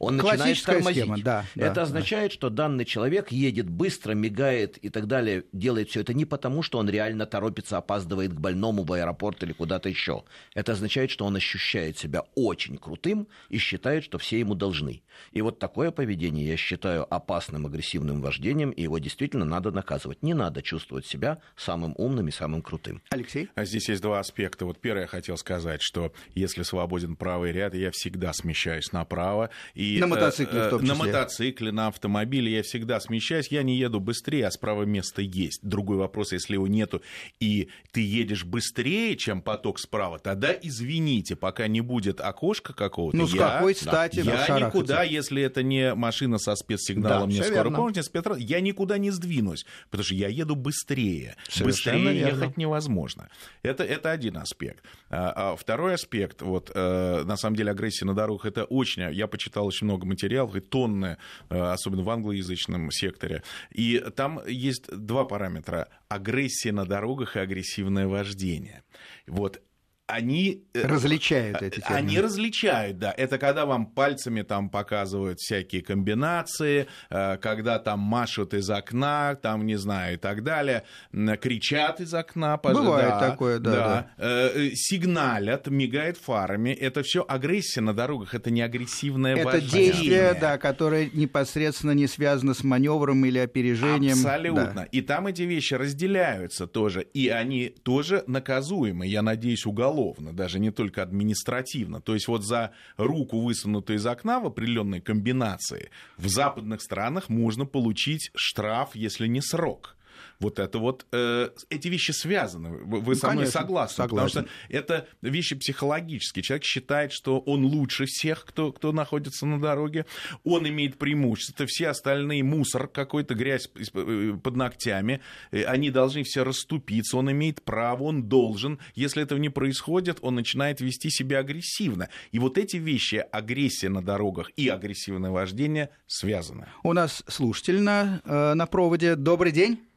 он 0.00 0.16
начинает 0.16 0.62
тормозить. 0.62 1.02
Схема, 1.02 1.18
да, 1.18 1.44
это 1.54 1.74
да, 1.74 1.82
означает, 1.82 2.30
да. 2.30 2.34
что 2.34 2.50
данный 2.50 2.86
человек 2.86 3.30
едет 3.30 3.68
быстро, 3.68 4.14
мигает 4.14 4.78
и 4.78 4.88
так 4.88 5.06
далее, 5.06 5.44
делает 5.52 5.90
все 5.90 6.00
это 6.00 6.14
не 6.14 6.24
потому, 6.24 6.62
что 6.62 6.78
он 6.78 6.88
реально 6.88 7.26
торопится, 7.26 7.76
опаздывает 7.76 8.32
к 8.32 8.40
больному 8.40 8.82
в 8.82 8.92
аэропорт 8.92 9.42
или 9.42 9.52
куда-то 9.52 9.90
еще. 9.90 10.24
Это 10.54 10.72
означает, 10.72 11.10
что 11.10 11.26
он 11.26 11.36
ощущает 11.36 11.98
себя 11.98 12.24
очень 12.34 12.78
крутым 12.78 13.28
и 13.50 13.58
считает, 13.58 14.02
что 14.02 14.18
все 14.18 14.40
ему 14.40 14.54
должны. 14.54 15.02
И 15.32 15.42
вот 15.42 15.58
такое 15.58 15.90
поведение 15.90 16.46
я 16.46 16.56
считаю 16.56 17.06
опасным, 17.12 17.66
агрессивным 17.66 18.22
вождением, 18.22 18.70
и 18.70 18.82
его 18.82 18.98
действительно 18.98 19.44
надо 19.44 19.70
наказывать. 19.70 20.22
Не 20.22 20.32
надо 20.32 20.62
чувствовать 20.62 21.04
себя 21.04 21.40
самым 21.56 21.94
умным 21.98 22.28
и 22.28 22.30
самым 22.30 22.62
крутым. 22.62 23.02
Алексей? 23.10 23.50
А 23.54 23.66
здесь 23.66 23.90
есть 23.90 24.00
два 24.00 24.20
аспекта. 24.20 24.64
Вот 24.64 24.80
первое 24.80 25.02
я 25.02 25.08
хотел 25.08 25.36
сказать, 25.36 25.82
что 25.82 26.14
если 26.34 26.62
свободен 26.62 27.16
правый 27.16 27.52
ряд, 27.52 27.74
я 27.74 27.90
всегда 27.90 28.32
смещаюсь 28.32 28.92
направо, 28.92 29.50
и 29.74 29.89
на 29.98 30.06
мотоцикле 30.06 30.62
в 30.62 30.70
том 30.70 30.80
числе. 30.82 30.94
На 30.94 31.04
мотоцикле, 31.04 31.72
на 31.72 31.86
автомобиле 31.88 32.52
я 32.52 32.62
всегда 32.62 33.00
смещаюсь. 33.00 33.48
Я 33.48 33.62
не 33.62 33.76
еду 33.76 34.00
быстрее, 34.00 34.46
а 34.46 34.50
справа 34.50 34.84
место 34.84 35.22
есть. 35.22 35.60
Другой 35.62 35.96
вопрос, 35.96 36.32
если 36.32 36.54
его 36.54 36.66
нету, 36.66 37.02
и 37.40 37.68
ты 37.92 38.00
едешь 38.00 38.44
быстрее, 38.44 39.16
чем 39.16 39.42
поток 39.42 39.78
справа, 39.78 40.18
тогда 40.18 40.52
извините, 40.52 41.36
пока 41.36 41.66
не 41.68 41.80
будет 41.80 42.20
окошка 42.20 42.72
какого-то. 42.72 43.16
Ну, 43.16 43.26
с 43.26 43.34
я, 43.34 43.48
какой 43.48 43.74
стати 43.74 44.22
да, 44.22 44.46
Я 44.46 44.66
никуда, 44.66 45.02
если 45.02 45.42
это 45.42 45.62
не 45.62 45.94
машина 45.94 46.38
со 46.38 46.54
спецсигналом, 46.54 47.30
да, 47.30 47.36
не 47.36 47.42
скоро 47.42 47.70
помните, 47.70 48.02
спецтранс, 48.02 48.40
я 48.40 48.60
никуда 48.60 48.98
не 48.98 49.10
сдвинусь, 49.10 49.64
потому 49.90 50.04
что 50.04 50.14
я 50.14 50.28
еду 50.28 50.54
быстрее. 50.54 51.36
Совершенно 51.48 51.98
быстрее 51.98 52.20
верно. 52.20 52.42
ехать 52.42 52.56
невозможно. 52.56 53.28
Это, 53.62 53.84
это 53.84 54.10
один 54.10 54.36
аспект. 54.36 54.84
А, 55.08 55.52
а 55.52 55.56
второй 55.56 55.94
аспект, 55.94 56.42
вот, 56.42 56.70
э, 56.74 57.24
на 57.24 57.36
самом 57.36 57.56
деле, 57.56 57.70
агрессия 57.70 58.04
на 58.04 58.14
дорогах, 58.14 58.46
это 58.46 58.64
очень... 58.64 59.02
Я 59.12 59.26
почитал 59.26 59.66
очень 59.80 59.86
много 59.86 60.06
материалов, 60.06 60.54
и 60.54 60.60
тонны, 60.60 61.16
э, 61.48 61.58
особенно 61.58 62.02
в 62.02 62.10
англоязычном 62.10 62.90
секторе. 62.90 63.42
И 63.70 63.98
там 64.14 64.40
есть 64.46 64.86
два 64.90 65.24
параметра. 65.24 65.88
Агрессия 66.08 66.72
на 66.72 66.84
дорогах 66.84 67.36
и 67.36 67.40
агрессивное 67.40 68.06
вождение. 68.06 68.82
Вот 69.26 69.62
они... 70.10 70.64
Э, 70.74 70.86
различают 70.86 71.62
эти 71.62 71.80
термины. 71.80 71.96
Они 71.96 72.20
различают, 72.20 72.98
да. 72.98 73.14
Это 73.16 73.38
когда 73.38 73.66
вам 73.66 73.86
пальцами 73.86 74.42
там 74.42 74.68
показывают 74.70 75.38
всякие 75.38 75.82
комбинации, 75.82 76.86
э, 77.10 77.36
когда 77.38 77.78
там 77.78 78.00
машут 78.00 78.54
из 78.54 78.68
окна, 78.70 79.36
там, 79.40 79.66
не 79.66 79.76
знаю, 79.76 80.14
и 80.14 80.16
так 80.16 80.42
далее, 80.42 80.84
кричат 81.12 82.00
из 82.00 82.14
окна. 82.14 82.56
Бывает 82.56 83.10
да, 83.10 83.30
такое, 83.30 83.58
да, 83.58 83.70
да. 83.70 84.10
да. 84.16 84.24
Э, 84.24 84.70
сигналят, 84.74 85.68
мигают 85.68 86.16
фарами. 86.16 86.70
Это 86.70 87.02
все 87.02 87.24
агрессия 87.26 87.80
на 87.80 87.94
дорогах, 87.94 88.34
это 88.34 88.50
не 88.50 88.62
агрессивное 88.62 89.36
Это 89.36 89.44
вождение. 89.44 89.92
действие, 89.92 90.36
да, 90.40 90.58
которое 90.58 91.10
непосредственно 91.12 91.92
не 91.92 92.06
связано 92.06 92.54
с 92.54 92.64
маневром 92.64 93.24
или 93.24 93.38
опережением. 93.38 94.14
Абсолютно. 94.14 94.72
Да. 94.74 94.84
И 94.84 95.00
там 95.00 95.26
эти 95.26 95.42
вещи 95.42 95.74
разделяются 95.74 96.66
тоже, 96.66 97.02
и 97.02 97.28
они 97.28 97.68
тоже 97.68 98.24
наказуемы. 98.26 99.06
Я 99.06 99.22
надеюсь, 99.22 99.66
уголовно 99.66 99.99
уголовно, 100.00 100.32
даже 100.32 100.58
не 100.58 100.70
только 100.70 101.02
административно. 101.02 102.00
То 102.00 102.14
есть 102.14 102.28
вот 102.28 102.44
за 102.44 102.72
руку, 102.96 103.40
высунутую 103.40 103.98
из 103.98 104.06
окна 104.06 104.40
в 104.40 104.46
определенной 104.46 105.00
комбинации, 105.00 105.90
в 106.16 106.28
западных 106.28 106.80
странах 106.80 107.28
можно 107.28 107.66
получить 107.66 108.30
штраф, 108.34 108.90
если 108.94 109.26
не 109.26 109.40
срок 109.40 109.96
вот 110.40 110.58
это 110.58 110.78
вот, 110.78 111.06
э, 111.12 111.50
эти 111.68 111.88
вещи 111.88 112.12
связаны. 112.12 112.70
Вы 112.70 113.00
ну, 113.00 113.14
со 113.14 113.26
мной 113.26 113.44
конечно, 113.44 113.60
согласны? 113.60 113.96
Согласен. 113.96 114.28
Потому 114.28 114.28
что 114.28 114.74
это 114.74 115.06
вещи 115.20 115.54
психологические. 115.54 116.42
Человек 116.42 116.64
считает, 116.64 117.12
что 117.12 117.38
он 117.40 117.64
лучше 117.64 118.06
всех, 118.06 118.46
кто, 118.46 118.72
кто 118.72 118.92
находится 118.92 119.44
на 119.44 119.60
дороге. 119.60 120.06
Он 120.42 120.66
имеет 120.66 120.96
преимущество. 120.96 121.66
Все 121.66 121.88
остальные 121.88 122.42
мусор, 122.42 122.88
какой-то 122.88 123.34
грязь 123.34 123.68
э, 123.76 124.38
под 124.42 124.56
ногтями. 124.56 125.20
Э, 125.50 125.64
они 125.64 125.90
должны 125.90 126.22
все 126.22 126.42
расступиться. 126.42 127.18
Он 127.18 127.30
имеет 127.30 127.62
право, 127.62 128.04
он 128.04 128.24
должен. 128.24 128.78
Если 128.94 129.22
этого 129.22 129.38
не 129.38 129.50
происходит, 129.50 130.18
он 130.22 130.36
начинает 130.36 130.80
вести 130.80 131.10
себя 131.10 131.40
агрессивно. 131.40 132.08
И 132.32 132.38
вот 132.38 132.56
эти 132.56 132.78
вещи, 132.78 133.24
агрессия 133.30 133.90
на 133.90 134.02
дорогах 134.02 134.50
и 134.56 134.68
агрессивное 134.68 135.30
вождение, 135.30 135.90
связаны. 136.06 136.68
У 136.82 136.94
нас 136.94 137.22
слушатель 137.28 137.82
на, 137.82 138.22
э, 138.24 138.54
на 138.54 138.64
проводе. 138.64 139.16
Добрый 139.16 139.52
день. 139.52 139.89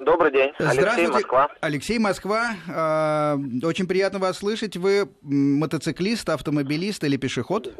Добрый 0.00 0.32
день, 0.32 0.50
Алексей, 0.58 1.06
Москва. 1.08 1.48
Алексей, 1.60 1.98
Москва. 1.98 2.50
А, 2.74 3.36
очень 3.62 3.86
приятно 3.86 4.18
вас 4.18 4.38
слышать. 4.38 4.76
Вы 4.76 5.08
мотоциклист, 5.20 6.26
автомобилист 6.28 7.04
или 7.04 7.18
пешеход? 7.18 7.74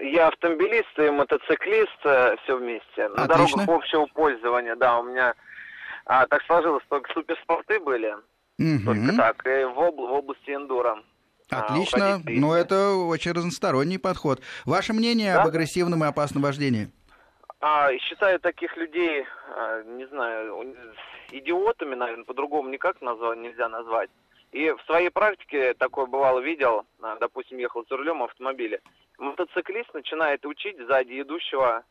Я 0.00 0.28
автомобилист 0.28 0.98
и 0.98 1.10
мотоциклист, 1.10 1.98
э, 2.04 2.36
все 2.42 2.56
вместе. 2.56 3.08
На 3.08 3.24
Отлично. 3.24 3.58
дорогах 3.66 3.68
общего 3.84 4.06
пользования, 4.06 4.74
да, 4.74 4.98
у 4.98 5.02
меня 5.02 5.34
А, 6.06 6.26
так 6.26 6.42
сложилось, 6.44 6.82
только 6.88 7.12
суперспорты 7.12 7.78
были. 7.78 8.14
Угу. 8.58 8.84
Только 8.84 9.16
так, 9.16 9.46
и 9.46 9.64
в, 9.64 9.78
обл- 9.78 10.08
в 10.08 10.12
области 10.12 10.50
эндура. 10.50 10.98
А, 11.50 11.66
Отлично, 11.66 12.14
а, 12.14 12.20
но 12.26 12.56
это 12.56 12.94
очень 12.94 13.32
разносторонний 13.32 13.98
подход. 13.98 14.40
Ваше 14.64 14.92
мнение 14.94 15.34
да? 15.34 15.42
об 15.42 15.48
агрессивном 15.48 16.02
и 16.04 16.06
опасном 16.08 16.42
вождении? 16.42 16.90
А, 17.60 17.90
считаю 17.98 18.40
таких 18.40 18.74
людей, 18.76 19.26
а, 19.54 19.82
не 19.84 20.06
знаю, 20.08 20.74
идиотами, 21.32 21.94
наверное, 21.94 22.24
по-другому 22.24 22.68
никак 22.70 23.00
назвать, 23.00 23.38
нельзя 23.38 23.68
назвать. 23.68 24.10
И 24.52 24.70
в 24.70 24.80
своей 24.86 25.10
практике 25.10 25.74
такое 25.74 26.06
бывало 26.06 26.40
видел, 26.40 26.84
а, 27.00 27.16
допустим, 27.20 27.58
ехал 27.58 27.84
за 27.88 27.96
рулем 27.96 28.22
автомобиля. 28.22 28.80
Мотоциклист 29.18 29.92
начинает 29.94 30.44
учить 30.44 30.76
сзади 30.78 31.20
идущего 31.20 31.84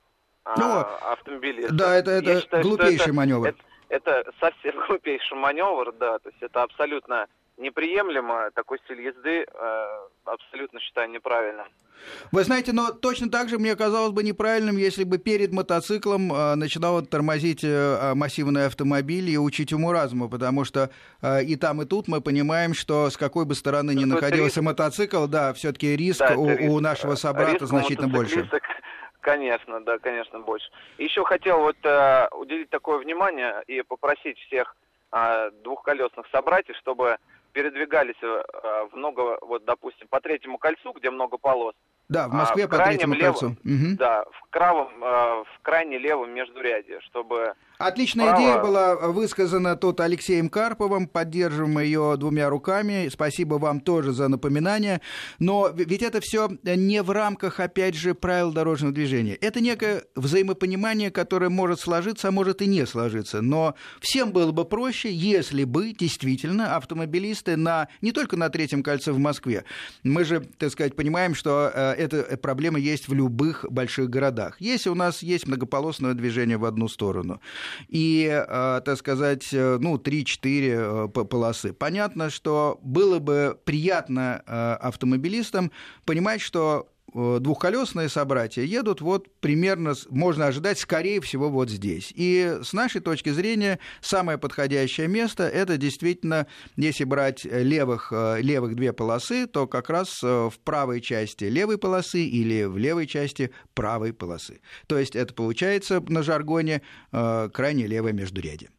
ну, 0.58 0.80
автомобилиста. 1.12 1.74
Да, 1.74 1.96
это, 1.96 2.12
это 2.12 2.42
считаю, 2.42 2.64
глупейший 2.64 3.06
это, 3.06 3.14
маневр. 3.14 3.48
Это, 3.48 3.64
это 3.90 4.32
совсем 4.40 4.76
глупейший 4.88 5.38
маневр, 5.38 5.94
да, 5.94 6.20
то 6.20 6.30
есть 6.30 6.42
это 6.42 6.64
абсолютно 6.64 7.28
неприемлемо, 7.60 8.52
такой 8.54 8.80
стиль 8.80 9.02
езды 9.02 9.46
э, 9.46 9.86
абсолютно 10.26 10.80
считаю 10.80 11.10
неправильным. 11.10 11.68
Вы 12.32 12.44
знаете, 12.44 12.72
но 12.72 12.92
точно 12.92 13.30
так 13.30 13.50
же 13.50 13.60
мне 13.60 13.76
казалось 13.76 14.12
бы 14.12 14.24
неправильным, 14.24 14.78
если 14.78 15.04
бы 15.04 15.18
перед 15.18 15.52
мотоциклом 15.52 16.32
э, 16.32 16.56
начинал 16.56 17.02
тормозить 17.06 17.64
э, 17.64 18.14
массивный 18.16 18.66
автомобиль 18.66 19.30
и 19.30 19.38
учить 19.38 19.74
уму 19.74 19.92
разума, 19.92 20.30
потому 20.30 20.64
что 20.64 20.90
э, 21.22 21.44
и 21.44 21.56
там, 21.56 21.82
и 21.82 21.86
тут 21.86 22.08
мы 22.08 22.22
понимаем, 22.22 22.74
что 22.74 23.10
с 23.10 23.18
какой 23.18 23.46
бы 23.46 23.56
стороны 23.56 23.92
ни 23.92 24.06
находился 24.06 24.62
риск. 24.62 24.70
мотоцикл, 24.70 25.28
да, 25.28 25.54
все-таки 25.54 25.96
риск, 25.96 26.20
да, 26.20 26.36
у, 26.36 26.50
риск 26.50 26.62
у 26.72 26.80
нашего 26.80 27.16
собрата 27.16 27.54
риск 27.54 27.66
значительно 27.66 28.08
больше. 28.08 28.50
Конечно, 29.22 29.82
да, 29.82 30.00
конечно, 30.00 30.40
больше. 30.40 30.72
Еще 30.98 31.24
хотел 31.26 31.60
вот 31.60 31.76
э, 31.84 32.30
уделить 32.32 32.70
такое 32.70 33.00
внимание 33.00 33.62
и 33.68 33.82
попросить 33.82 34.40
всех 34.40 34.76
э, 35.12 35.52
двухколесных 35.62 36.26
собратьев, 36.32 36.76
чтобы 36.78 37.18
передвигались 37.54 38.22
э, 38.22 38.42
в 38.92 38.96
много, 38.96 39.38
вот, 39.42 39.66
допустим, 39.66 40.08
по 40.08 40.20
третьему 40.20 40.58
кольцу, 40.58 40.94
где 40.94 41.10
много 41.10 41.38
полос. 41.38 41.76
Да, 42.08 42.28
в 42.28 42.34
Москве 42.34 42.66
а, 42.66 42.68
в 42.68 42.70
по 42.72 42.78
третьему 42.78 43.14
лев... 43.14 43.40
кольцу. 43.40 43.48
Угу. 43.64 43.98
Да, 43.98 44.26
в, 44.32 44.50
кравом, 44.50 44.90
э, 45.04 45.44
в 45.44 45.60
крайне 45.62 45.98
левом 45.98 46.32
междуряде, 46.32 47.00
чтобы 47.02 47.54
Отличная 47.80 48.32
Право. 48.32 48.42
идея 48.42 48.62
была 48.62 48.96
высказана 49.08 49.78
тут 49.78 50.02
Алексеем 50.02 50.50
Карповым, 50.50 51.08
поддерживаем 51.08 51.80
ее 51.80 52.16
двумя 52.18 52.50
руками. 52.50 53.08
Спасибо 53.10 53.56
вам 53.56 53.80
тоже 53.80 54.12
за 54.12 54.28
напоминание. 54.28 55.00
Но 55.40 55.70
ведь 55.74 56.02
это 56.02 56.20
все 56.20 56.50
не 56.62 57.02
в 57.02 57.10
рамках, 57.10 57.62
опять 57.62 57.96
же, 57.96 58.16
правил 58.16 58.52
дорожного 58.52 58.94
движения. 58.94 59.36
Это 59.36 59.62
некое 59.62 60.04
взаимопонимание, 60.18 61.10
которое 61.10 61.48
может 61.48 61.80
сложиться, 61.80 62.28
а 62.28 62.32
может 62.32 62.62
и 62.62 62.68
не 62.68 62.86
сложиться. 62.86 63.42
Но 63.42 63.76
всем 64.02 64.34
было 64.34 64.52
бы 64.52 64.66
проще, 64.66 65.14
если 65.14 65.64
бы 65.64 65.94
действительно 65.94 66.76
автомобилисты 66.76 67.56
на, 67.56 67.88
не 68.02 68.12
только 68.12 68.36
на 68.36 68.50
третьем 68.50 68.84
кольце 68.84 69.14
в 69.14 69.20
Москве. 69.20 69.64
Мы 70.04 70.26
же, 70.26 70.42
так 70.58 70.72
сказать, 70.72 70.98
понимаем, 70.98 71.34
что 71.34 71.72
э, 71.74 71.94
эта 71.94 72.36
проблема 72.36 72.78
есть 72.78 73.08
в 73.08 73.14
любых 73.14 73.66
больших 73.70 74.10
городах. 74.10 74.60
Если 74.60 74.90
у 74.90 74.96
нас 74.96 75.24
есть 75.24 75.48
многополосное 75.48 76.14
движение 76.14 76.58
в 76.58 76.66
одну 76.66 76.90
сторону, 76.90 77.40
и, 77.88 78.28
э, 78.30 78.82
так 78.84 78.98
сказать, 78.98 79.50
э, 79.52 79.78
ну, 79.80 79.98
3-4 79.98 81.08
э, 81.08 81.08
полосы. 81.08 81.74
Понятно, 81.74 82.30
что 82.30 82.80
было 82.82 83.20
бы 83.20 83.58
приятно 83.66 84.38
автомобилистам 84.82 85.72
понимать, 86.06 86.42
что 86.42 86.90
двухколесные 87.14 88.10
собратья 88.10 88.62
едут 88.62 89.02
вот 89.02 89.28
примерно, 89.40 89.94
можно 90.10 90.48
ожидать, 90.48 90.80
скорее 90.80 91.22
всего, 91.22 91.50
вот 91.50 91.70
здесь. 91.70 92.12
И 92.16 92.58
с 92.64 92.74
нашей 92.74 93.02
точки 93.02 93.30
зрения 93.30 93.80
самое 94.02 94.38
подходящее 94.38 95.08
место– 95.08 95.44
это 95.50 95.78
действительно, 95.78 96.48
если 96.76 97.04
брать 97.04 97.46
левых, 97.46 98.12
левых 98.12 98.76
две 98.76 98.94
полосы, 98.94 99.48
то 99.48 99.68
как 99.68 99.90
раз 99.90 100.22
в 100.22 100.54
правой 100.64 101.02
части 101.02 101.46
левой 101.46 101.78
полосы 101.78 102.22
или 102.24 102.64
в 102.64 102.78
левой 102.78 103.08
части 103.08 103.52
правой 103.74 104.14
полосы. 104.14 104.62
То 104.88 104.98
есть 104.98 105.16
это 105.16 105.34
получается 105.34 106.04
на 106.08 106.24
жаргоне 106.24 106.82
крайне 107.12 107.88
левое 107.88 108.14
междурядье. 108.14 108.70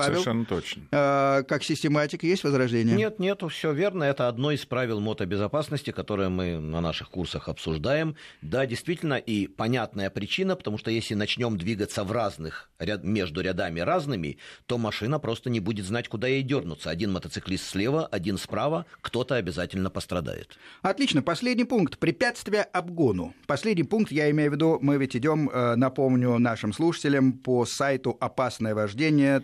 Павел, 0.00 0.14
Совершенно 0.14 0.44
точно. 0.44 0.82
Э, 0.90 1.42
как 1.46 1.62
систематик 1.62 2.22
есть 2.22 2.44
возражение? 2.44 2.96
Нет, 2.96 3.18
нету, 3.18 3.48
все 3.48 3.72
верно. 3.72 4.04
Это 4.04 4.28
одно 4.28 4.50
из 4.50 4.64
правил 4.64 5.00
мотобезопасности, 5.00 5.90
которое 5.90 6.28
мы 6.28 6.58
на 6.58 6.80
наших 6.80 7.10
курсах 7.10 7.48
обсуждаем. 7.48 8.16
Да, 8.42 8.66
действительно, 8.66 9.14
и 9.14 9.46
понятная 9.46 10.10
причина, 10.10 10.56
потому 10.56 10.78
что 10.78 10.90
если 10.90 11.14
начнем 11.14 11.56
двигаться 11.56 12.04
в 12.04 12.12
разных, 12.12 12.70
ряд, 12.78 13.04
между 13.04 13.40
рядами 13.40 13.80
разными, 13.80 14.38
то 14.66 14.78
машина 14.78 15.18
просто 15.18 15.50
не 15.50 15.60
будет 15.60 15.84
знать, 15.84 16.08
куда 16.08 16.28
ей 16.28 16.42
дернуться. 16.42 16.90
Один 16.90 17.12
мотоциклист 17.12 17.66
слева, 17.66 18.06
один 18.06 18.38
справа, 18.38 18.86
кто-то 19.00 19.34
обязательно 19.34 19.90
пострадает. 19.90 20.56
Отлично. 20.82 21.22
Последний 21.22 21.64
пункт. 21.64 21.98
Препятствие 21.98 22.62
обгону. 22.62 23.34
Последний 23.46 23.84
пункт, 23.84 24.12
я 24.12 24.30
имею 24.30 24.50
в 24.50 24.54
виду, 24.54 24.78
мы 24.80 24.96
ведь 24.96 25.16
идем, 25.16 25.50
э, 25.50 25.74
напомню 25.76 26.38
нашим 26.38 26.72
слушателям, 26.72 27.32
по 27.32 27.66
сайту 27.66 28.16
опасное 28.20 28.74
вождение 28.74 29.40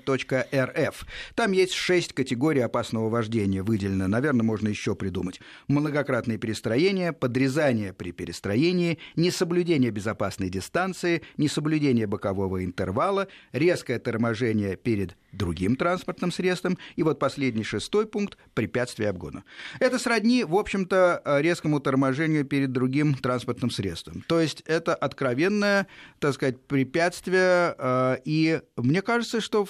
РФ. 0.54 1.06
Там 1.34 1.52
есть 1.52 1.72
шесть 1.72 2.12
категорий 2.12 2.60
опасного 2.60 3.08
вождения 3.08 3.62
выделено. 3.62 4.08
Наверное, 4.08 4.44
можно 4.44 4.68
еще 4.68 4.94
придумать. 4.94 5.40
Многократные 5.68 6.38
перестроения, 6.38 7.12
подрезание 7.12 7.92
при 7.92 8.12
перестроении, 8.12 8.98
несоблюдение 9.16 9.90
безопасной 9.90 10.48
дистанции, 10.48 11.22
несоблюдение 11.36 12.06
бокового 12.06 12.64
интервала, 12.64 13.28
резкое 13.52 13.98
торможение 13.98 14.76
перед 14.76 15.16
другим 15.36 15.76
транспортным 15.76 16.32
средством. 16.32 16.78
И 16.96 17.02
вот 17.02 17.18
последний 17.18 17.64
шестой 17.64 18.06
пункт– 18.06 18.38
препятствие 18.54 19.10
обгона. 19.10 19.44
Это 19.80 19.98
сродни, 19.98 20.44
в 20.44 20.54
общем-то, 20.54 21.22
резкому 21.40 21.80
торможению 21.80 22.44
перед 22.44 22.72
другим 22.72 23.14
транспортным 23.14 23.70
средством. 23.70 24.24
То 24.26 24.40
есть 24.40 24.62
это 24.66 24.94
откровенное, 24.94 25.86
так 26.18 26.34
сказать, 26.34 26.60
препятствие. 26.60 27.74
Э, 27.78 28.16
и 28.24 28.60
мне 28.76 29.02
кажется, 29.02 29.40
что 29.40 29.66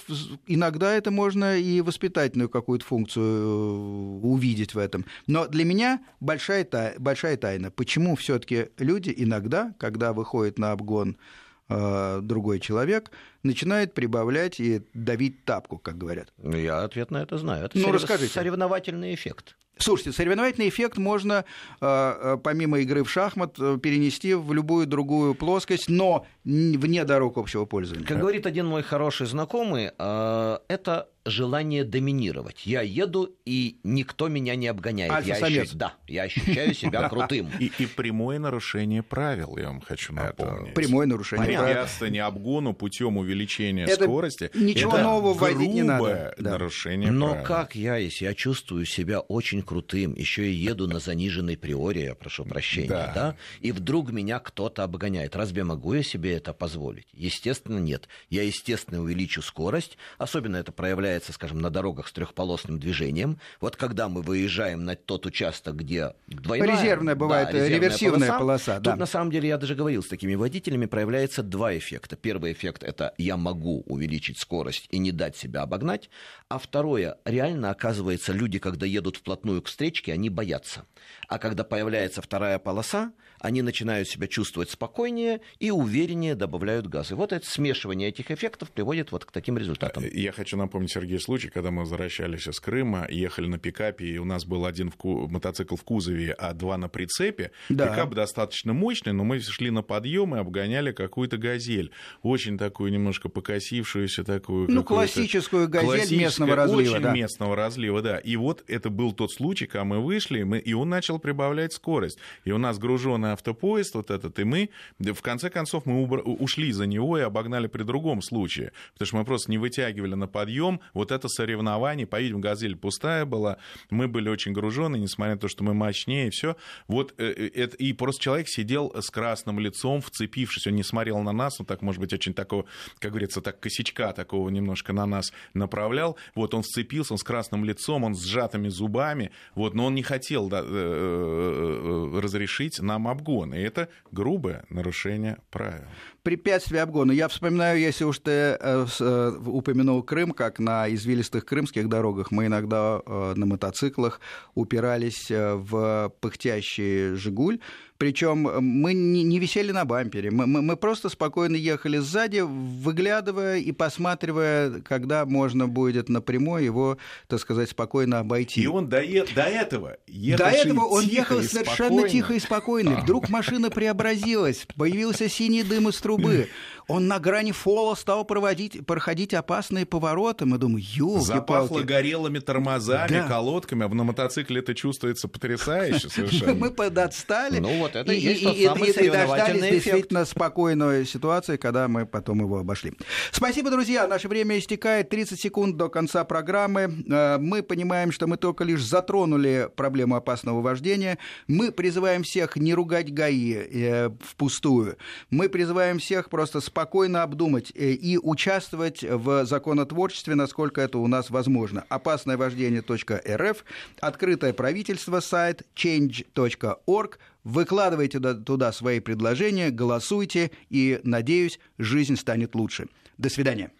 иногда 0.46 0.94
это 0.94 1.10
можно 1.10 1.58
и 1.58 1.80
воспитательную 1.80 2.48
какую-то 2.48 2.84
функцию 2.84 3.24
э, 3.24 4.26
увидеть 4.26 4.74
в 4.74 4.78
этом. 4.78 5.04
Но 5.26 5.46
для 5.46 5.64
меня 5.64 6.00
большая, 6.20 6.66
большая 6.98 7.36
тайна, 7.36 7.70
почему 7.70 8.16
все-таки 8.16 8.68
люди 8.78 9.12
иногда, 9.16 9.74
когда 9.78 10.12
выходят 10.12 10.58
на 10.58 10.72
обгон 10.72 11.10
э, 11.10 11.45
другой 11.68 12.60
человек, 12.60 13.10
начинает 13.42 13.94
прибавлять 13.94 14.60
и 14.60 14.82
давить 14.94 15.44
тапку, 15.44 15.78
как 15.78 15.98
говорят. 15.98 16.32
Я 16.42 16.82
ответ 16.84 17.10
на 17.10 17.22
это 17.22 17.38
знаю. 17.38 17.66
Это 17.66 17.78
ну, 17.78 17.92
расскажите. 17.92 18.32
соревновательный 18.32 19.14
эффект. 19.14 19.56
Слушайте, 19.78 20.12
соревновательный 20.12 20.70
эффект 20.70 20.96
можно, 20.96 21.44
помимо 21.80 22.78
игры 22.78 23.04
в 23.04 23.10
шахмат, 23.10 23.56
перенести 23.56 24.32
в 24.32 24.52
любую 24.54 24.86
другую 24.86 25.34
плоскость, 25.34 25.90
но 25.90 26.26
вне 26.44 27.04
дорог 27.04 27.36
общего 27.36 27.66
пользования. 27.66 28.06
Как 28.06 28.18
говорит 28.18 28.46
один 28.46 28.66
мой 28.66 28.82
хороший 28.82 29.26
знакомый, 29.26 29.90
это 29.98 31.08
желание 31.27 31.85
доминировать. 31.85 32.64
Я 32.64 32.83
еду, 32.83 33.37
и 33.45 33.79
никто 33.83 34.29
меня 34.29 34.55
не 34.57 34.68
обгоняет. 34.68 35.27
Я 35.27 35.35
ощущаю, 35.35 35.66
да, 35.74 35.95
я 36.07 36.22
ощущаю 36.22 36.74
себя 36.74 37.09
крутым. 37.09 37.51
И, 37.59 37.70
и 37.79 37.87
прямое 37.87 38.39
нарушение 38.39 39.03
правил, 39.03 39.57
я 39.57 39.66
вам 39.66 39.81
хочу 39.81 40.12
напомнить. 40.12 40.68
Это 40.68 40.74
прямое 40.74 41.07
нарушение 41.07 41.47
правил. 41.47 41.64
Препятствие 41.64 42.22
обгону 42.22 42.72
путем 42.74 43.16
увеличения 43.16 43.85
это 43.85 44.05
скорости. 44.05 44.51
Ничего 44.55 44.93
это 44.93 45.03
нового 45.03 45.35
вводить 45.35 45.72
не 45.72 45.83
надо. 45.83 46.35
нарушение 46.39 47.11
Но 47.11 47.31
правил. 47.31 47.47
как 47.47 47.74
я, 47.74 47.97
если 47.97 48.24
я 48.24 48.35
чувствую 48.35 48.85
себя 48.87 49.20
очень 49.20 49.62
крутым, 49.62 50.14
еще 50.14 50.49
и 50.49 50.55
еду 50.55 50.87
на 50.87 50.99
заниженной 50.99 51.57
приоре, 51.57 52.05
я 52.05 52.14
прошу 52.14 52.45
прощения, 52.45 52.89
да. 52.89 53.12
да, 53.14 53.37
и 53.61 53.72
вдруг 53.72 54.12
меня 54.12 54.39
кто-то 54.39 54.85
обгоняет. 54.85 55.37
Разве 55.37 55.64
могу 55.64 55.95
я 55.95 56.03
себе 56.03 56.35
это 56.35 56.53
позволить? 56.53 57.07
Естественно, 57.12 57.79
нет. 57.79 58.09
Я, 58.31 58.43
естественно, 58.43 59.01
увеличу 59.01 59.43
скорость, 59.43 59.97
особенно 60.18 60.57
это 60.57 60.72
проявляется 60.72 61.15
появляется, 61.16 61.32
скажем, 61.32 61.60
на 61.60 61.70
дорогах 61.70 62.08
с 62.08 62.12
трехполосным 62.12 62.78
движением. 62.78 63.38
Вот 63.60 63.76
когда 63.76 64.08
мы 64.08 64.22
выезжаем 64.22 64.84
на 64.84 64.96
тот 64.96 65.26
участок, 65.26 65.76
где 65.76 66.12
двойная... 66.26 66.72
Резервная 66.72 67.14
бывает, 67.14 67.48
да, 67.48 67.52
резервная 67.52 67.78
реверсивная 67.78 68.28
полоса. 68.28 68.38
полоса 68.38 68.74
тут 68.76 68.84
да. 68.84 68.96
на 68.96 69.06
самом 69.06 69.30
деле, 69.30 69.48
я 69.48 69.56
даже 69.56 69.74
говорил 69.74 70.02
с 70.02 70.08
такими 70.08 70.34
водителями, 70.34 70.86
проявляется 70.86 71.42
два 71.42 71.76
эффекта. 71.76 72.16
Первый 72.16 72.52
эффект– 72.52 72.82
это 72.84 73.14
я 73.18 73.36
могу 73.36 73.82
увеличить 73.86 74.38
скорость 74.38 74.88
и 74.90 74.98
не 74.98 75.12
дать 75.12 75.36
себя 75.36 75.62
обогнать. 75.62 76.10
А 76.48 76.58
второе, 76.58 77.16
реально 77.24 77.70
оказывается, 77.70 78.32
люди, 78.32 78.58
когда 78.58 78.86
едут 78.86 79.16
вплотную 79.16 79.62
к 79.62 79.66
встречке, 79.66 80.12
они 80.12 80.28
боятся. 80.28 80.84
А 81.28 81.38
когда 81.38 81.64
появляется 81.64 82.20
вторая 82.20 82.58
полоса, 82.58 83.12
они 83.41 83.62
начинают 83.62 84.09
себя 84.09 84.26
чувствовать 84.26 84.70
спокойнее 84.70 85.41
и 85.59 85.70
увереннее 85.70 86.34
добавляют 86.34 86.87
газ. 86.87 87.11
И 87.11 87.14
вот 87.14 87.32
это 87.32 87.49
смешивание 87.49 88.09
этих 88.09 88.30
эффектов 88.30 88.70
приводит 88.70 89.12
вот 89.12 89.24
к 89.24 89.32
таким 89.32 89.59
результатам. 89.59 90.05
Я 90.12 90.32
хочу 90.32 90.57
напомнить, 90.57 90.93
Сергей 90.93 91.20
случай, 91.20 91.49
когда 91.49 91.70
мы 91.70 91.80
возвращались 91.80 92.47
из 92.47 92.61
Крыма, 92.61 93.07
ехали 93.11 93.47
на 93.47 93.59
пикапе, 93.59 94.07
и 94.07 94.18
у 94.18 94.24
нас 94.24 94.45
был 94.45 94.66
один 94.66 94.91
в 94.91 94.97
ку... 94.97 95.28
мотоцикл 95.28 95.76
в 95.76 95.82
кузове, 95.84 96.32
а 96.32 96.53
два 96.55 96.76
на 96.76 96.89
прицепе. 96.89 97.53
Да. 97.68 97.89
Пикап 97.89 98.14
достаточно 98.14 98.72
мощный, 98.72 99.12
но 99.12 99.24
мы 99.24 99.41
шли 99.41 99.70
на 99.70 99.82
подъем 99.82 100.34
и 100.34 100.39
обгоняли 100.39 100.93
какую-то 100.93 101.37
газель. 101.37 101.91
Очень 102.22 102.59
такую 102.59 102.93
немножко 102.93 103.28
покосившуюся 103.28 104.24
такую... 104.24 104.70
Ну, 104.70 104.82
классическую 104.84 105.68
газель 105.68 106.18
местного 106.18 106.57
разлива. 106.57 106.93
Очень 106.95 107.03
да. 107.03 107.12
местного 107.12 107.57
разлива, 107.57 108.03
да. 108.03 108.18
И 108.18 108.37
вот 108.37 108.64
это 108.66 108.91
был 108.91 109.12
тот 109.12 109.32
случай, 109.32 109.66
когда 109.66 109.84
мы 109.84 110.01
вышли, 110.01 110.41
и, 110.41 110.45
мы... 110.45 110.59
и 110.59 110.72
он 110.72 110.89
начал 110.89 111.18
прибавлять 111.18 111.72
скорость. 111.72 112.18
И 112.45 112.53
у 112.53 112.59
нас 112.59 112.78
груженный 112.78 113.32
автопоезд 113.37 113.95
вот 113.95 114.11
этот, 114.11 114.39
и 114.39 114.45
мы, 114.45 114.70
в 114.99 115.20
конце 115.22 115.51
концов, 115.51 115.87
мы 115.87 116.05
ушли 116.05 116.72
за 116.72 116.87
него 116.87 117.18
и 117.18 117.22
обогнали 117.22 117.66
при 117.66 117.82
другом 117.82 118.22
случае. 118.22 118.72
Потому 118.93 119.07
что 119.07 119.16
мы 119.16 119.24
просто 119.24 119.51
не 119.51 119.59
вытягивали 119.59 120.14
на 120.14 120.26
подъем. 120.26 120.80
Вот 120.95 121.12
это 121.12 121.28
соревнование, 121.28 122.07
по-видимому, 122.07 122.43
газель 122.43 122.76
пустая 122.76 123.24
была, 123.24 123.59
мы 123.91 124.09
были 124.09 124.28
очень 124.28 124.53
гружены, 124.53 124.97
несмотря 124.97 125.34
на 125.34 125.41
то, 125.41 125.49
что 125.49 125.64
мы 125.64 125.74
мощнее, 125.74 126.30
все. 126.30 126.57
Вот 126.89 127.14
э, 127.18 127.26
э, 127.26 127.51
это, 127.55 127.76
и 127.76 127.93
просто 127.93 128.22
человек 128.22 128.49
сидел 128.49 128.93
с 128.95 129.11
красным 129.11 129.61
лицом, 129.61 130.01
вцепившись, 130.01 130.66
он 130.66 130.74
не 130.74 130.82
смотрел 130.82 131.20
на 131.20 131.32
нас, 131.32 131.61
он 131.61 131.66
так, 131.66 131.82
может 131.82 132.01
быть, 132.01 132.12
очень 132.12 132.34
такого, 132.34 132.64
как 132.99 133.12
говорится, 133.12 133.41
так 133.41 133.61
косячка 133.61 134.12
такого 134.12 134.49
немножко 134.49 134.93
на 134.93 135.07
нас 135.07 135.32
направлял. 135.55 136.16
Вот 136.34 136.55
он 136.55 136.62
вцепился, 136.62 137.14
он 137.14 137.18
с 137.18 137.22
красным 137.22 137.64
лицом, 137.64 138.05
он 138.05 138.14
с 138.14 138.24
сжатыми 138.24 138.68
зубами, 138.68 139.30
вот, 139.55 139.74
но 139.74 139.87
он 139.87 139.95
не 139.95 140.03
хотел 140.03 140.49
да, 140.49 140.62
э, 140.64 142.20
разрешить 142.22 142.80
нам 142.80 143.09
обгон. 143.16 143.54
И 143.54 143.58
это 143.58 143.88
грубое 144.12 144.64
нарушение 144.68 145.38
правил 145.50 145.86
препятствия 146.26 146.82
обгона. 146.82 147.12
Я 147.12 147.28
вспоминаю, 147.28 147.78
если 147.78 148.02
уж 148.02 148.18
ты 148.18 148.32
э, 148.32 148.56
э, 148.58 149.32
упомянул 149.46 150.02
Крым, 150.02 150.32
как 150.32 150.58
на 150.58 150.92
извилистых 150.92 151.46
крымских 151.46 151.88
дорогах 151.88 152.32
мы 152.32 152.46
иногда 152.46 153.00
э, 153.06 153.34
на 153.36 153.46
мотоциклах 153.46 154.20
упирались 154.56 155.30
в 155.30 156.12
пыхтящий 156.20 157.14
«Жигуль», 157.14 157.60
причем 157.99 158.49
э, 158.49 158.61
мы 158.61 158.94
не 158.94 159.38
висели 159.38 159.72
на 159.72 159.84
бампере, 159.84 160.30
мы, 160.30 160.47
мы, 160.47 160.62
мы 160.62 160.76
просто 160.76 161.09
спокойно 161.09 161.57
ехали 161.57 161.99
сзади, 161.99 162.40
выглядывая 162.40 163.59
и 163.59 163.72
посматривая, 163.72 164.80
когда 164.80 165.24
можно 165.24 165.68
будет 165.68 166.09
напрямую 166.09 166.64
его, 166.64 166.99
так 167.26 167.40
сказать, 167.40 167.70
спокойно 167.70 168.18
обойти. 168.18 168.62
И 168.62 168.66
он 168.66 168.88
до, 168.88 169.03
до 169.34 169.42
этого 169.42 169.97
ехал 170.07 170.44
До 170.44 170.51
этого 170.51 170.84
он 170.84 171.05
ехал 171.05 171.42
совершенно 171.42 171.88
спокойно. 171.88 172.09
тихо 172.09 172.34
и 172.34 172.38
спокойно. 172.38 173.01
Вдруг 173.03 173.28
машина 173.28 173.70
преобразилась, 173.70 174.66
появился 174.76 175.28
синий 175.28 175.62
дым 175.62 175.88
из 175.88 175.99
трубы. 175.99 176.49
Он 176.88 177.09
на 177.09 177.18
грани 177.18 177.51
фола 177.51 177.97
стал 177.97 178.24
проводить, 178.24 178.86
проходить 178.86 179.34
опасные 179.34 179.86
повороты. 179.86 180.47
Мы 180.47 180.59
думаем, 180.59 180.86
ёлки 180.88 181.24
Запахло 181.24 181.80
горелыми 181.80 182.38
тормозами, 182.38 183.09
да. 183.09 183.26
колодками, 183.26 183.84
а 183.84 183.88
на 183.88 184.05
мотоцикле 184.05 184.61
это 184.61 184.74
чувствуется 184.74 185.26
потрясающе 185.26 186.09
совершенно. 186.09 186.55
Мы 186.55 186.70
подотстали. 186.70 187.59
Ну 187.59 187.86
вот 187.87 187.97
это 187.97 188.12
и, 188.12 188.18
есть 188.18 188.43
и, 188.43 188.45
тот 188.45 188.57
и, 188.57 188.64
самый 188.64 188.89
и, 188.89 189.07
и 189.07 189.11
дождались 189.11 189.62
эффект. 189.62 189.72
действительно 189.72 190.24
спокойной 190.24 191.07
ситуации, 191.07 191.57
когда 191.57 191.89
мы 191.89 192.07
потом 192.07 192.41
его 192.41 192.59
обошли. 192.59 192.93
Спасибо, 193.30 193.70
друзья. 193.70 194.07
Наше 194.07 194.28
время 194.28 194.59
истекает 194.59 195.09
30 195.09 195.41
секунд 195.41 195.76
до 195.76 195.89
конца 195.89 196.24
программы. 196.24 197.05
Э, 197.09 197.39
мы 197.39 197.62
понимаем, 197.62 198.12
что 198.12 198.26
мы 198.26 198.37
только 198.37 198.64
лишь 198.64 198.84
затронули 198.84 199.68
проблему 199.74 200.16
опасного 200.16 200.61
вождения. 200.61 201.18
Мы 201.47 201.72
призываем 201.72 202.22
всех 202.22 202.57
не 202.57 202.74
ругать 202.74 203.12
ГАИ 203.12 203.55
э, 203.55 204.11
впустую. 204.20 204.97
Мы 205.30 205.49
призываем 205.49 205.99
всех 205.99 206.30
просто 206.30 206.61
спокойно 206.61 207.22
обдумать 207.22 207.72
э, 207.74 207.93
и 207.93 208.18
участвовать 208.18 209.03
в 209.03 209.45
законотворчестве, 209.45 210.34
насколько 210.34 210.80
это 210.80 210.99
у 210.99 211.07
нас 211.07 211.30
возможно. 211.30 211.84
Опасное 211.89 212.37
вождение.рф, 212.37 213.64
открытое 214.01 214.53
правительство, 214.53 215.20
сайт 215.20 215.62
change.org. 215.74 217.18
Выкладывайте 217.47 218.18
туда 218.18 218.72
свои 218.72 218.99
предложения, 218.99 219.70
голосуйте, 219.70 220.51
и, 220.68 221.01
надеюсь, 221.05 221.61
жизнь 221.78 222.16
станет 222.16 222.57
лучше. 222.57 222.88
До 223.18 223.28
свидания. 223.28 223.70